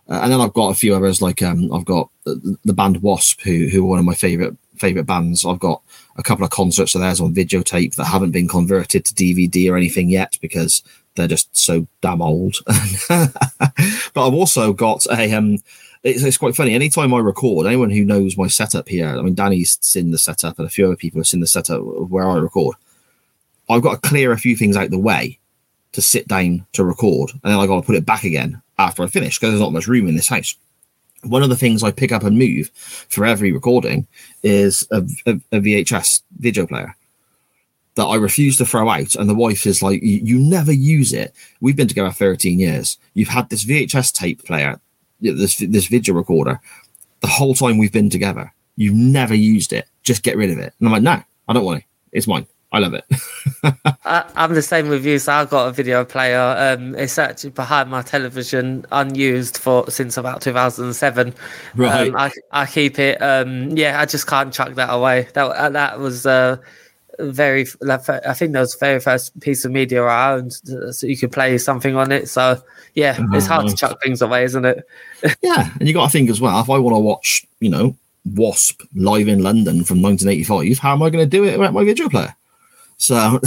Uh, 0.08 0.20
and 0.22 0.32
then 0.32 0.40
I've 0.40 0.54
got 0.54 0.70
a 0.70 0.74
few 0.74 0.94
others 0.94 1.22
like 1.22 1.42
um, 1.42 1.72
I've 1.72 1.84
got 1.84 2.08
the, 2.24 2.56
the 2.64 2.72
band 2.72 3.02
Wasp, 3.02 3.40
who 3.42 3.68
who 3.68 3.84
are 3.84 3.88
one 3.88 3.98
of 3.98 4.04
my 4.04 4.14
favorite 4.14 4.56
favorite 4.76 5.04
bands. 5.04 5.46
I've 5.46 5.60
got 5.60 5.80
a 6.16 6.22
couple 6.22 6.44
of 6.44 6.50
concerts 6.50 6.94
of 6.94 7.00
theirs 7.00 7.20
on 7.20 7.34
videotape 7.34 7.94
that 7.94 8.04
haven't 8.06 8.32
been 8.32 8.48
converted 8.48 9.04
to 9.04 9.14
DVD 9.14 9.70
or 9.70 9.76
anything 9.76 10.08
yet 10.08 10.38
because 10.40 10.82
they're 11.14 11.28
just 11.28 11.56
so 11.56 11.86
damn 12.00 12.22
old. 12.22 12.56
but 13.08 14.26
I've 14.26 14.34
also 14.34 14.72
got 14.72 15.06
a 15.06 15.32
um, 15.32 15.58
it's, 16.02 16.22
it's, 16.22 16.38
quite 16.38 16.56
funny. 16.56 16.74
Anytime 16.74 17.14
I 17.14 17.18
record, 17.18 17.66
anyone 17.66 17.90
who 17.90 18.04
knows 18.04 18.36
my 18.36 18.48
setup 18.48 18.88
here, 18.88 19.08
I 19.08 19.22
mean, 19.22 19.34
Danny's 19.34 19.78
seen 19.80 20.10
the 20.10 20.18
setup 20.18 20.58
and 20.58 20.66
a 20.66 20.70
few 20.70 20.86
other 20.86 20.96
people 20.96 21.20
have 21.20 21.26
seen 21.26 21.40
the 21.40 21.46
setup 21.46 21.82
where 21.82 22.28
I 22.28 22.36
record. 22.36 22.76
I've 23.68 23.82
got 23.82 24.02
to 24.02 24.08
clear 24.08 24.32
a 24.32 24.38
few 24.38 24.56
things 24.56 24.76
out 24.76 24.90
the 24.90 24.98
way 24.98 25.38
to 25.92 26.02
sit 26.02 26.26
down 26.26 26.66
to 26.72 26.84
record, 26.84 27.30
and 27.32 27.52
then 27.52 27.58
I 27.58 27.66
got 27.66 27.80
to 27.80 27.86
put 27.86 27.96
it 27.96 28.06
back 28.06 28.24
again 28.24 28.62
after 28.78 29.02
I 29.02 29.06
finish 29.06 29.38
because 29.38 29.52
there's 29.52 29.60
not 29.60 29.72
much 29.72 29.86
room 29.86 30.08
in 30.08 30.16
this 30.16 30.28
house 30.28 30.56
one 31.22 31.42
of 31.42 31.48
the 31.48 31.56
things 31.56 31.82
I 31.82 31.92
pick 31.92 32.12
up 32.12 32.24
and 32.24 32.38
move 32.38 32.70
for 32.74 33.24
every 33.24 33.52
recording 33.52 34.06
is 34.42 34.86
a, 34.90 35.02
a, 35.26 35.40
a, 35.52 35.60
VHS 35.60 36.22
video 36.38 36.66
player 36.66 36.96
that 37.94 38.04
I 38.04 38.16
refuse 38.16 38.56
to 38.56 38.66
throw 38.66 38.88
out. 38.88 39.14
And 39.14 39.28
the 39.28 39.34
wife 39.34 39.66
is 39.66 39.82
like, 39.82 40.00
You 40.02 40.38
never 40.38 40.72
use 40.72 41.12
it. 41.12 41.34
We've 41.60 41.76
been 41.76 41.88
together 41.88 42.10
13 42.10 42.58
years. 42.58 42.98
You've 43.14 43.28
had 43.28 43.48
this 43.48 43.64
VHS 43.64 44.12
tape 44.12 44.44
player, 44.44 44.80
this, 45.22 45.56
this 45.56 45.86
video 45.86 46.14
recorder, 46.14 46.60
the 47.20 47.28
whole 47.28 47.54
time 47.54 47.78
we've 47.78 47.92
been 47.92 48.10
together. 48.10 48.52
You've 48.76 48.94
never 48.94 49.34
used 49.34 49.72
it. 49.72 49.86
Just 50.02 50.22
get 50.22 50.36
rid 50.36 50.50
of 50.50 50.58
it. 50.58 50.74
And 50.78 50.88
I'm 50.88 50.92
like, 50.92 51.02
No, 51.02 51.22
I 51.48 51.52
don't 51.52 51.64
want 51.64 51.80
it. 51.80 51.84
It's 52.12 52.26
mine. 52.26 52.46
I 52.72 52.78
love 52.78 52.94
it. 52.94 53.04
I, 54.04 54.24
am 54.34 54.54
the 54.54 54.62
same 54.62 54.88
with 54.88 55.04
you. 55.04 55.18
So 55.18 55.32
I've 55.32 55.50
got 55.50 55.68
a 55.68 55.72
video 55.72 56.06
player. 56.06 56.40
Um, 56.40 56.94
it's 56.94 57.18
actually 57.18 57.50
behind 57.50 57.90
my 57.90 58.00
television, 58.00 58.86
unused 58.90 59.58
for 59.58 59.90
since 59.90 60.16
about 60.16 60.40
2007. 60.40 61.34
Right. 61.76 62.08
Um, 62.08 62.16
I, 62.16 62.30
I 62.50 62.64
keep 62.64 62.98
it. 62.98 63.20
Um, 63.20 63.76
yeah, 63.76 64.00
I 64.00 64.06
just 64.06 64.26
can't 64.26 64.54
chuck 64.54 64.74
that 64.76 64.90
away. 64.90 65.28
That 65.34 65.44
uh, 65.44 65.68
that 65.68 65.98
was 65.98 66.24
uh, 66.24 66.56
very. 67.18 67.66
like, 67.80 68.08
I 68.08 68.34
think 68.34 68.52
that 68.52 68.60
was 68.60 68.72
the 68.72 68.78
very 68.78 69.00
first 69.00 69.38
piece 69.40 69.64
of 69.64 69.72
media 69.72 70.02
I 70.04 70.32
owned, 70.32 70.52
so 70.52 71.06
you 71.06 71.16
could 71.16 71.32
play 71.32 71.58
something 71.58 71.96
on 71.96 72.12
it. 72.12 72.28
So 72.28 72.62
yeah, 72.94 73.16
it's 73.32 73.46
hard 73.46 73.68
to 73.68 73.76
chuck 73.76 74.02
things 74.02 74.22
away, 74.22 74.44
isn't 74.44 74.64
it? 74.64 74.86
Yeah, 75.40 75.70
and 75.78 75.86
you 75.86 75.94
got 75.94 76.06
to 76.06 76.10
think 76.10 76.30
as 76.30 76.40
well. 76.40 76.60
If 76.60 76.68
I 76.68 76.78
want 76.78 76.96
to 76.96 77.00
watch, 77.00 77.46
you 77.60 77.70
know, 77.70 77.94
Wasp 78.24 78.82
live 78.94 79.28
in 79.28 79.40
London 79.40 79.84
from 79.84 80.02
1985, 80.02 80.78
how 80.78 80.92
am 80.94 81.02
I 81.02 81.10
going 81.10 81.24
to 81.24 81.30
do 81.30 81.44
it 81.44 81.60
at 81.60 81.72
my 81.72 81.84
video 81.84 82.08
player? 82.08 82.34
So, 82.96 83.40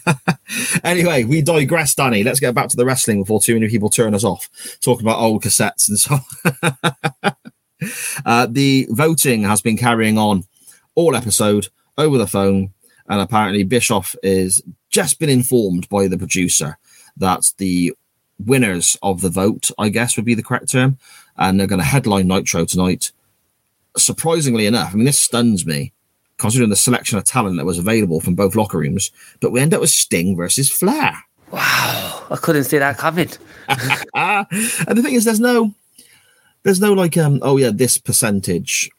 anyway, 0.84 1.24
we 1.24 1.40
digress, 1.40 1.94
Danny. 1.94 2.24
Let's 2.24 2.40
get 2.40 2.54
back 2.54 2.68
to 2.68 2.76
the 2.76 2.84
wrestling 2.84 3.22
before 3.22 3.40
too 3.40 3.54
many 3.54 3.68
people 3.68 3.88
turn 3.88 4.14
us 4.14 4.24
off 4.24 4.48
talking 4.80 5.06
about 5.06 5.18
old 5.18 5.42
cassettes 5.42 5.88
and 5.88 5.98
so. 5.98 6.18
on. 7.22 7.32
uh, 8.26 8.46
the 8.50 8.86
voting 8.90 9.42
has 9.44 9.60
been 9.60 9.76
carrying 9.76 10.18
on 10.18 10.44
all 10.94 11.16
episode 11.16 11.68
over 11.98 12.18
the 12.18 12.26
phone, 12.26 12.72
and 13.08 13.20
apparently 13.20 13.64
Bischoff 13.64 14.14
is 14.22 14.62
just 14.90 15.18
been 15.18 15.30
informed 15.30 15.88
by 15.88 16.06
the 16.06 16.18
producer 16.18 16.78
that 17.16 17.52
the 17.58 17.94
winners 18.38 18.96
of 19.02 19.20
the 19.20 19.28
vote, 19.28 19.70
I 19.78 19.88
guess, 19.88 20.16
would 20.16 20.24
be 20.24 20.34
the 20.34 20.42
correct 20.42 20.70
term, 20.70 20.98
and 21.36 21.58
they're 21.58 21.66
going 21.66 21.80
to 21.80 21.84
headline 21.84 22.28
Nitro 22.28 22.64
tonight. 22.64 23.12
Surprisingly 23.96 24.66
enough, 24.66 24.92
I 24.92 24.96
mean, 24.96 25.04
this 25.04 25.20
stuns 25.20 25.66
me 25.66 25.92
considering 26.38 26.70
the 26.70 26.76
selection 26.76 27.18
of 27.18 27.24
talent 27.24 27.56
that 27.56 27.64
was 27.64 27.78
available 27.78 28.20
from 28.20 28.34
both 28.34 28.56
locker 28.56 28.78
rooms. 28.78 29.10
But 29.40 29.52
we 29.52 29.60
end 29.60 29.74
up 29.74 29.80
with 29.80 29.90
Sting 29.90 30.36
versus 30.36 30.70
Flair. 30.70 31.16
Wow, 31.52 32.26
I 32.30 32.36
couldn't 32.36 32.64
see 32.64 32.78
that 32.78 32.98
coming. 32.98 33.30
and 33.68 34.46
the 34.50 35.02
thing 35.02 35.14
is, 35.14 35.24
there's 35.24 35.38
no, 35.38 35.72
there's 36.62 36.80
no 36.80 36.94
like, 36.94 37.16
um, 37.16 37.38
oh 37.42 37.58
yeah, 37.58 37.70
this 37.72 37.98
percentage 37.98 38.90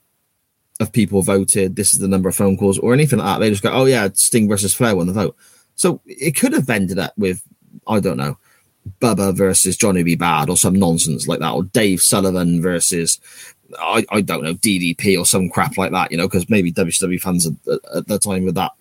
of 0.80 0.92
people 0.92 1.22
voted. 1.22 1.76
This 1.76 1.94
is 1.94 2.00
the 2.00 2.08
number 2.08 2.30
of 2.30 2.36
phone 2.36 2.58
calls 2.58 2.80
or 2.80 2.94
anything 2.94 3.20
like 3.20 3.28
that. 3.28 3.40
They 3.40 3.50
just 3.50 3.64
go, 3.64 3.72
oh 3.72 3.86
yeah, 3.86 4.10
Sting 4.14 4.48
versus 4.48 4.74
Flair 4.74 4.96
won 4.96 5.08
the 5.08 5.14
vote. 5.14 5.36
So 5.76 6.02
it 6.06 6.32
could 6.32 6.54
have 6.54 6.70
ended 6.70 7.00
up 7.00 7.14
with, 7.18 7.42
I 7.88 8.00
don't 8.00 8.18
know, 8.18 8.38
Bubba 9.00 9.36
versus 9.36 9.78
Johnny 9.78 10.04
B. 10.04 10.16
Bad 10.16 10.50
or 10.50 10.58
some 10.58 10.76
nonsense 10.76 11.28
like 11.28 11.40
that, 11.40 11.54
or 11.54 11.64
Dave 11.64 12.02
Sullivan 12.02 12.62
versus 12.62 13.20
I, 13.80 14.06
I 14.10 14.22
don't 14.22 14.44
know 14.44 14.54
DDP 14.54 15.18
or 15.18 15.26
some 15.26 15.50
crap 15.50 15.78
like 15.78 15.92
that, 15.92 16.12
you 16.12 16.18
know, 16.18 16.28
because 16.28 16.50
maybe 16.50 16.72
WCW 16.72 17.22
fans 17.22 17.48
at, 17.48 17.54
at 17.96 18.08
the 18.08 18.20
time 18.20 18.44
with 18.44 18.56
that 18.56 18.72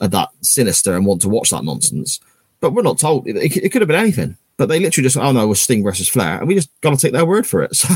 are 0.00 0.08
that 0.08 0.30
sinister 0.40 0.96
and 0.96 1.06
want 1.06 1.22
to 1.22 1.28
watch 1.28 1.50
that 1.50 1.64
nonsense. 1.64 2.20
But 2.60 2.72
we're 2.72 2.82
not 2.82 2.98
told. 2.98 3.26
It, 3.26 3.36
it 3.36 3.70
could 3.70 3.82
have 3.82 3.88
been 3.88 4.00
anything. 4.00 4.36
But 4.56 4.68
they 4.68 4.78
literally 4.78 5.06
just, 5.06 5.16
oh 5.16 5.32
no, 5.32 5.42
it 5.42 5.48
was 5.48 5.60
Sting 5.60 5.82
versus 5.82 6.08
Flair, 6.08 6.38
and 6.38 6.48
we 6.48 6.54
just 6.54 6.70
got 6.80 6.90
to 6.90 6.96
take 6.96 7.12
their 7.12 7.26
word 7.26 7.46
for 7.46 7.62
it. 7.62 7.76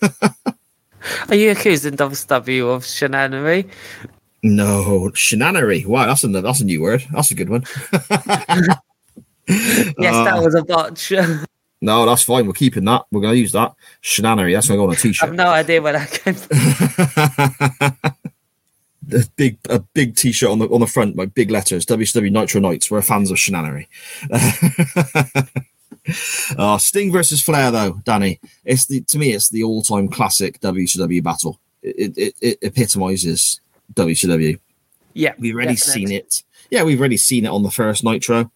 So. 0.00 0.52
Are 1.28 1.34
you 1.34 1.50
accusing 1.50 1.94
WCW 1.96 2.74
of 2.74 2.84
shenanery? 2.84 3.68
No, 4.42 5.10
shenanery. 5.14 5.84
Wow, 5.86 6.06
that's 6.06 6.24
a 6.24 6.28
that's 6.28 6.60
a 6.60 6.64
new 6.64 6.80
word. 6.82 7.04
That's 7.12 7.30
a 7.30 7.34
good 7.34 7.48
one. 7.48 7.64
yes, 7.92 8.76
that 9.46 10.34
Uh, 10.38 10.42
was 10.42 10.54
a 10.54 10.62
botch. 10.64 11.12
No, 11.80 12.04
that's 12.06 12.24
fine. 12.24 12.44
We're 12.44 12.54
keeping 12.54 12.84
that. 12.86 13.04
We're 13.12 13.20
going 13.20 13.34
to 13.34 13.38
use 13.38 13.52
that 13.52 13.72
shenanery. 14.02 14.52
That's 14.52 14.66
going 14.66 14.78
to 14.80 14.82
go 14.84 14.88
on 14.88 14.90
a 14.90 14.94
I've 14.96 15.00
t-shirt. 15.00 15.32
no 15.34 15.46
idea 15.46 15.80
where 15.80 15.92
that 15.92 16.10
came 16.10 16.34
from. 16.34 16.58
a 19.12 19.24
big 19.36 19.58
a 19.70 19.78
big 19.78 20.16
t-shirt 20.16 20.50
on 20.50 20.58
the 20.58 20.66
on 20.70 20.80
the 20.80 20.88
front, 20.88 21.14
like 21.14 21.34
big 21.34 21.52
letters. 21.52 21.86
WCW 21.86 22.32
Nitro 22.32 22.60
Nights. 22.60 22.90
We're 22.90 23.00
fans 23.00 23.30
of 23.30 23.36
shenanery. 23.36 23.86
uh, 26.58 26.78
Sting 26.78 27.12
versus 27.12 27.42
Flair, 27.42 27.70
though, 27.70 28.00
Danny. 28.04 28.40
It's 28.64 28.86
the 28.86 29.02
to 29.02 29.18
me, 29.18 29.32
it's 29.32 29.48
the 29.48 29.62
all-time 29.62 30.08
classic 30.08 30.60
WCW 30.60 31.22
battle. 31.22 31.60
It 31.82 32.16
it, 32.16 32.34
it 32.40 32.58
epitomizes 32.62 33.60
WCW. 33.94 34.58
Yeah, 35.14 35.34
We've 35.38 35.54
already 35.54 35.74
definitely. 35.74 36.06
seen 36.06 36.12
it. 36.16 36.42
Yeah, 36.70 36.84
we've 36.84 36.98
already 36.98 37.16
seen 37.16 37.44
it 37.44 37.48
on 37.50 37.62
the 37.62 37.70
first 37.70 38.04
Nitro. 38.04 38.50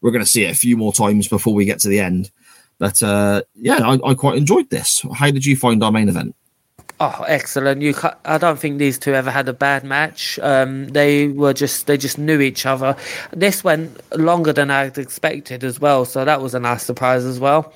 We're 0.00 0.12
going 0.12 0.24
to 0.24 0.30
see 0.30 0.44
it 0.44 0.52
a 0.52 0.58
few 0.58 0.76
more 0.76 0.92
times 0.92 1.28
before 1.28 1.54
we 1.54 1.64
get 1.64 1.80
to 1.80 1.88
the 1.88 2.00
end. 2.00 2.30
But 2.78 3.02
uh, 3.02 3.42
yeah, 3.56 3.78
I, 3.84 3.98
I 4.10 4.14
quite 4.14 4.38
enjoyed 4.38 4.70
this. 4.70 5.04
How 5.14 5.30
did 5.30 5.44
you 5.44 5.56
find 5.56 5.82
our 5.82 5.90
main 5.90 6.08
event? 6.08 6.34
Oh, 7.00 7.24
excellent! 7.28 7.80
You, 7.80 7.94
I 8.24 8.38
don't 8.38 8.58
think 8.58 8.78
these 8.78 8.98
two 8.98 9.14
ever 9.14 9.30
had 9.30 9.48
a 9.48 9.52
bad 9.52 9.84
match. 9.84 10.36
Um, 10.42 10.88
they 10.88 11.28
were 11.28 11.52
just, 11.52 11.86
they 11.86 11.96
just 11.96 12.18
knew 12.18 12.40
each 12.40 12.66
other. 12.66 12.96
This 13.30 13.62
went 13.62 14.00
longer 14.18 14.52
than 14.52 14.72
I'd 14.72 14.98
expected 14.98 15.62
as 15.62 15.78
well, 15.78 16.04
so 16.04 16.24
that 16.24 16.42
was 16.42 16.54
a 16.54 16.60
nice 16.60 16.82
surprise 16.82 17.24
as 17.24 17.38
well. 17.38 17.72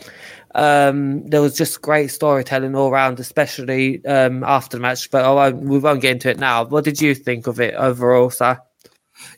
Um, 0.57 1.27
there 1.29 1.41
was 1.41 1.57
just 1.57 1.83
great 1.83 2.09
storytelling 2.09 2.75
all 2.75 2.91
around, 2.91 3.21
especially 3.21 4.05
um, 4.07 4.43
after 4.43 4.77
the 4.77 4.83
match. 4.83 5.09
But 5.11 5.55
we 5.55 5.79
won't 5.79 6.03
get 6.03 6.13
into 6.13 6.29
it 6.29 6.39
now. 6.39 6.65
What 6.65 6.85
did 6.85 7.01
you 7.01 7.15
think 7.15 7.47
of 7.47 7.61
it 7.61 7.75
overall, 7.75 8.31
sir? 8.31 8.61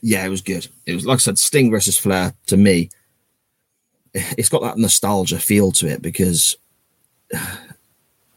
Yeah, 0.01 0.25
it 0.25 0.29
was 0.29 0.41
good. 0.41 0.67
It 0.85 0.95
was 0.95 1.05
like 1.05 1.17
I 1.17 1.19
said, 1.19 1.37
Sting 1.37 1.69
versus 1.69 1.97
Flair 1.97 2.33
to 2.47 2.57
me. 2.57 2.89
It's 4.37 4.47
got 4.47 4.61
that 4.61 4.77
nostalgia 4.77 5.39
feel 5.39 5.73
to 5.73 5.87
it 5.87 6.01
because 6.01 6.57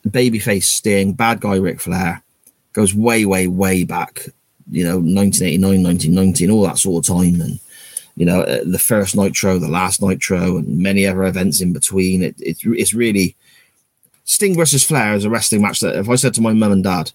babyface 0.06 0.64
Sting, 0.64 1.12
bad 1.12 1.40
guy 1.40 1.56
Ric 1.56 1.80
Flair 1.80 2.22
goes 2.72 2.94
way, 2.94 3.24
way, 3.24 3.46
way 3.46 3.84
back. 3.84 4.26
You 4.70 4.84
know, 4.84 4.98
1989, 4.98 5.82
1990, 5.82 6.44
and 6.44 6.52
all 6.52 6.62
that 6.62 6.78
sort 6.78 7.08
of 7.08 7.16
time. 7.16 7.40
And 7.40 7.58
you 8.16 8.26
know, 8.26 8.42
uh, 8.42 8.64
the 8.64 8.78
first 8.78 9.16
Nitro, 9.16 9.58
the 9.58 9.68
last 9.68 10.02
Nitro, 10.02 10.58
and 10.58 10.78
many 10.78 11.06
other 11.06 11.24
events 11.24 11.61
in 11.61 11.72
between. 11.72 12.22
It, 12.22 12.34
it's 12.38 12.61
it's 12.64 12.94
really 12.94 13.34
Sting 14.24 14.54
versus 14.56 14.84
Flair 14.84 15.14
is 15.14 15.24
a 15.24 15.30
wrestling 15.30 15.62
match 15.62 15.80
that 15.80 15.96
if 15.96 16.08
I 16.08 16.16
said 16.16 16.34
to 16.34 16.42
my 16.42 16.52
mum 16.52 16.72
and 16.72 16.84
dad, 16.84 17.12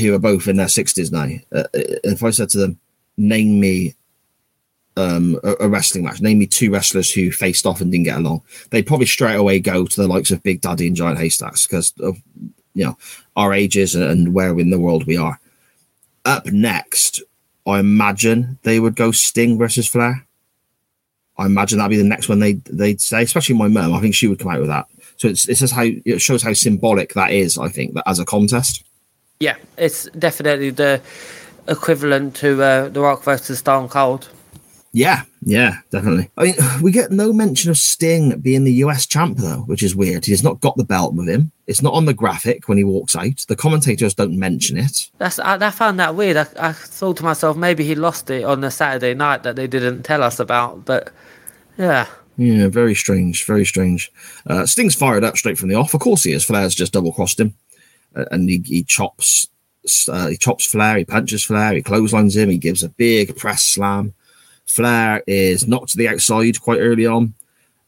who 0.00 0.14
are 0.14 0.18
both 0.18 0.48
in 0.48 0.56
their 0.56 0.68
sixties 0.68 1.12
now, 1.12 1.28
uh, 1.52 1.64
if 1.72 2.24
I 2.24 2.30
said 2.30 2.48
to 2.50 2.58
them, 2.58 2.80
name 3.16 3.60
me 3.60 3.94
um, 4.98 5.38
a, 5.44 5.54
a 5.60 5.68
wrestling 5.68 6.04
match, 6.04 6.20
Namely, 6.20 6.46
two 6.46 6.70
wrestlers 6.70 7.10
who 7.10 7.30
faced 7.30 7.66
off 7.66 7.80
and 7.80 7.92
didn't 7.92 8.04
get 8.04 8.18
along, 8.18 8.42
they'd 8.70 8.86
probably 8.86 9.06
straight 9.06 9.36
away 9.36 9.60
go 9.60 9.86
to 9.86 10.00
the 10.00 10.08
likes 10.08 10.30
of 10.30 10.42
Big 10.42 10.60
Daddy 10.60 10.88
and 10.88 10.96
Giant 10.96 11.18
Haystacks 11.18 11.66
because 11.66 11.92
of 12.00 12.20
you 12.74 12.84
know 12.84 12.98
our 13.36 13.52
ages 13.52 13.94
and 13.94 14.34
where 14.34 14.58
in 14.58 14.70
the 14.70 14.78
world 14.78 15.06
we 15.06 15.16
are. 15.16 15.38
Up 16.24 16.46
next, 16.46 17.22
I 17.66 17.78
imagine 17.78 18.58
they 18.62 18.80
would 18.80 18.96
go 18.96 19.12
Sting 19.12 19.56
versus 19.56 19.88
Flair. 19.88 20.26
I 21.38 21.46
imagine 21.46 21.78
that'd 21.78 21.90
be 21.90 21.96
the 21.96 22.02
next 22.02 22.28
one 22.28 22.40
they 22.40 22.54
they'd 22.64 23.00
say, 23.00 23.22
especially 23.22 23.54
my 23.54 23.68
mum. 23.68 23.94
I 23.94 24.00
think 24.00 24.14
she 24.14 24.26
would 24.26 24.40
come 24.40 24.50
out 24.50 24.60
with 24.60 24.68
that. 24.68 24.86
So 25.16 25.28
it's 25.28 25.48
it's 25.48 25.60
just 25.60 25.74
how 25.74 25.84
it 25.84 26.20
shows 26.20 26.42
how 26.42 26.52
symbolic 26.52 27.14
that 27.14 27.30
is. 27.30 27.56
I 27.56 27.68
think 27.68 27.94
that 27.94 28.08
as 28.08 28.18
a 28.18 28.24
contest. 28.24 28.82
Yeah, 29.38 29.56
it's 29.76 30.08
definitely 30.18 30.70
the 30.70 31.00
equivalent 31.68 32.34
to 32.36 32.60
uh, 32.60 32.88
The 32.88 33.00
Rock 33.00 33.22
versus 33.22 33.60
Stone 33.60 33.90
Cold. 33.90 34.28
Yeah, 34.92 35.22
yeah, 35.42 35.78
definitely. 35.90 36.30
I 36.36 36.44
mean, 36.44 36.54
we 36.82 36.92
get 36.92 37.10
no 37.10 37.32
mention 37.32 37.70
of 37.70 37.78
Sting 37.78 38.38
being 38.40 38.64
the 38.64 38.72
US 38.84 39.06
champ 39.06 39.38
though, 39.38 39.62
which 39.66 39.82
is 39.82 39.94
weird. 39.94 40.24
He's 40.24 40.42
not 40.42 40.60
got 40.60 40.76
the 40.76 40.84
belt 40.84 41.14
with 41.14 41.28
him. 41.28 41.52
It's 41.66 41.82
not 41.82 41.94
on 41.94 42.06
the 42.06 42.14
graphic 42.14 42.68
when 42.68 42.78
he 42.78 42.84
walks 42.84 43.14
out. 43.14 43.44
The 43.48 43.56
commentators 43.56 44.14
don't 44.14 44.38
mention 44.38 44.78
it. 44.78 45.10
That's 45.18 45.38
I, 45.38 45.54
I 45.66 45.70
found 45.70 46.00
that 46.00 46.14
weird. 46.14 46.36
I, 46.36 46.46
I 46.58 46.72
thought 46.72 47.18
to 47.18 47.24
myself 47.24 47.56
maybe 47.56 47.84
he 47.84 47.94
lost 47.94 48.30
it 48.30 48.44
on 48.44 48.60
the 48.60 48.70
Saturday 48.70 49.14
night 49.14 49.42
that 49.42 49.56
they 49.56 49.66
didn't 49.66 50.02
tell 50.02 50.22
us 50.22 50.40
about. 50.40 50.84
But 50.84 51.12
yeah, 51.76 52.06
Yeah, 52.38 52.68
very 52.68 52.94
strange, 52.94 53.44
very 53.44 53.66
strange. 53.66 54.10
Uh, 54.46 54.64
Sting's 54.64 54.94
fired 54.94 55.24
up 55.24 55.36
straight 55.36 55.58
from 55.58 55.68
the 55.68 55.74
off. 55.74 55.94
Of 55.94 56.00
course 56.00 56.24
he 56.24 56.32
is. 56.32 56.44
Flair's 56.44 56.74
just 56.74 56.92
double 56.92 57.12
crossed 57.12 57.38
him, 57.38 57.54
uh, 58.16 58.24
and 58.30 58.48
he, 58.48 58.62
he 58.64 58.82
chops, 58.82 59.48
uh, 60.08 60.28
he 60.28 60.36
chops 60.36 60.66
Flair. 60.66 60.96
He 60.96 61.04
punches 61.04 61.44
Flair. 61.44 61.74
He 61.74 61.82
clotheslines 61.82 62.36
him. 62.36 62.48
He 62.48 62.58
gives 62.58 62.82
a 62.82 62.88
big 62.88 63.36
press 63.36 63.62
slam. 63.64 64.14
Flair 64.68 65.22
is 65.26 65.66
knocked 65.66 65.90
to 65.90 65.96
the 65.96 66.08
outside 66.08 66.60
quite 66.60 66.80
early 66.80 67.06
on. 67.06 67.34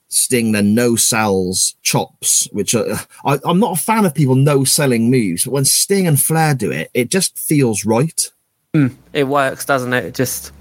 Sting 0.08 0.50
then 0.52 0.74
no 0.74 0.96
sells 0.96 1.76
chops, 1.82 2.48
which 2.50 2.74
are, 2.74 2.86
I, 3.24 3.38
I'm 3.44 3.60
not 3.60 3.78
a 3.78 3.82
fan 3.82 4.04
of 4.04 4.14
people 4.14 4.34
no 4.34 4.64
selling 4.64 5.08
moves, 5.08 5.44
but 5.44 5.52
when 5.52 5.64
Sting 5.64 6.08
and 6.08 6.20
Flair 6.20 6.54
do 6.54 6.72
it, 6.72 6.90
it 6.94 7.10
just 7.10 7.38
feels 7.38 7.84
right. 7.84 8.30
Hmm. 8.74 8.88
it 9.12 9.24
works, 9.24 9.64
doesn't 9.64 9.92
it? 9.92 10.04
It 10.04 10.14
Just 10.14 10.52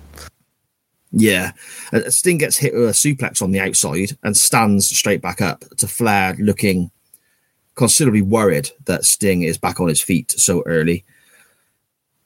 Yeah. 1.11 1.51
Sting 2.09 2.37
gets 2.37 2.57
hit 2.57 2.73
with 2.73 2.89
a 2.89 2.93
suplex 2.93 3.41
on 3.41 3.51
the 3.51 3.59
outside 3.59 4.17
and 4.23 4.35
stands 4.35 4.87
straight 4.87 5.21
back 5.21 5.41
up 5.41 5.63
to 5.77 5.87
Flair 5.87 6.35
looking 6.39 6.91
considerably 7.75 8.21
worried 8.21 8.69
that 8.85 9.05
Sting 9.05 9.43
is 9.43 9.57
back 9.57 9.79
on 9.79 9.87
his 9.87 10.01
feet 10.01 10.31
so 10.31 10.63
early. 10.65 11.05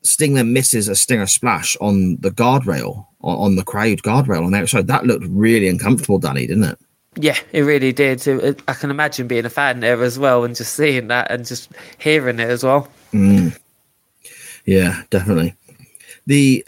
Sting 0.03 0.33
then 0.33 0.53
misses 0.53 0.87
a 0.87 0.95
Stinger 0.95 1.27
splash 1.27 1.77
on 1.79 2.17
the 2.17 2.31
guardrail, 2.31 3.07
on, 3.21 3.37
on 3.37 3.55
the 3.55 3.63
crowd 3.63 4.01
guardrail 4.03 4.45
on 4.45 4.51
the 4.51 4.59
outside. 4.59 4.87
That 4.87 5.05
looked 5.05 5.25
really 5.29 5.67
uncomfortable, 5.67 6.19
Danny, 6.19 6.47
didn't 6.47 6.65
it? 6.65 6.79
yeah, 7.15 7.37
it 7.51 7.61
really 7.61 7.91
did. 7.91 8.27
I 8.67 8.73
can 8.73 8.89
imagine 8.89 9.27
being 9.27 9.45
a 9.45 9.49
fan 9.49 9.79
there 9.79 10.01
as 10.03 10.17
well 10.17 10.43
and 10.43 10.55
just 10.55 10.73
seeing 10.73 11.07
that 11.07 11.31
and 11.31 11.45
just 11.45 11.71
hearing 11.97 12.39
it 12.39 12.49
as 12.49 12.63
well. 12.63 12.87
Mm. 13.11 13.57
Yeah, 14.65 15.03
definitely. 15.09 15.55
The 16.25 16.65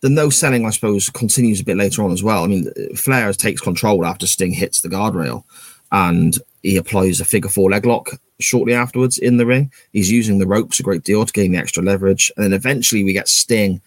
the 0.00 0.08
no 0.08 0.30
selling, 0.30 0.64
I 0.64 0.70
suppose, 0.70 1.10
continues 1.10 1.60
a 1.60 1.64
bit 1.64 1.76
later 1.76 2.02
on 2.02 2.12
as 2.12 2.22
well. 2.22 2.44
I 2.44 2.46
mean, 2.46 2.70
Flair 2.94 3.32
takes 3.32 3.60
control 3.60 4.06
after 4.06 4.26
Sting 4.26 4.52
hits 4.52 4.80
the 4.80 4.88
guardrail, 4.88 5.44
and 5.90 6.38
he 6.62 6.76
applies 6.76 7.20
a 7.20 7.24
figure 7.24 7.50
four 7.50 7.70
leg 7.70 7.84
lock 7.84 8.10
shortly 8.40 8.74
afterwards 8.74 9.18
in 9.18 9.36
the 9.36 9.46
ring. 9.46 9.72
He's 9.92 10.10
using 10.10 10.38
the 10.38 10.46
ropes 10.46 10.80
a 10.80 10.82
great 10.82 11.04
deal 11.04 11.24
to 11.24 11.32
gain 11.32 11.52
the 11.52 11.58
extra 11.58 11.82
leverage, 11.82 12.32
and 12.36 12.44
then 12.44 12.52
eventually 12.52 13.04
we 13.04 13.12
get 13.12 13.28
Sting 13.28 13.80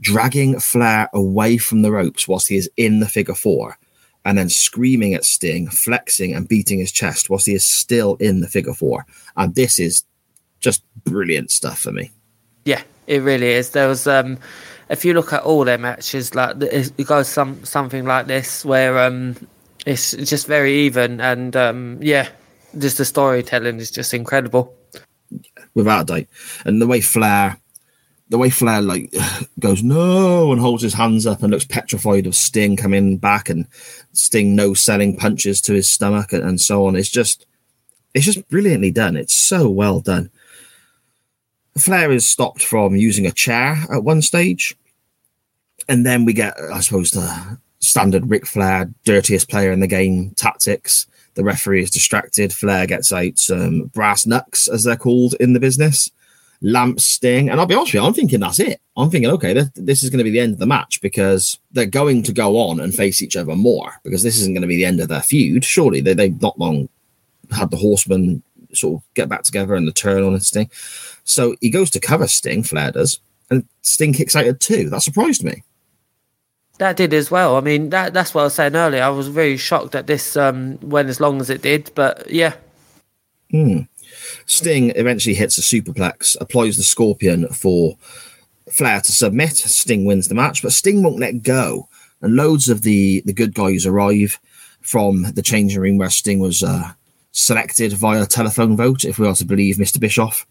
dragging 0.00 0.60
Flair 0.60 1.08
away 1.12 1.58
from 1.58 1.82
the 1.82 1.90
ropes 1.90 2.28
whilst 2.28 2.48
he 2.48 2.56
is 2.56 2.70
in 2.76 3.00
the 3.00 3.08
figure 3.08 3.34
four, 3.34 3.78
and 4.24 4.38
then 4.38 4.48
screaming 4.48 5.14
at 5.14 5.24
Sting, 5.24 5.68
flexing 5.68 6.34
and 6.34 6.48
beating 6.48 6.78
his 6.78 6.92
chest 6.92 7.30
whilst 7.30 7.46
he 7.46 7.54
is 7.54 7.64
still 7.64 8.16
in 8.16 8.40
the 8.40 8.48
figure 8.48 8.74
four. 8.74 9.06
And 9.36 9.54
this 9.54 9.78
is 9.78 10.04
just 10.60 10.82
brilliant 11.04 11.50
stuff 11.50 11.80
for 11.80 11.92
me. 11.92 12.10
Yeah, 12.64 12.82
it 13.06 13.22
really 13.22 13.48
is. 13.48 13.70
There 13.70 13.88
was 13.88 14.06
um, 14.06 14.38
if 14.88 15.04
you 15.04 15.14
look 15.14 15.32
at 15.32 15.42
all 15.42 15.64
their 15.64 15.78
matches, 15.78 16.34
like 16.34 16.56
it 16.60 17.06
goes 17.06 17.28
some 17.28 17.64
something 17.64 18.04
like 18.04 18.26
this 18.26 18.64
where 18.64 18.98
um, 18.98 19.36
it's 19.86 20.12
just 20.12 20.46
very 20.46 20.74
even, 20.80 21.20
and 21.20 21.56
um, 21.56 21.98
yeah, 22.00 22.28
just 22.76 22.98
the 22.98 23.04
storytelling 23.04 23.78
is 23.78 23.90
just 23.90 24.12
incredible. 24.14 24.74
without 25.74 26.02
a 26.02 26.04
doubt. 26.04 26.26
And 26.64 26.82
the 26.82 26.86
way 26.86 27.00
Flair, 27.00 27.58
the 28.28 28.38
way 28.38 28.50
Flair 28.50 28.82
like 28.82 29.14
goes 29.58 29.82
no 29.82 30.52
and 30.52 30.60
holds 30.60 30.82
his 30.82 30.94
hands 30.94 31.26
up 31.26 31.42
and 31.42 31.50
looks 31.50 31.64
petrified 31.64 32.26
of 32.26 32.34
Sting 32.34 32.76
coming 32.76 33.16
back 33.16 33.48
and 33.48 33.66
Sting 34.12 34.54
no 34.54 34.74
selling 34.74 35.16
punches 35.16 35.60
to 35.62 35.74
his 35.74 35.90
stomach 35.90 36.32
and, 36.32 36.44
and 36.44 36.60
so 36.60 36.86
on. 36.86 36.96
It's 36.96 37.10
just, 37.10 37.46
it's 38.14 38.26
just 38.26 38.48
brilliantly 38.48 38.90
done. 38.90 39.16
It's 39.16 39.34
so 39.34 39.68
well 39.68 40.00
done. 40.00 40.30
Flair 41.78 42.10
is 42.10 42.28
stopped 42.28 42.62
from 42.62 42.96
using 42.96 43.26
a 43.26 43.32
chair 43.32 43.76
at 43.92 44.02
one 44.02 44.20
stage, 44.22 44.76
and 45.88 46.04
then 46.04 46.24
we 46.24 46.32
get, 46.32 46.54
I 46.72 46.80
suppose, 46.80 47.12
the 47.12 47.58
standard 47.78 48.28
Ric 48.28 48.46
Flair 48.46 48.90
dirtiest 49.04 49.48
player 49.48 49.70
in 49.72 49.80
the 49.80 49.86
game 49.86 50.32
tactics. 50.32 51.06
The 51.38 51.44
referee 51.44 51.84
is 51.84 51.90
distracted. 51.92 52.52
Flair 52.52 52.84
gets 52.84 53.12
out 53.12 53.38
some 53.38 53.84
brass 53.94 54.26
knucks, 54.26 54.66
as 54.66 54.82
they're 54.82 54.96
called 54.96 55.36
in 55.38 55.52
the 55.52 55.60
business. 55.60 56.10
Lamp 56.62 56.98
Sting, 56.98 57.48
and 57.48 57.60
I'll 57.60 57.66
be 57.66 57.76
honest 57.76 57.94
with 57.94 58.02
you, 58.02 58.06
I'm 58.08 58.12
thinking 58.12 58.40
that's 58.40 58.58
it. 58.58 58.80
I'm 58.96 59.08
thinking, 59.08 59.30
okay, 59.30 59.52
this, 59.52 59.70
this 59.76 60.02
is 60.02 60.10
going 60.10 60.18
to 60.18 60.24
be 60.24 60.32
the 60.32 60.40
end 60.40 60.54
of 60.54 60.58
the 60.58 60.66
match 60.66 61.00
because 61.00 61.60
they're 61.70 61.86
going 61.86 62.24
to 62.24 62.32
go 62.32 62.56
on 62.56 62.80
and 62.80 62.92
face 62.92 63.22
each 63.22 63.36
other 63.36 63.54
more 63.54 63.92
because 64.02 64.24
this 64.24 64.36
isn't 64.40 64.52
going 64.52 64.62
to 64.62 64.66
be 64.66 64.74
the 64.74 64.84
end 64.84 64.98
of 64.98 65.06
their 65.06 65.22
feud. 65.22 65.64
Surely 65.64 66.00
they, 66.00 66.12
they've 66.12 66.42
not 66.42 66.58
long 66.58 66.88
had 67.52 67.70
the 67.70 67.76
Horsemen 67.76 68.42
sort 68.72 69.00
of 69.00 69.14
get 69.14 69.28
back 69.28 69.44
together 69.44 69.76
and 69.76 69.86
the 69.86 69.92
turn 69.92 70.24
on 70.24 70.32
and 70.32 70.42
Sting. 70.42 70.68
So 71.22 71.54
he 71.60 71.70
goes 71.70 71.90
to 71.90 72.00
cover 72.00 72.26
Sting, 72.26 72.64
Flair 72.64 72.90
does, 72.90 73.20
and 73.48 73.64
Sting 73.82 74.12
kicks 74.12 74.34
out 74.34 74.46
at 74.46 74.58
two. 74.58 74.90
That 74.90 75.02
surprised 75.02 75.44
me. 75.44 75.62
That 76.78 76.96
did 76.96 77.12
as 77.12 77.30
well. 77.30 77.56
I 77.56 77.60
mean, 77.60 77.90
that 77.90 78.14
that's 78.14 78.32
what 78.34 78.42
I 78.42 78.44
was 78.44 78.54
saying 78.54 78.76
earlier. 78.76 79.02
I 79.02 79.08
was 79.08 79.28
very 79.28 79.56
shocked 79.56 79.92
that 79.92 80.06
this 80.06 80.36
um, 80.36 80.78
went 80.80 81.08
as 81.08 81.20
long 81.20 81.40
as 81.40 81.50
it 81.50 81.62
did, 81.62 81.90
but 81.94 82.30
yeah. 82.30 82.54
Hmm. 83.50 83.80
Sting 84.46 84.92
eventually 84.94 85.34
hits 85.34 85.58
a 85.58 85.60
superplex, 85.60 86.36
applies 86.40 86.76
the 86.76 86.82
scorpion 86.82 87.48
for 87.48 87.96
Flair 88.70 89.00
to 89.00 89.12
submit. 89.12 89.56
Sting 89.56 90.04
wins 90.04 90.28
the 90.28 90.34
match, 90.34 90.62
but 90.62 90.72
Sting 90.72 91.02
won't 91.02 91.18
let 91.18 91.42
go. 91.42 91.88
And 92.20 92.36
loads 92.36 92.68
of 92.68 92.82
the, 92.82 93.22
the 93.24 93.32
good 93.32 93.54
guys 93.54 93.86
arrive 93.86 94.38
from 94.80 95.22
the 95.34 95.42
changing 95.42 95.80
room 95.80 95.98
where 95.98 96.10
Sting 96.10 96.40
was 96.40 96.62
uh, 96.62 96.92
selected 97.32 97.92
via 97.92 98.26
telephone 98.26 98.76
vote, 98.76 99.04
if 99.04 99.18
we 99.18 99.26
are 99.26 99.34
to 99.34 99.44
believe 99.44 99.76
Mr. 99.76 100.00
Bischoff. 100.00 100.46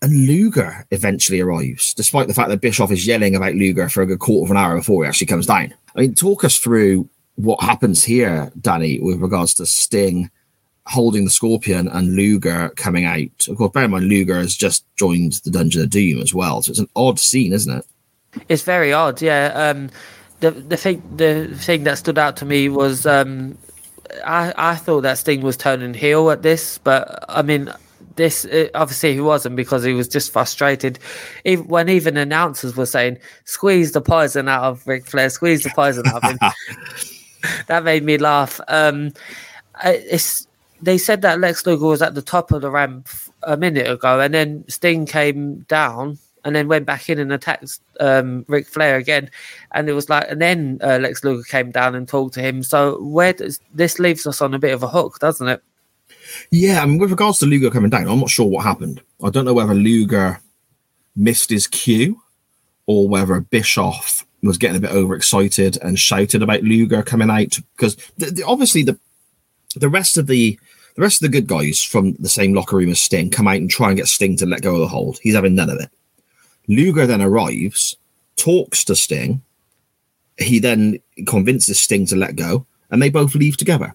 And 0.00 0.26
Luger 0.26 0.86
eventually 0.90 1.40
arrives, 1.40 1.92
despite 1.92 2.28
the 2.28 2.34
fact 2.34 2.50
that 2.50 2.60
Bischoff 2.60 2.92
is 2.92 3.06
yelling 3.06 3.34
about 3.34 3.54
Luger 3.54 3.88
for 3.88 4.02
a 4.02 4.06
good 4.06 4.20
quarter 4.20 4.46
of 4.46 4.50
an 4.52 4.56
hour 4.56 4.76
before 4.76 5.02
he 5.02 5.08
actually 5.08 5.26
comes 5.26 5.46
down. 5.46 5.74
I 5.96 6.00
mean, 6.00 6.14
talk 6.14 6.44
us 6.44 6.58
through 6.58 7.08
what 7.34 7.60
happens 7.60 8.04
here, 8.04 8.52
Danny, 8.60 9.00
with 9.00 9.20
regards 9.20 9.54
to 9.54 9.66
Sting 9.66 10.30
holding 10.88 11.24
the 11.24 11.30
Scorpion 11.30 11.86
and 11.88 12.16
Luger 12.16 12.70
coming 12.70 13.04
out. 13.04 13.46
Of 13.48 13.58
course, 13.58 13.72
bear 13.72 13.84
in 13.84 13.90
mind, 13.90 14.08
Luger 14.08 14.38
has 14.38 14.56
just 14.56 14.84
joined 14.96 15.34
the 15.44 15.50
Dungeon 15.50 15.82
of 15.82 15.90
Doom 15.90 16.20
as 16.20 16.32
well, 16.32 16.62
so 16.62 16.70
it's 16.70 16.78
an 16.78 16.88
odd 16.96 17.20
scene, 17.20 17.52
isn't 17.52 17.78
it? 17.78 17.84
It's 18.48 18.62
very 18.62 18.92
odd, 18.92 19.20
yeah. 19.20 19.52
Um, 19.54 19.90
the 20.40 20.50
the 20.50 20.76
thing 20.76 21.02
the 21.16 21.48
thing 21.54 21.84
that 21.84 21.98
stood 21.98 22.18
out 22.18 22.36
to 22.38 22.44
me 22.44 22.68
was 22.68 23.06
um, 23.06 23.58
I 24.24 24.52
I 24.56 24.76
thought 24.76 25.02
that 25.02 25.18
Sting 25.18 25.42
was 25.42 25.56
turning 25.56 25.94
heel 25.94 26.30
at 26.30 26.42
this, 26.42 26.78
but 26.78 27.24
I 27.28 27.42
mean 27.42 27.72
this 28.18 28.44
uh, 28.44 28.68
obviously 28.74 29.14
he 29.14 29.20
wasn't 29.20 29.56
because 29.56 29.82
he 29.82 29.94
was 29.94 30.08
just 30.08 30.30
frustrated. 30.30 30.98
Even, 31.46 31.66
when 31.68 31.88
even 31.88 32.18
announcers 32.18 32.76
were 32.76 32.84
saying, 32.84 33.18
"Squeeze 33.44 33.92
the 33.92 34.02
poison 34.02 34.48
out 34.48 34.64
of 34.64 34.86
Ric 34.86 35.06
Flair, 35.06 35.30
squeeze 35.30 35.62
the 35.62 35.70
poison 35.70 36.06
out 36.06 36.22
of 36.22 36.30
him," 36.30 36.38
that 37.68 37.84
made 37.84 38.04
me 38.04 38.18
laugh. 38.18 38.60
Um, 38.68 39.12
it's 39.82 40.46
they 40.82 40.98
said 40.98 41.22
that 41.22 41.40
Lex 41.40 41.64
Luger 41.66 41.86
was 41.86 42.02
at 42.02 42.14
the 42.14 42.22
top 42.22 42.52
of 42.52 42.60
the 42.60 42.70
ramp 42.70 43.08
a 43.44 43.56
minute 43.56 43.90
ago, 43.90 44.20
and 44.20 44.34
then 44.34 44.64
Sting 44.68 45.06
came 45.06 45.60
down 45.60 46.18
and 46.44 46.54
then 46.54 46.68
went 46.68 46.86
back 46.86 47.08
in 47.08 47.18
and 47.18 47.32
attacked 47.32 47.80
um, 48.00 48.44
Ric 48.48 48.66
Flair 48.66 48.96
again. 48.96 49.30
And 49.72 49.88
it 49.88 49.92
was 49.92 50.08
like, 50.08 50.30
and 50.30 50.40
then 50.40 50.78
uh, 50.82 50.98
Lex 50.98 51.24
Luger 51.24 51.42
came 51.42 51.70
down 51.70 51.94
and 51.94 52.06
talked 52.06 52.34
to 52.34 52.40
him. 52.40 52.62
So 52.62 53.02
where 53.02 53.32
does 53.32 53.60
this 53.74 53.98
leaves 53.98 54.26
us 54.26 54.40
on 54.40 54.54
a 54.54 54.58
bit 54.58 54.72
of 54.72 54.82
a 54.82 54.88
hook, 54.88 55.18
doesn't 55.18 55.48
it? 55.48 55.62
Yeah, 56.50 56.82
I 56.82 56.86
mean, 56.86 56.98
with 56.98 57.10
regards 57.10 57.38
to 57.38 57.46
Luger 57.46 57.70
coming 57.70 57.90
down, 57.90 58.08
I'm 58.08 58.20
not 58.20 58.30
sure 58.30 58.46
what 58.46 58.64
happened. 58.64 59.00
I 59.22 59.30
don't 59.30 59.44
know 59.44 59.54
whether 59.54 59.74
Luger 59.74 60.40
missed 61.16 61.50
his 61.50 61.66
cue 61.66 62.20
or 62.86 63.08
whether 63.08 63.40
Bischoff 63.40 64.26
was 64.42 64.58
getting 64.58 64.76
a 64.76 64.80
bit 64.80 64.92
overexcited 64.92 65.78
and 65.82 65.98
shouted 65.98 66.42
about 66.42 66.62
Luger 66.62 67.02
coming 67.02 67.30
out 67.30 67.58
because 67.76 67.96
obviously 68.46 68.82
the 68.84 68.98
the 69.74 69.88
rest 69.88 70.16
of 70.16 70.26
the 70.26 70.58
the 70.94 71.02
rest 71.02 71.22
of 71.22 71.30
the 71.30 71.40
good 71.40 71.46
guys 71.46 71.82
from 71.82 72.14
the 72.14 72.28
same 72.28 72.54
locker 72.54 72.76
room 72.76 72.90
as 72.90 73.00
Sting 73.00 73.30
come 73.30 73.46
out 73.46 73.56
and 73.56 73.70
try 73.70 73.88
and 73.88 73.96
get 73.96 74.08
Sting 74.08 74.36
to 74.36 74.46
let 74.46 74.62
go 74.62 74.74
of 74.74 74.80
the 74.80 74.88
hold. 74.88 75.18
He's 75.22 75.34
having 75.34 75.54
none 75.54 75.70
of 75.70 75.78
it. 75.78 75.90
Luger 76.66 77.06
then 77.06 77.22
arrives, 77.22 77.96
talks 78.36 78.84
to 78.84 78.96
Sting. 78.96 79.42
He 80.38 80.58
then 80.58 80.98
convinces 81.26 81.78
Sting 81.78 82.06
to 82.06 82.16
let 82.16 82.36
go, 82.36 82.66
and 82.90 83.00
they 83.00 83.10
both 83.10 83.34
leave 83.34 83.56
together, 83.56 83.94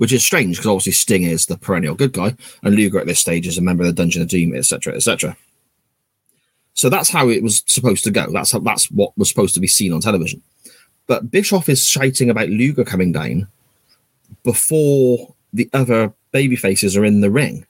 which 0.00 0.14
is 0.14 0.24
strange 0.24 0.56
because 0.56 0.66
obviously 0.70 0.92
Sting 0.92 1.24
is 1.24 1.44
the 1.44 1.58
perennial 1.58 1.94
good 1.94 2.14
guy, 2.14 2.34
and 2.62 2.74
Luger 2.74 2.98
at 2.98 3.06
this 3.06 3.20
stage 3.20 3.46
is 3.46 3.58
a 3.58 3.60
member 3.60 3.82
of 3.82 3.88
the 3.88 3.92
Dungeon 3.92 4.22
of 4.22 4.28
Doom, 4.28 4.54
etc., 4.54 4.94
etc. 4.94 5.36
So 6.72 6.88
that's 6.88 7.10
how 7.10 7.28
it 7.28 7.42
was 7.42 7.62
supposed 7.66 8.04
to 8.04 8.10
go. 8.10 8.32
That's 8.32 8.52
how, 8.52 8.60
that's 8.60 8.90
what 8.90 9.12
was 9.18 9.28
supposed 9.28 9.52
to 9.56 9.60
be 9.60 9.66
seen 9.66 9.92
on 9.92 10.00
television. 10.00 10.40
But 11.06 11.30
Bischoff 11.30 11.68
is 11.68 11.86
shouting 11.86 12.30
about 12.30 12.48
Luger 12.48 12.82
coming 12.82 13.12
down 13.12 13.48
before 14.42 15.34
the 15.52 15.68
other 15.74 16.14
baby 16.32 16.56
faces 16.56 16.96
are 16.96 17.04
in 17.04 17.20
the 17.20 17.30
ring. 17.30 17.66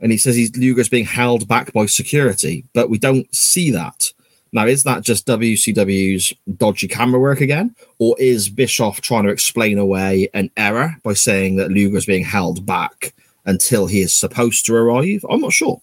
And 0.00 0.10
he 0.10 0.18
says 0.18 0.34
he's 0.34 0.56
Luger's 0.56 0.88
being 0.88 1.04
held 1.04 1.46
back 1.46 1.72
by 1.72 1.86
security, 1.86 2.64
but 2.72 2.90
we 2.90 2.98
don't 2.98 3.32
see 3.32 3.70
that. 3.70 4.12
Now, 4.52 4.66
is 4.66 4.82
that 4.84 5.02
just 5.02 5.26
WCW's 5.26 6.34
dodgy 6.56 6.86
camera 6.86 7.18
work 7.18 7.40
again? 7.40 7.74
Or 7.98 8.14
is 8.18 8.50
Bischoff 8.50 9.00
trying 9.00 9.24
to 9.24 9.30
explain 9.30 9.78
away 9.78 10.28
an 10.34 10.50
error 10.56 10.96
by 11.02 11.14
saying 11.14 11.56
that 11.56 11.70
Luger 11.70 11.96
is 11.96 12.06
being 12.06 12.24
held 12.24 12.66
back 12.66 13.14
until 13.46 13.86
he 13.86 14.02
is 14.02 14.12
supposed 14.12 14.66
to 14.66 14.74
arrive? 14.74 15.24
I'm 15.30 15.40
not 15.40 15.52
sure. 15.52 15.80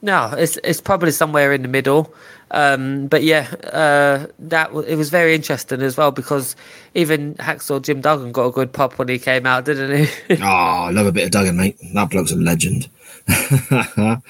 No, 0.00 0.32
it's 0.38 0.58
it's 0.62 0.80
probably 0.80 1.10
somewhere 1.10 1.52
in 1.52 1.62
the 1.62 1.68
middle. 1.68 2.14
Um, 2.52 3.08
but 3.08 3.24
yeah, 3.24 3.48
uh, 3.72 4.26
that 4.38 4.70
it 4.86 4.96
was 4.96 5.10
very 5.10 5.34
interesting 5.34 5.82
as 5.82 5.96
well 5.96 6.12
because 6.12 6.56
even 6.94 7.34
Hacksaw 7.34 7.82
Jim 7.82 8.00
Duggan 8.00 8.32
got 8.32 8.46
a 8.46 8.52
good 8.52 8.72
pop 8.72 8.98
when 8.98 9.08
he 9.08 9.18
came 9.18 9.44
out, 9.44 9.64
didn't 9.64 10.06
he? 10.06 10.36
oh, 10.40 10.44
I 10.46 10.90
love 10.90 11.06
a 11.06 11.12
bit 11.12 11.24
of 11.24 11.30
Duggan, 11.32 11.56
mate. 11.56 11.76
That 11.94 12.10
bloke's 12.10 12.32
a 12.32 12.36
legend. 12.36 12.88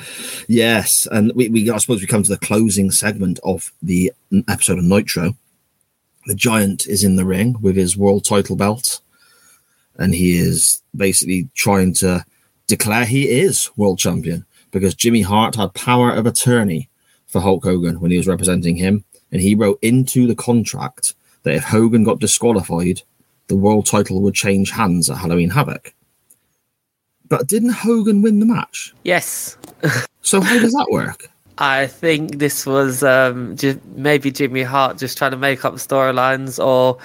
yes, 0.48 1.06
and 1.10 1.32
we, 1.34 1.48
we 1.48 1.70
I 1.70 1.78
suppose 1.78 2.00
we 2.00 2.06
come 2.06 2.22
to 2.22 2.30
the 2.30 2.38
closing 2.38 2.90
segment 2.90 3.38
of 3.44 3.72
the 3.82 4.12
episode 4.48 4.78
of 4.78 4.84
Nitro. 4.84 5.36
The 6.26 6.34
Giant 6.34 6.86
is 6.86 7.04
in 7.04 7.16
the 7.16 7.24
ring 7.24 7.56
with 7.60 7.76
his 7.76 7.96
world 7.96 8.24
title 8.24 8.56
belt, 8.56 9.00
and 9.96 10.14
he 10.14 10.38
is 10.38 10.82
basically 10.96 11.48
trying 11.54 11.94
to 11.94 12.24
declare 12.66 13.04
he 13.04 13.28
is 13.28 13.70
world 13.76 13.98
champion 13.98 14.44
because 14.70 14.94
Jimmy 14.94 15.22
Hart 15.22 15.54
had 15.54 15.74
power 15.74 16.10
of 16.10 16.26
attorney 16.26 16.88
for 17.26 17.40
Hulk 17.40 17.64
Hogan 17.64 18.00
when 18.00 18.10
he 18.10 18.16
was 18.16 18.26
representing 18.26 18.76
him, 18.76 19.04
and 19.30 19.40
he 19.40 19.54
wrote 19.54 19.78
into 19.80 20.26
the 20.26 20.34
contract 20.34 21.14
that 21.44 21.54
if 21.54 21.64
Hogan 21.64 22.04
got 22.04 22.20
disqualified, 22.20 23.02
the 23.46 23.56
world 23.56 23.86
title 23.86 24.20
would 24.22 24.34
change 24.34 24.70
hands 24.70 25.08
at 25.08 25.18
Halloween 25.18 25.50
Havoc. 25.50 25.94
But 27.28 27.46
didn't 27.46 27.70
Hogan 27.70 28.22
win 28.22 28.40
the 28.40 28.46
match? 28.46 28.94
Yes. 29.04 29.56
so 30.22 30.40
how 30.40 30.58
does 30.58 30.72
that 30.72 30.88
work? 30.90 31.30
I 31.58 31.88
think 31.88 32.38
this 32.38 32.64
was 32.64 33.02
um, 33.02 33.56
just 33.56 33.84
maybe 33.96 34.30
Jimmy 34.30 34.62
Hart 34.62 34.96
just 34.96 35.18
trying 35.18 35.32
to 35.32 35.36
make 35.36 35.64
up 35.64 35.74
storylines, 35.74 36.64
or 36.64 36.98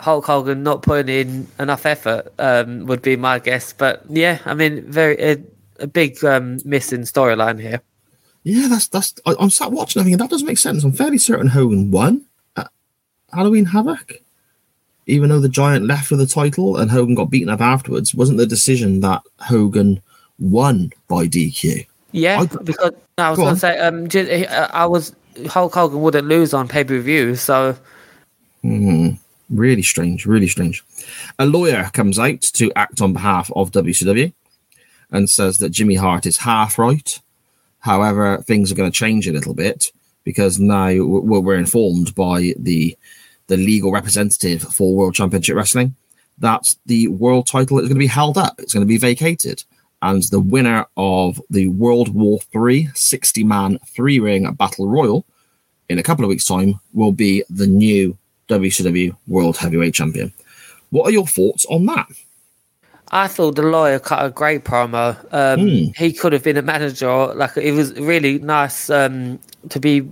Hulk 0.00 0.26
Hogan 0.26 0.64
not 0.64 0.82
putting 0.82 1.08
in 1.08 1.48
enough 1.60 1.86
effort 1.86 2.32
um, 2.40 2.86
would 2.86 3.00
be 3.00 3.14
my 3.14 3.38
guess. 3.38 3.72
But 3.72 4.02
yeah, 4.08 4.38
I 4.44 4.54
mean, 4.54 4.84
very 4.90 5.16
a, 5.22 5.36
a 5.78 5.86
big 5.86 6.22
um, 6.24 6.58
missing 6.64 7.02
storyline 7.02 7.60
here. 7.60 7.80
Yeah, 8.42 8.66
that's 8.66 8.88
that's. 8.88 9.14
I, 9.24 9.36
am 9.38 9.50
sat 9.50 9.70
watching. 9.70 10.02
I 10.02 10.04
mean, 10.04 10.18
that 10.18 10.30
doesn't 10.30 10.46
make 10.46 10.58
sense. 10.58 10.82
I'm 10.82 10.92
fairly 10.92 11.18
certain 11.18 11.46
Hogan 11.46 11.92
won 11.92 12.26
at 12.56 12.70
Halloween 13.32 13.66
Havoc, 13.66 14.14
even 15.06 15.30
though 15.30 15.40
the 15.40 15.48
Giant 15.48 15.86
left 15.86 16.10
with 16.10 16.20
the 16.20 16.26
title 16.26 16.76
and 16.76 16.90
Hogan 16.90 17.14
got 17.14 17.30
beaten 17.30 17.48
up 17.48 17.60
afterwards. 17.60 18.14
Wasn't 18.14 18.38
the 18.38 18.46
decision 18.46 19.00
that 19.00 19.22
Hogan 19.40 20.00
won 20.38 20.92
by 21.08 21.26
DQ? 21.26 21.86
Yeah, 22.12 22.40
I, 22.40 22.46
because 22.46 22.92
I 23.18 23.30
was 23.30 23.38
going 23.38 23.54
to 23.54 23.60
say, 23.60 23.78
um, 23.78 24.06
uh, 24.14 24.68
I 24.72 24.86
was 24.86 25.14
Hulk 25.48 25.74
Hogan 25.74 26.02
wouldn't 26.02 26.28
lose 26.28 26.52
on 26.52 26.68
pay 26.68 26.84
per 26.84 26.98
view. 26.98 27.36
So 27.36 27.76
Really 29.50 29.82
strange, 29.82 30.24
really 30.24 30.48
strange. 30.48 30.82
A 31.38 31.46
lawyer 31.46 31.90
comes 31.92 32.18
out 32.18 32.40
to 32.40 32.72
act 32.74 33.00
on 33.02 33.12
behalf 33.12 33.50
of 33.54 33.70
WCW 33.72 34.32
and 35.10 35.28
says 35.28 35.58
that 35.58 35.70
Jimmy 35.70 35.94
Hart 35.94 36.24
is 36.24 36.38
half 36.38 36.78
right. 36.78 37.20
However, 37.80 38.38
things 38.38 38.70
are 38.70 38.74
going 38.74 38.90
to 38.90 38.96
change 38.96 39.28
a 39.28 39.32
little 39.32 39.54
bit 39.54 39.92
because 40.24 40.58
now 40.58 40.94
we're 41.04 41.56
informed 41.56 42.14
by 42.14 42.54
the 42.58 42.96
the 43.46 43.56
legal 43.56 43.92
representative 43.92 44.62
for 44.62 44.94
World 44.94 45.14
Championship 45.14 45.56
Wrestling 45.56 45.94
that 46.38 46.74
the 46.86 47.08
world 47.08 47.46
title 47.46 47.78
is 47.78 47.88
going 47.88 47.94
to 47.96 47.98
be 47.98 48.06
held 48.06 48.38
up. 48.38 48.54
It's 48.58 48.72
going 48.72 48.82
to 48.86 48.88
be 48.88 48.98
vacated. 48.98 49.62
And 50.00 50.22
the 50.30 50.40
winner 50.40 50.86
of 50.96 51.40
the 51.50 51.68
World 51.68 52.08
War 52.08 52.40
III 52.54 52.88
60 52.94 53.44
man 53.44 53.78
three 53.94 54.18
ring 54.18 54.52
battle 54.54 54.88
royal 54.88 55.24
in 55.88 55.98
a 55.98 56.02
couple 56.02 56.24
of 56.24 56.28
weeks' 56.28 56.46
time 56.46 56.80
will 56.92 57.12
be 57.12 57.44
the 57.48 57.66
new 57.66 58.16
WCW 58.48 59.16
World 59.28 59.56
Heavyweight 59.56 59.94
Champion. 59.94 60.32
What 60.90 61.06
are 61.06 61.12
your 61.12 61.26
thoughts 61.26 61.64
on 61.66 61.86
that? 61.86 62.08
I 63.12 63.28
thought 63.28 63.56
the 63.56 63.62
lawyer 63.62 63.98
cut 63.98 64.24
a 64.24 64.30
great 64.30 64.64
promo. 64.64 65.16
Um, 65.32 65.60
Hmm. 65.60 65.84
He 66.02 66.12
could 66.12 66.32
have 66.32 66.42
been 66.42 66.56
a 66.56 66.62
manager. 66.62 67.34
Like 67.34 67.56
it 67.56 67.72
was 67.72 67.92
really 68.00 68.38
nice 68.38 68.90
um, 68.90 69.38
to 69.68 69.78
be 69.78 70.08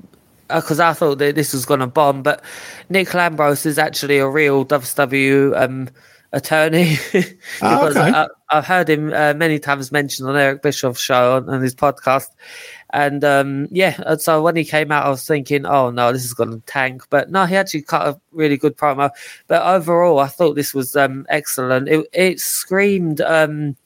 because 0.54 0.80
I 0.80 0.92
thought 0.92 1.18
that 1.18 1.34
this 1.34 1.52
was 1.52 1.66
going 1.66 1.80
to 1.80 1.86
bomb. 1.86 2.22
But 2.22 2.42
Nick 2.88 3.08
Lambros 3.08 3.66
is 3.66 3.78
actually 3.78 4.18
a 4.18 4.28
real 4.28 4.64
WCW 4.64 5.60
um, 5.60 5.88
attorney. 6.32 6.96
Because 7.60 7.96
okay. 7.96 8.10
I, 8.10 8.26
I've 8.48 8.66
heard 8.66 8.88
him 8.88 9.12
uh, 9.12 9.34
many 9.34 9.58
times 9.58 9.92
mentioned 9.92 10.28
on 10.28 10.36
Eric 10.36 10.62
Bischoff's 10.62 11.00
show 11.00 11.36
on, 11.36 11.48
on 11.48 11.60
his 11.60 11.74
podcast. 11.74 12.28
And 12.92 13.22
um, 13.22 13.68
yeah, 13.70 14.00
and 14.04 14.20
so 14.20 14.42
when 14.42 14.56
he 14.56 14.64
came 14.64 14.90
out, 14.90 15.06
I 15.06 15.10
was 15.10 15.26
thinking, 15.26 15.66
oh 15.66 15.90
no, 15.90 16.12
this 16.12 16.24
is 16.24 16.34
going 16.34 16.50
to 16.50 16.60
tank. 16.66 17.02
But 17.10 17.30
no, 17.30 17.44
he 17.44 17.56
actually 17.56 17.82
cut 17.82 18.08
a 18.08 18.20
really 18.32 18.56
good 18.56 18.76
promo. 18.76 19.10
But 19.46 19.62
overall, 19.62 20.18
I 20.18 20.26
thought 20.26 20.54
this 20.54 20.74
was 20.74 20.96
um, 20.96 21.26
excellent. 21.28 21.88
It, 21.88 22.06
it 22.12 22.40
screamed 22.40 23.20
um, 23.20 23.76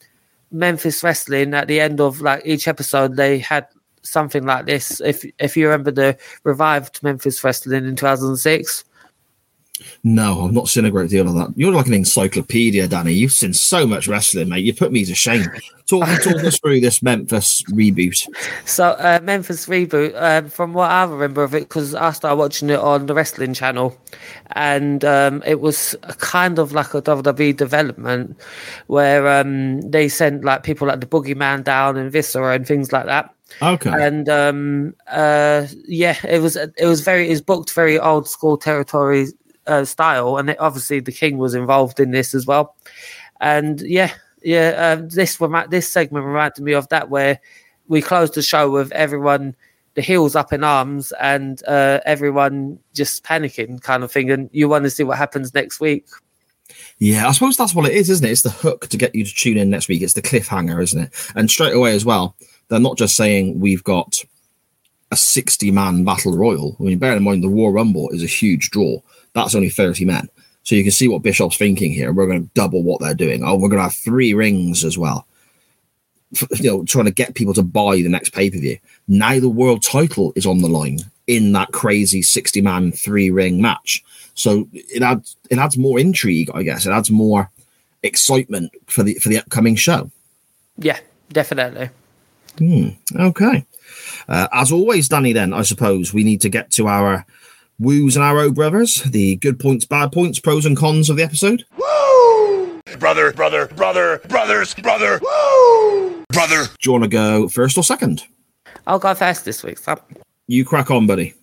Memphis 0.51 1.03
wrestling 1.03 1.53
at 1.53 1.69
the 1.69 1.81
end 1.81 2.01
of 2.01 2.21
like 2.21 2.43
each 2.45 2.69
episode. 2.69 3.17
They 3.17 3.39
had 3.39 3.67
something 4.05 4.45
like 4.45 4.67
this. 4.67 5.01
If 5.01 5.25
if 5.39 5.57
you 5.57 5.67
remember 5.67 5.91
the 5.91 6.17
revived 6.45 7.03
Memphis 7.03 7.43
wrestling 7.43 7.85
in 7.85 7.97
2006. 7.97 8.85
No, 10.05 10.45
I've 10.45 10.53
not 10.53 10.69
seen 10.69 10.85
a 10.85 10.91
great 10.91 11.11
deal 11.11 11.27
of 11.27 11.35
that. 11.35 11.53
You're 11.57 11.73
like 11.73 11.89
an 11.89 11.95
encyclopedia, 11.95 12.87
Danny. 12.87 13.13
You've 13.13 13.33
seen 13.33 13.53
so 13.53 13.87
much 13.87 14.07
wrestling, 14.07 14.49
mate. 14.49 14.65
You 14.65 14.73
put 14.73 14.93
me 14.93 15.05
to 15.05 15.15
shame. 15.17 15.47
Talk, 15.87 16.07
talk 16.23 16.45
us 16.45 16.61
through 16.61 16.81
this 16.81 17.03
Memphis 17.03 17.63
reboot. 17.73 18.25
So 18.67 18.91
uh, 18.91 19.19
Memphis 19.23 19.67
reboot, 19.67 20.15
um, 20.15 20.49
from 20.49 20.75
what 20.75 20.93
I 20.93 21.05
remember 21.05 21.43
of 21.43 21.55
it, 21.55 21.69
because 21.69 21.93
I 21.95 22.13
started 22.13 22.37
watching 22.37 22.71
it 22.71 22.79
on 22.79 23.07
the 23.07 23.15
wrestling 23.15 23.53
channel, 23.53 23.99
and 24.53 25.05
um, 25.05 25.43
it 25.45 25.61
was 25.61 25.97
a 26.05 26.15
kind 26.15 26.61
of 26.61 26.73
like 26.73 26.95
a 26.95 27.03
WWE 27.03 27.57
development 27.57 28.39
where 28.87 29.27
um, 29.41 29.81
they 29.81 30.09
sent 30.09 30.45
like 30.45 30.63
people 30.63 30.87
like 30.87 31.01
the 31.01 31.07
Boogeyman 31.07 31.65
down 31.65 31.97
and 31.97 32.13
Viscera 32.13 32.55
and 32.55 32.67
things 32.67 32.93
like 32.93 33.07
that. 33.07 33.35
Okay. 33.63 33.91
And 33.91 34.29
um, 34.29 34.95
uh, 35.07 35.67
yeah, 35.87 36.17
it 36.27 36.41
was 36.41 36.57
it 36.57 36.87
was 36.87 37.01
very 37.03 37.27
it 37.27 37.31
was 37.31 37.43
booked 37.43 37.73
very 37.73 37.99
old 37.99 38.29
school 38.29 38.57
territory 38.57 39.29
uh, 39.67 39.85
style, 39.85 40.37
and 40.37 40.51
it, 40.51 40.61
obviously 40.61 41.01
the 41.01 41.13
King 41.13 41.39
was 41.39 41.55
involved 41.55 42.01
in 42.01 42.11
this 42.11 42.35
as 42.35 42.47
well. 42.47 42.75
And 43.41 43.81
yeah, 43.83 44.13
yeah, 44.43 44.97
um, 44.99 45.09
this 45.09 45.41
remi- 45.41 45.69
this 45.69 45.89
segment 45.89 46.27
reminded 46.27 46.63
me 46.63 46.73
of 46.73 46.89
that 46.89 47.11
where 47.11 47.41
we 47.89 48.03
closed 48.03 48.35
the 48.35 48.43
show 48.43 48.71
with 48.71 48.93
everyone 48.93 49.55
the 49.95 50.03
heels 50.03 50.35
up 50.35 50.53
in 50.53 50.65
arms 50.65 51.13
and 51.21 51.63
uh, 51.69 52.01
everyone 52.05 52.79
just 52.95 53.23
panicking 53.25 53.81
kind 53.81 54.03
of 54.03 54.11
thing, 54.11 54.31
and 54.31 54.51
you 54.53 54.69
want 54.69 54.85
to 54.85 54.91
see 54.91 55.05
what 55.05 55.19
happens 55.19 55.55
next 55.55 55.81
week. 55.81 56.07
Yeah, 56.99 57.29
I 57.29 57.33
suppose 57.33 57.57
that's 57.57 57.75
what 57.75 57.87
it 57.87 57.95
is, 57.95 58.11
isn't 58.11 58.27
it? 58.27 58.33
It's 58.33 58.43
the 58.43 58.51
hook 58.51 58.89
to 58.89 58.97
get 58.97 59.15
you 59.15 59.25
to 59.25 59.35
tune 59.35 59.59
in 59.59 59.71
next 59.71 59.89
week. 59.89 60.03
It's 60.03 60.15
the 60.15 60.23
cliffhanger, 60.23 60.83
isn't 60.83 61.03
it? 61.03 61.33
And 61.37 61.51
straight 61.51 61.75
away 61.75 61.95
as 61.95 62.05
well, 62.05 62.37
they're 62.69 62.81
not 62.81 62.99
just 62.99 63.17
saying 63.17 63.61
we've 63.61 63.85
got 63.85 64.25
a 65.11 65.17
60 65.17 65.71
man 65.71 66.05
battle 66.05 66.37
royal. 66.37 66.77
I 66.81 66.85
mean, 66.85 66.99
bear 66.99 67.17
in 67.17 67.23
mind 67.23 67.43
the 67.43 67.49
Royal 67.49 67.73
Rumble 67.73 68.11
is 68.11 68.23
a 68.23 68.27
huge 68.27 68.71
draw. 68.71 69.01
That's 69.33 69.55
only 69.55 69.71
30 69.71 70.05
men. 70.05 70.29
So 70.65 70.75
you 70.75 70.83
can 70.83 70.93
see 70.93 71.09
what 71.09 71.23
Bischoff's 71.23 71.59
thinking 71.59 71.93
here. 71.93 72.13
We're 72.13 72.27
going 72.27 72.45
to 72.45 72.55
double 72.55 72.83
what 72.83 73.01
they're 73.01 73.15
doing. 73.15 73.45
Oh, 73.45 73.55
we're 73.55 73.69
going 73.69 73.79
to 73.79 73.85
have 73.85 73.95
three 73.95 74.33
rings 74.35 74.85
as 74.85 74.97
well. 74.97 75.27
You 76.59 76.71
know, 76.71 76.85
trying 76.85 77.05
to 77.05 77.13
get 77.13 77.35
people 77.35 77.55
to 77.55 77.63
buy 77.63 77.97
the 77.97 78.09
next 78.09 78.31
pay 78.31 78.51
per 78.51 78.59
view. 78.59 78.79
Now 79.07 79.39
the 79.39 79.49
world 79.49 79.83
title 79.83 80.33
is 80.35 80.47
on 80.47 80.59
the 80.59 80.69
line 80.69 80.99
in 81.27 81.53
that 81.53 81.71
crazy 81.73 82.23
60 82.23 82.61
man 82.61 82.91
three 82.91 83.31
ring 83.31 83.63
match. 83.63 84.03
So 84.35 84.69
it 84.73 85.03
adds 85.03 85.37
it 85.51 85.59
adds 85.59 85.79
more 85.79 86.01
intrigue, 86.01 86.51
I 86.53 86.65
guess. 86.65 86.87
It 86.87 86.91
adds 86.91 87.11
more 87.11 87.51
excitement 88.03 88.73
for 88.87 89.05
the 89.05 89.15
for 89.15 89.29
the 89.29 89.39
upcoming 89.39 89.77
show. 89.77 90.11
Yeah, 90.77 90.99
definitely. 91.31 91.91
Okay. 92.61 93.67
Uh, 94.29 94.49
as 94.53 94.73
always, 94.73 95.09
Danny, 95.09 95.33
then, 95.33 95.53
I 95.53 95.63
suppose 95.63 96.15
we 96.15 96.25
need 96.25 96.41
to 96.43 96.49
get 96.49 96.71
to 96.73 96.87
our 96.89 97.27
woos 97.79 98.17
and 98.17 98.25
arrow 98.25 98.51
brothers, 98.51 99.03
the 99.03 99.37
good 99.37 99.59
points, 99.59 99.85
bad 99.85 100.13
points, 100.13 100.39
pros 100.39 100.65
and 100.65 100.77
cons 100.77 101.11
of 101.11 101.17
the 101.17 101.23
episode. 101.23 101.65
Woo! 101.77 102.81
Brother, 102.99 103.33
brother, 103.33 103.67
brother, 103.67 104.21
brothers, 104.29 104.75
brother, 104.75 105.21
woo! 105.23 106.25
Brother. 106.33 106.65
Do 106.65 106.77
you 106.85 106.93
want 106.93 107.05
to 107.05 107.09
go 107.09 107.49
first 107.49 107.77
or 107.77 107.85
second? 107.85 108.25
I'll 108.87 108.99
go 108.99 109.15
first 109.15 109.45
this 109.45 109.63
week. 109.63 109.79
So. 109.79 110.01
You 110.47 110.65
crack 110.65 110.91
on, 110.91 111.07
buddy. 111.07 111.35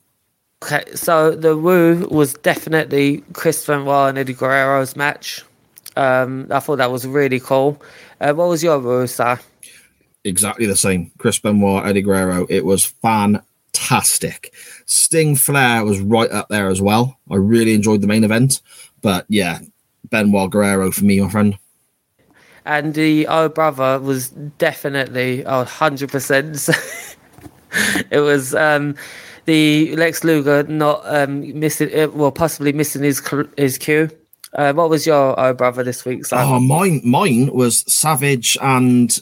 Okay, 0.64 0.84
so 0.94 1.32
the 1.32 1.58
woo 1.58 2.08
was 2.12 2.36
definitely 2.36 3.24
Chris 3.34 3.66
Benoit 3.66 4.10
and 4.10 4.18
Eddie 4.18 4.34
Guerrero's 4.34 4.96
match. 4.96 5.44
Um, 5.96 6.48
I 6.52 6.60
thought 6.60 6.78
that 6.78 6.92
was 6.92 7.06
really 7.08 7.40
cool. 7.40 7.82
Uh, 8.20 8.34
what 8.34 8.48
was 8.48 8.64
your 8.64 8.80
woo, 8.80 9.08
sir? 9.08 9.40
Exactly 10.24 10.66
the 10.66 10.76
same. 10.76 11.12
Chris 11.18 11.40
Benoit, 11.40 11.86
Eddie 11.86 12.02
Guerrero. 12.02 12.46
It 12.50 12.64
was 12.64 12.86
fantastic. 12.86 14.54
Sting 14.86 15.36
Flair 15.36 15.84
was 15.84 16.00
right 16.00 16.32
up 16.32 16.50
there 16.50 16.70
as 16.70 16.82
well. 16.82 17.18
I 17.30 17.36
really 17.36 17.74
enjoyed 17.74 18.02
the 18.02 18.08
main 18.08 18.24
event. 18.24 18.62
But 19.02 19.26
yeah, 19.30 19.60
Benoit 20.10 20.52
Guerrero 20.52 20.92
for 20.92 21.06
me, 21.06 21.20
my 21.20 21.30
friend. 21.30 21.58
And 22.66 22.94
the 22.94 23.26
Oh 23.28 23.50
Brother 23.50 24.00
was 24.00 24.30
definitely 24.30 25.44
oh, 25.46 25.66
100%. 25.66 27.16
it 28.12 28.20
was 28.20 28.54
um, 28.54 28.96
the 29.46 29.96
Lex 29.96 30.24
Luger 30.24 30.64
not 30.64 31.02
um, 31.06 31.60
missing, 31.60 31.90
uh, 31.98 32.10
well, 32.10 32.32
possibly 32.32 32.74
missing 32.74 33.04
his 33.04 33.22
his 33.58 33.78
cue. 33.78 34.10
Uh, 34.54 34.74
what 34.74 34.90
was 34.90 35.08
your 35.08 35.40
Oh 35.40 35.54
Brother 35.54 35.84
this 35.84 36.06
week? 36.06 36.24
Oh, 36.32 36.60
mine, 36.60 37.02
mine 37.04 37.52
was 37.54 37.84
Savage 37.92 38.58
and 38.62 39.18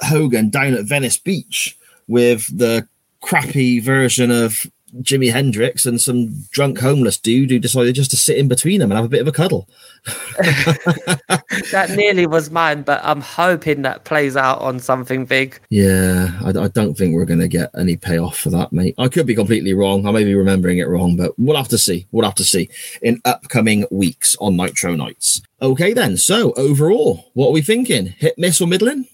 Hogan 0.00 0.50
down 0.50 0.74
at 0.74 0.84
Venice 0.84 1.18
Beach 1.18 1.76
with 2.08 2.56
the 2.56 2.86
crappy 3.20 3.80
version 3.80 4.30
of 4.30 4.66
Jimi 5.02 5.32
Hendrix 5.32 5.84
and 5.84 6.00
some 6.00 6.42
drunk 6.50 6.78
homeless 6.78 7.18
dude 7.18 7.50
who 7.50 7.58
decided 7.58 7.94
just 7.94 8.10
to 8.12 8.16
sit 8.16 8.38
in 8.38 8.48
between 8.48 8.80
them 8.80 8.90
and 8.90 8.96
have 8.96 9.04
a 9.04 9.10
bit 9.10 9.20
of 9.20 9.28
a 9.28 9.32
cuddle. 9.32 9.68
that 10.38 11.92
nearly 11.96 12.26
was 12.26 12.50
mine, 12.50 12.82
but 12.82 13.00
I'm 13.04 13.20
hoping 13.20 13.82
that 13.82 14.04
plays 14.04 14.36
out 14.36 14.60
on 14.60 14.78
something 14.78 15.26
big. 15.26 15.60
Yeah, 15.70 16.38
I, 16.42 16.50
I 16.50 16.68
don't 16.68 16.94
think 16.94 17.14
we're 17.14 17.24
going 17.24 17.40
to 17.40 17.48
get 17.48 17.70
any 17.76 17.96
payoff 17.96 18.38
for 18.38 18.50
that, 18.50 18.72
mate. 18.72 18.94
I 18.98 19.08
could 19.08 19.26
be 19.26 19.34
completely 19.34 19.74
wrong. 19.74 20.06
I 20.06 20.12
may 20.12 20.24
be 20.24 20.34
remembering 20.34 20.78
it 20.78 20.88
wrong, 20.88 21.16
but 21.16 21.32
we'll 21.38 21.56
have 21.56 21.68
to 21.68 21.78
see. 21.78 22.06
We'll 22.12 22.24
have 22.24 22.36
to 22.36 22.44
see 22.44 22.68
in 23.02 23.20
upcoming 23.24 23.86
weeks 23.90 24.36
on 24.40 24.56
Nitro 24.56 24.94
Nights. 24.94 25.42
Okay, 25.60 25.92
then. 25.92 26.16
So, 26.16 26.52
overall, 26.52 27.30
what 27.34 27.48
are 27.48 27.52
we 27.52 27.62
thinking? 27.62 28.06
Hit, 28.06 28.38
miss, 28.38 28.60
or 28.60 28.68
middling? 28.68 29.08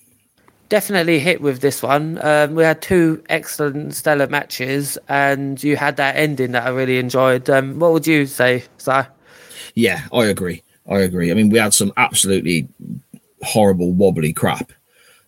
Definitely 0.73 1.19
hit 1.19 1.43
with 1.43 1.61
this 1.61 1.83
one. 1.83 2.19
Um, 2.25 2.55
we 2.55 2.65
had 2.65 2.81
two 2.81 3.23
excellent 3.29 3.95
stellar 3.95 4.27
matches, 4.27 4.97
and 5.07 5.63
you 5.63 5.77
had 5.77 5.99
that 5.99 6.17
ending 6.17 6.53
that 6.53 6.65
I 6.65 6.71
really 6.71 6.97
enjoyed. 6.97 7.51
Um, 7.51 7.79
what 7.79 7.93
would 7.93 8.07
you 8.07 8.25
say, 8.25 8.65
Si? 8.79 9.01
Yeah, 9.75 10.07
I 10.15 10.25
agree. 10.25 10.63
I 10.91 11.01
agree. 11.01 11.31
I 11.31 11.35
mean, 11.35 11.51
we 11.51 11.59
had 11.59 11.75
some 11.75 11.93
absolutely 11.99 12.69
horrible 13.43 13.93
wobbly 13.93 14.33
crap, 14.33 14.73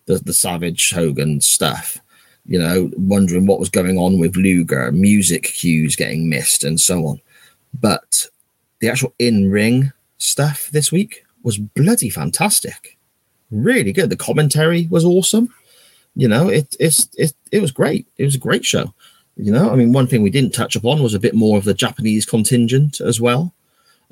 the 0.07 0.17
the 0.17 0.33
Savage 0.33 0.93
Hogan 0.93 1.43
stuff. 1.43 1.99
You 2.47 2.59
know, 2.59 2.91
wondering 2.97 3.47
what 3.47 3.61
was 3.61 3.69
going 3.69 3.99
on 3.99 4.19
with 4.19 4.37
Luger, 4.37 4.93
music 4.93 5.43
cues 5.43 5.95
getting 5.95 6.31
missed, 6.31 6.65
and 6.65 6.81
so 6.81 7.05
on. 7.05 7.21
But 7.79 8.29
the 8.81 8.89
actual 8.89 9.13
in 9.19 9.51
ring 9.51 9.93
stuff 10.17 10.71
this 10.71 10.91
week 10.91 11.27
was 11.43 11.59
bloody 11.59 12.09
fantastic. 12.09 12.97
Really 13.55 13.93
good. 13.93 14.11
The 14.11 14.17
commentary 14.17 14.89
was 14.91 15.05
awesome. 15.05 15.49
You 16.17 16.29
know, 16.29 16.49
it 16.49 16.77
it's 16.81 17.09
it 17.17 17.35
it 17.53 17.61
was 17.61 17.71
great. 17.71 18.07
It 18.19 18.25
was 18.25 18.35
a 18.35 18.39
great 18.39 18.65
show. 18.65 18.93
You 19.37 19.53
know, 19.53 19.71
I 19.71 19.77
mean, 19.77 19.93
one 19.93 20.07
thing 20.07 20.23
we 20.23 20.31
didn't 20.31 20.55
touch 20.55 20.77
upon 20.77 21.03
was 21.03 21.15
a 21.15 21.21
bit 21.21 21.35
more 21.35 21.57
of 21.59 21.65
the 21.65 21.75
Japanese 21.75 22.27
contingent 22.27 23.01
as 23.01 23.21
well 23.21 23.55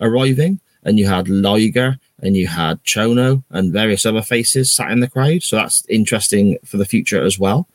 arriving, 0.01 0.61
and 0.85 0.99
you 0.99 1.07
had 1.07 1.29
Liger 1.29 1.99
and 2.21 2.37
you 2.37 2.47
had 2.47 2.83
Chono 2.85 3.43
and 3.51 3.73
various 3.73 4.07
other 4.07 4.23
faces 4.23 4.73
sat 4.73 4.91
in 4.93 5.01
the 5.01 5.09
crowd. 5.09 5.43
So 5.43 5.57
that's 5.57 5.85
interesting 5.89 6.59
for 6.65 6.77
the 6.77 6.85
future 6.85 7.23
as 7.23 7.39
well. 7.39 7.69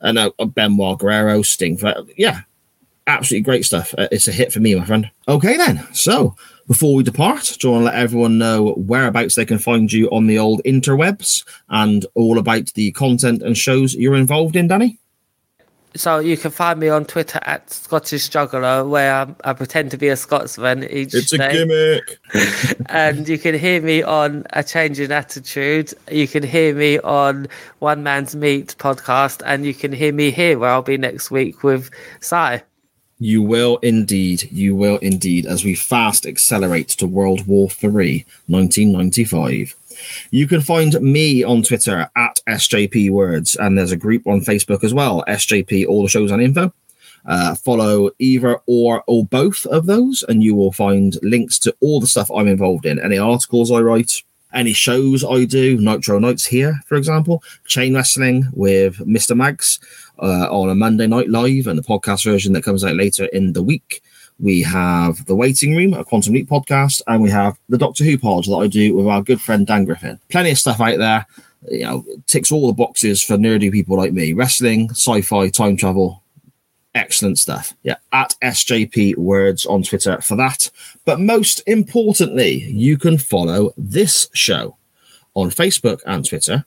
And 0.00 0.18
uh, 0.18 0.30
Benoit 0.44 0.98
Guerrero, 0.98 1.42
Sting, 1.42 1.78
yeah, 2.16 2.40
absolutely 3.06 3.44
great 3.44 3.64
stuff. 3.64 3.94
Uh, 3.96 4.08
it's 4.10 4.28
a 4.28 4.32
hit 4.32 4.52
for 4.52 4.60
me, 4.60 4.74
my 4.74 4.84
friend. 4.84 5.10
Okay, 5.28 5.56
then. 5.56 5.86
So 5.92 6.36
before 6.66 6.94
we 6.94 7.02
depart, 7.02 7.56
do 7.60 7.68
you 7.68 7.72
want 7.72 7.82
to 7.82 7.86
let 7.86 7.94
everyone 7.94 8.38
know 8.38 8.74
whereabouts 8.74 9.34
they 9.34 9.44
can 9.44 9.58
find 9.58 9.92
you 9.92 10.08
on 10.10 10.26
the 10.26 10.38
old 10.38 10.62
interwebs 10.64 11.44
and 11.68 12.06
all 12.14 12.38
about 12.38 12.72
the 12.74 12.92
content 12.92 13.42
and 13.42 13.56
shows 13.56 13.94
you're 13.94 14.14
involved 14.14 14.56
in, 14.56 14.68
Danny? 14.68 14.98
So 15.94 16.20
you 16.20 16.38
can 16.38 16.50
find 16.50 16.80
me 16.80 16.88
on 16.88 17.04
Twitter 17.04 17.38
at 17.42 17.70
Scottish 17.70 18.30
Juggler, 18.30 18.86
where 18.86 19.14
I, 19.14 19.34
I 19.44 19.52
pretend 19.52 19.90
to 19.90 19.98
be 19.98 20.08
a 20.08 20.16
Scotsman 20.16 20.84
each 20.84 21.12
It's 21.12 21.34
a 21.34 21.38
gimmick. 21.38 22.18
and 22.86 23.28
you 23.28 23.36
can 23.36 23.58
hear 23.58 23.82
me 23.82 24.02
on 24.02 24.46
A 24.54 24.64
Change 24.64 25.00
in 25.00 25.12
Attitude. 25.12 25.92
You 26.10 26.26
can 26.26 26.42
hear 26.42 26.74
me 26.74 26.98
on 27.00 27.46
One 27.80 28.02
Man's 28.02 28.34
Meat 28.34 28.74
podcast, 28.78 29.42
and 29.44 29.66
you 29.66 29.74
can 29.74 29.92
hear 29.92 30.14
me 30.14 30.30
here 30.30 30.58
where 30.58 30.70
I'll 30.70 30.80
be 30.80 30.96
next 30.96 31.30
week 31.30 31.62
with 31.62 31.90
Sai. 32.20 32.62
You 33.22 33.40
will 33.40 33.76
indeed. 33.82 34.48
You 34.50 34.74
will 34.74 34.96
indeed, 34.96 35.46
as 35.46 35.64
we 35.64 35.76
fast 35.76 36.26
accelerate 36.26 36.88
to 36.88 37.06
World 37.06 37.46
War 37.46 37.68
III, 37.80 38.26
1995. 38.48 39.76
You 40.32 40.48
can 40.48 40.60
find 40.60 41.00
me 41.00 41.44
on 41.44 41.62
Twitter 41.62 42.10
at 42.16 42.40
SJP 42.48 43.12
Words, 43.12 43.54
and 43.54 43.78
there's 43.78 43.92
a 43.92 43.96
group 43.96 44.26
on 44.26 44.40
Facebook 44.40 44.82
as 44.82 44.92
well, 44.92 45.22
SJP 45.28 45.86
All 45.86 46.02
the 46.02 46.08
Shows 46.08 46.32
and 46.32 46.42
Info. 46.42 46.72
Uh, 47.24 47.54
follow 47.54 48.10
either 48.18 48.58
or 48.66 49.04
or 49.06 49.24
both 49.24 49.66
of 49.66 49.86
those, 49.86 50.24
and 50.28 50.42
you 50.42 50.56
will 50.56 50.72
find 50.72 51.16
links 51.22 51.60
to 51.60 51.72
all 51.80 52.00
the 52.00 52.08
stuff 52.08 52.28
I'm 52.28 52.48
involved 52.48 52.86
in, 52.86 52.98
any 52.98 53.18
articles 53.18 53.70
I 53.70 53.78
write, 53.82 54.24
any 54.52 54.72
shows 54.72 55.24
I 55.24 55.44
do, 55.44 55.78
Nitro 55.78 56.18
Nights 56.18 56.46
here, 56.46 56.80
for 56.86 56.96
example, 56.96 57.40
chain 57.66 57.94
wrestling 57.94 58.48
with 58.52 58.96
Mr. 58.96 59.36
Mags 59.36 59.78
uh, 60.22 60.48
on 60.50 60.70
a 60.70 60.74
Monday 60.74 61.06
night 61.06 61.28
live, 61.28 61.66
and 61.66 61.78
the 61.78 61.82
podcast 61.82 62.24
version 62.24 62.52
that 62.52 62.64
comes 62.64 62.84
out 62.84 62.96
later 62.96 63.26
in 63.26 63.52
the 63.52 63.62
week. 63.62 64.02
We 64.38 64.62
have 64.62 65.26
the 65.26 65.34
Waiting 65.34 65.76
Room, 65.76 65.94
a 65.94 66.04
Quantum 66.04 66.34
Leap 66.34 66.48
podcast, 66.48 67.02
and 67.06 67.22
we 67.22 67.30
have 67.30 67.58
the 67.68 67.78
Doctor 67.78 68.04
Who 68.04 68.16
pod 68.16 68.44
that 68.44 68.56
I 68.56 68.66
do 68.66 68.94
with 68.94 69.06
our 69.06 69.22
good 69.22 69.40
friend 69.40 69.66
Dan 69.66 69.84
Griffin. 69.84 70.18
Plenty 70.30 70.52
of 70.52 70.58
stuff 70.58 70.80
out 70.80 70.98
there. 70.98 71.26
You 71.70 71.84
know, 71.84 72.04
ticks 72.26 72.50
all 72.50 72.66
the 72.66 72.72
boxes 72.72 73.22
for 73.22 73.36
nerdy 73.36 73.70
people 73.70 73.96
like 73.96 74.12
me: 74.12 74.32
wrestling, 74.32 74.90
sci-fi, 74.90 75.48
time 75.48 75.76
travel, 75.76 76.22
excellent 76.94 77.38
stuff. 77.38 77.74
Yeah, 77.82 77.96
at 78.12 78.34
SJP 78.42 79.16
Words 79.16 79.66
on 79.66 79.82
Twitter 79.82 80.20
for 80.20 80.36
that. 80.36 80.70
But 81.04 81.20
most 81.20 81.62
importantly, 81.66 82.62
you 82.64 82.96
can 82.96 83.18
follow 83.18 83.72
this 83.76 84.28
show 84.32 84.76
on 85.34 85.50
Facebook 85.50 86.00
and 86.06 86.24
Twitter 86.24 86.64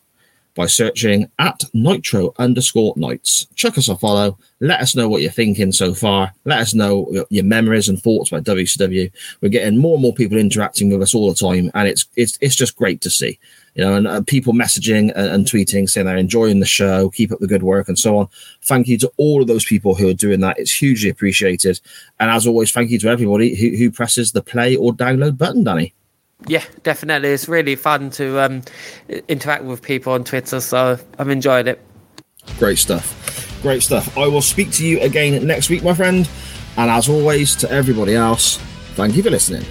by 0.55 0.65
searching 0.65 1.29
at 1.37 1.63
Nitro 1.73 2.33
underscore 2.39 2.93
Nights. 2.95 3.45
Chuck 3.55 3.77
us 3.77 3.89
a 3.89 3.95
follow. 3.97 4.37
Let 4.61 4.79
us 4.79 4.95
know 4.95 5.09
what 5.09 5.21
you're 5.21 5.31
thinking 5.31 5.71
so 5.71 5.93
far. 5.93 6.33
Let 6.45 6.59
us 6.59 6.73
know 6.73 7.25
your- 7.29 7.43
memories 7.43 7.89
and 7.89 8.01
thoughts 8.01 8.31
about 8.31 8.45
WCW. 8.45 9.11
We're 9.41 9.49
getting 9.49 9.77
more 9.77 9.95
and 9.95 10.01
more 10.01 10.13
people 10.13 10.37
interacting 10.37 10.89
with 10.89 11.01
us 11.01 11.13
all 11.13 11.29
the 11.29 11.35
time, 11.35 11.69
and 11.75 11.87
it's 11.87 12.05
it's 12.15 12.37
it's 12.41 12.55
just 12.55 12.75
great 12.75 13.01
to 13.01 13.09
see. 13.09 13.37
You 13.75 13.83
know, 13.83 13.95
and 13.95 14.07
uh, 14.07 14.21
people 14.21 14.53
messaging 14.53 15.11
and, 15.15 15.27
and 15.27 15.45
tweeting 15.45 15.89
saying 15.89 16.07
they're 16.07 16.15
enjoying 16.15 16.61
the 16.61 16.65
show, 16.65 17.09
keep 17.09 17.33
up 17.33 17.39
the 17.39 17.47
good 17.47 17.63
work, 17.63 17.89
and 17.89 17.99
so 17.99 18.17
on. 18.17 18.29
Thank 18.63 18.87
you 18.87 18.97
to 18.99 19.11
all 19.17 19.41
of 19.41 19.47
those 19.47 19.65
people 19.65 19.93
who 19.95 20.07
are 20.07 20.13
doing 20.13 20.39
that. 20.39 20.57
It's 20.57 20.73
hugely 20.73 21.09
appreciated. 21.09 21.81
And 22.21 22.31
as 22.31 22.47
always, 22.47 22.71
thank 22.71 22.89
you 22.89 22.99
to 22.99 23.09
everybody 23.09 23.53
who, 23.53 23.75
who 23.75 23.91
presses 23.91 24.31
the 24.31 24.41
play 24.41 24.77
or 24.77 24.93
download 24.93 25.37
button, 25.37 25.65
Danny. 25.65 25.93
Yeah, 26.47 26.63
definitely. 26.83 27.29
It's 27.29 27.47
really 27.47 27.75
fun 27.75 28.09
to 28.11 28.39
um, 28.39 28.61
interact 29.27 29.63
with 29.63 29.81
people 29.81 30.13
on 30.13 30.23
Twitter, 30.23 30.59
so 30.59 30.99
I'm 31.17 31.29
enjoying 31.29 31.67
it. 31.67 31.81
Great 32.59 32.77
stuff. 32.77 33.59
Great 33.61 33.81
stuff. 33.81 34.15
I 34.17 34.27
will 34.27 34.41
speak 34.41 34.71
to 34.73 34.85
you 34.85 34.99
again 35.01 35.45
next 35.47 35.69
week, 35.69 35.83
my 35.83 35.93
friend. 35.93 36.29
And 36.77 36.91
as 36.91 37.09
always, 37.09 37.55
to 37.57 37.71
everybody 37.71 38.15
else, 38.15 38.57
thank 38.95 39.15
you 39.15 39.23
for 39.23 39.29
listening. 39.29 39.65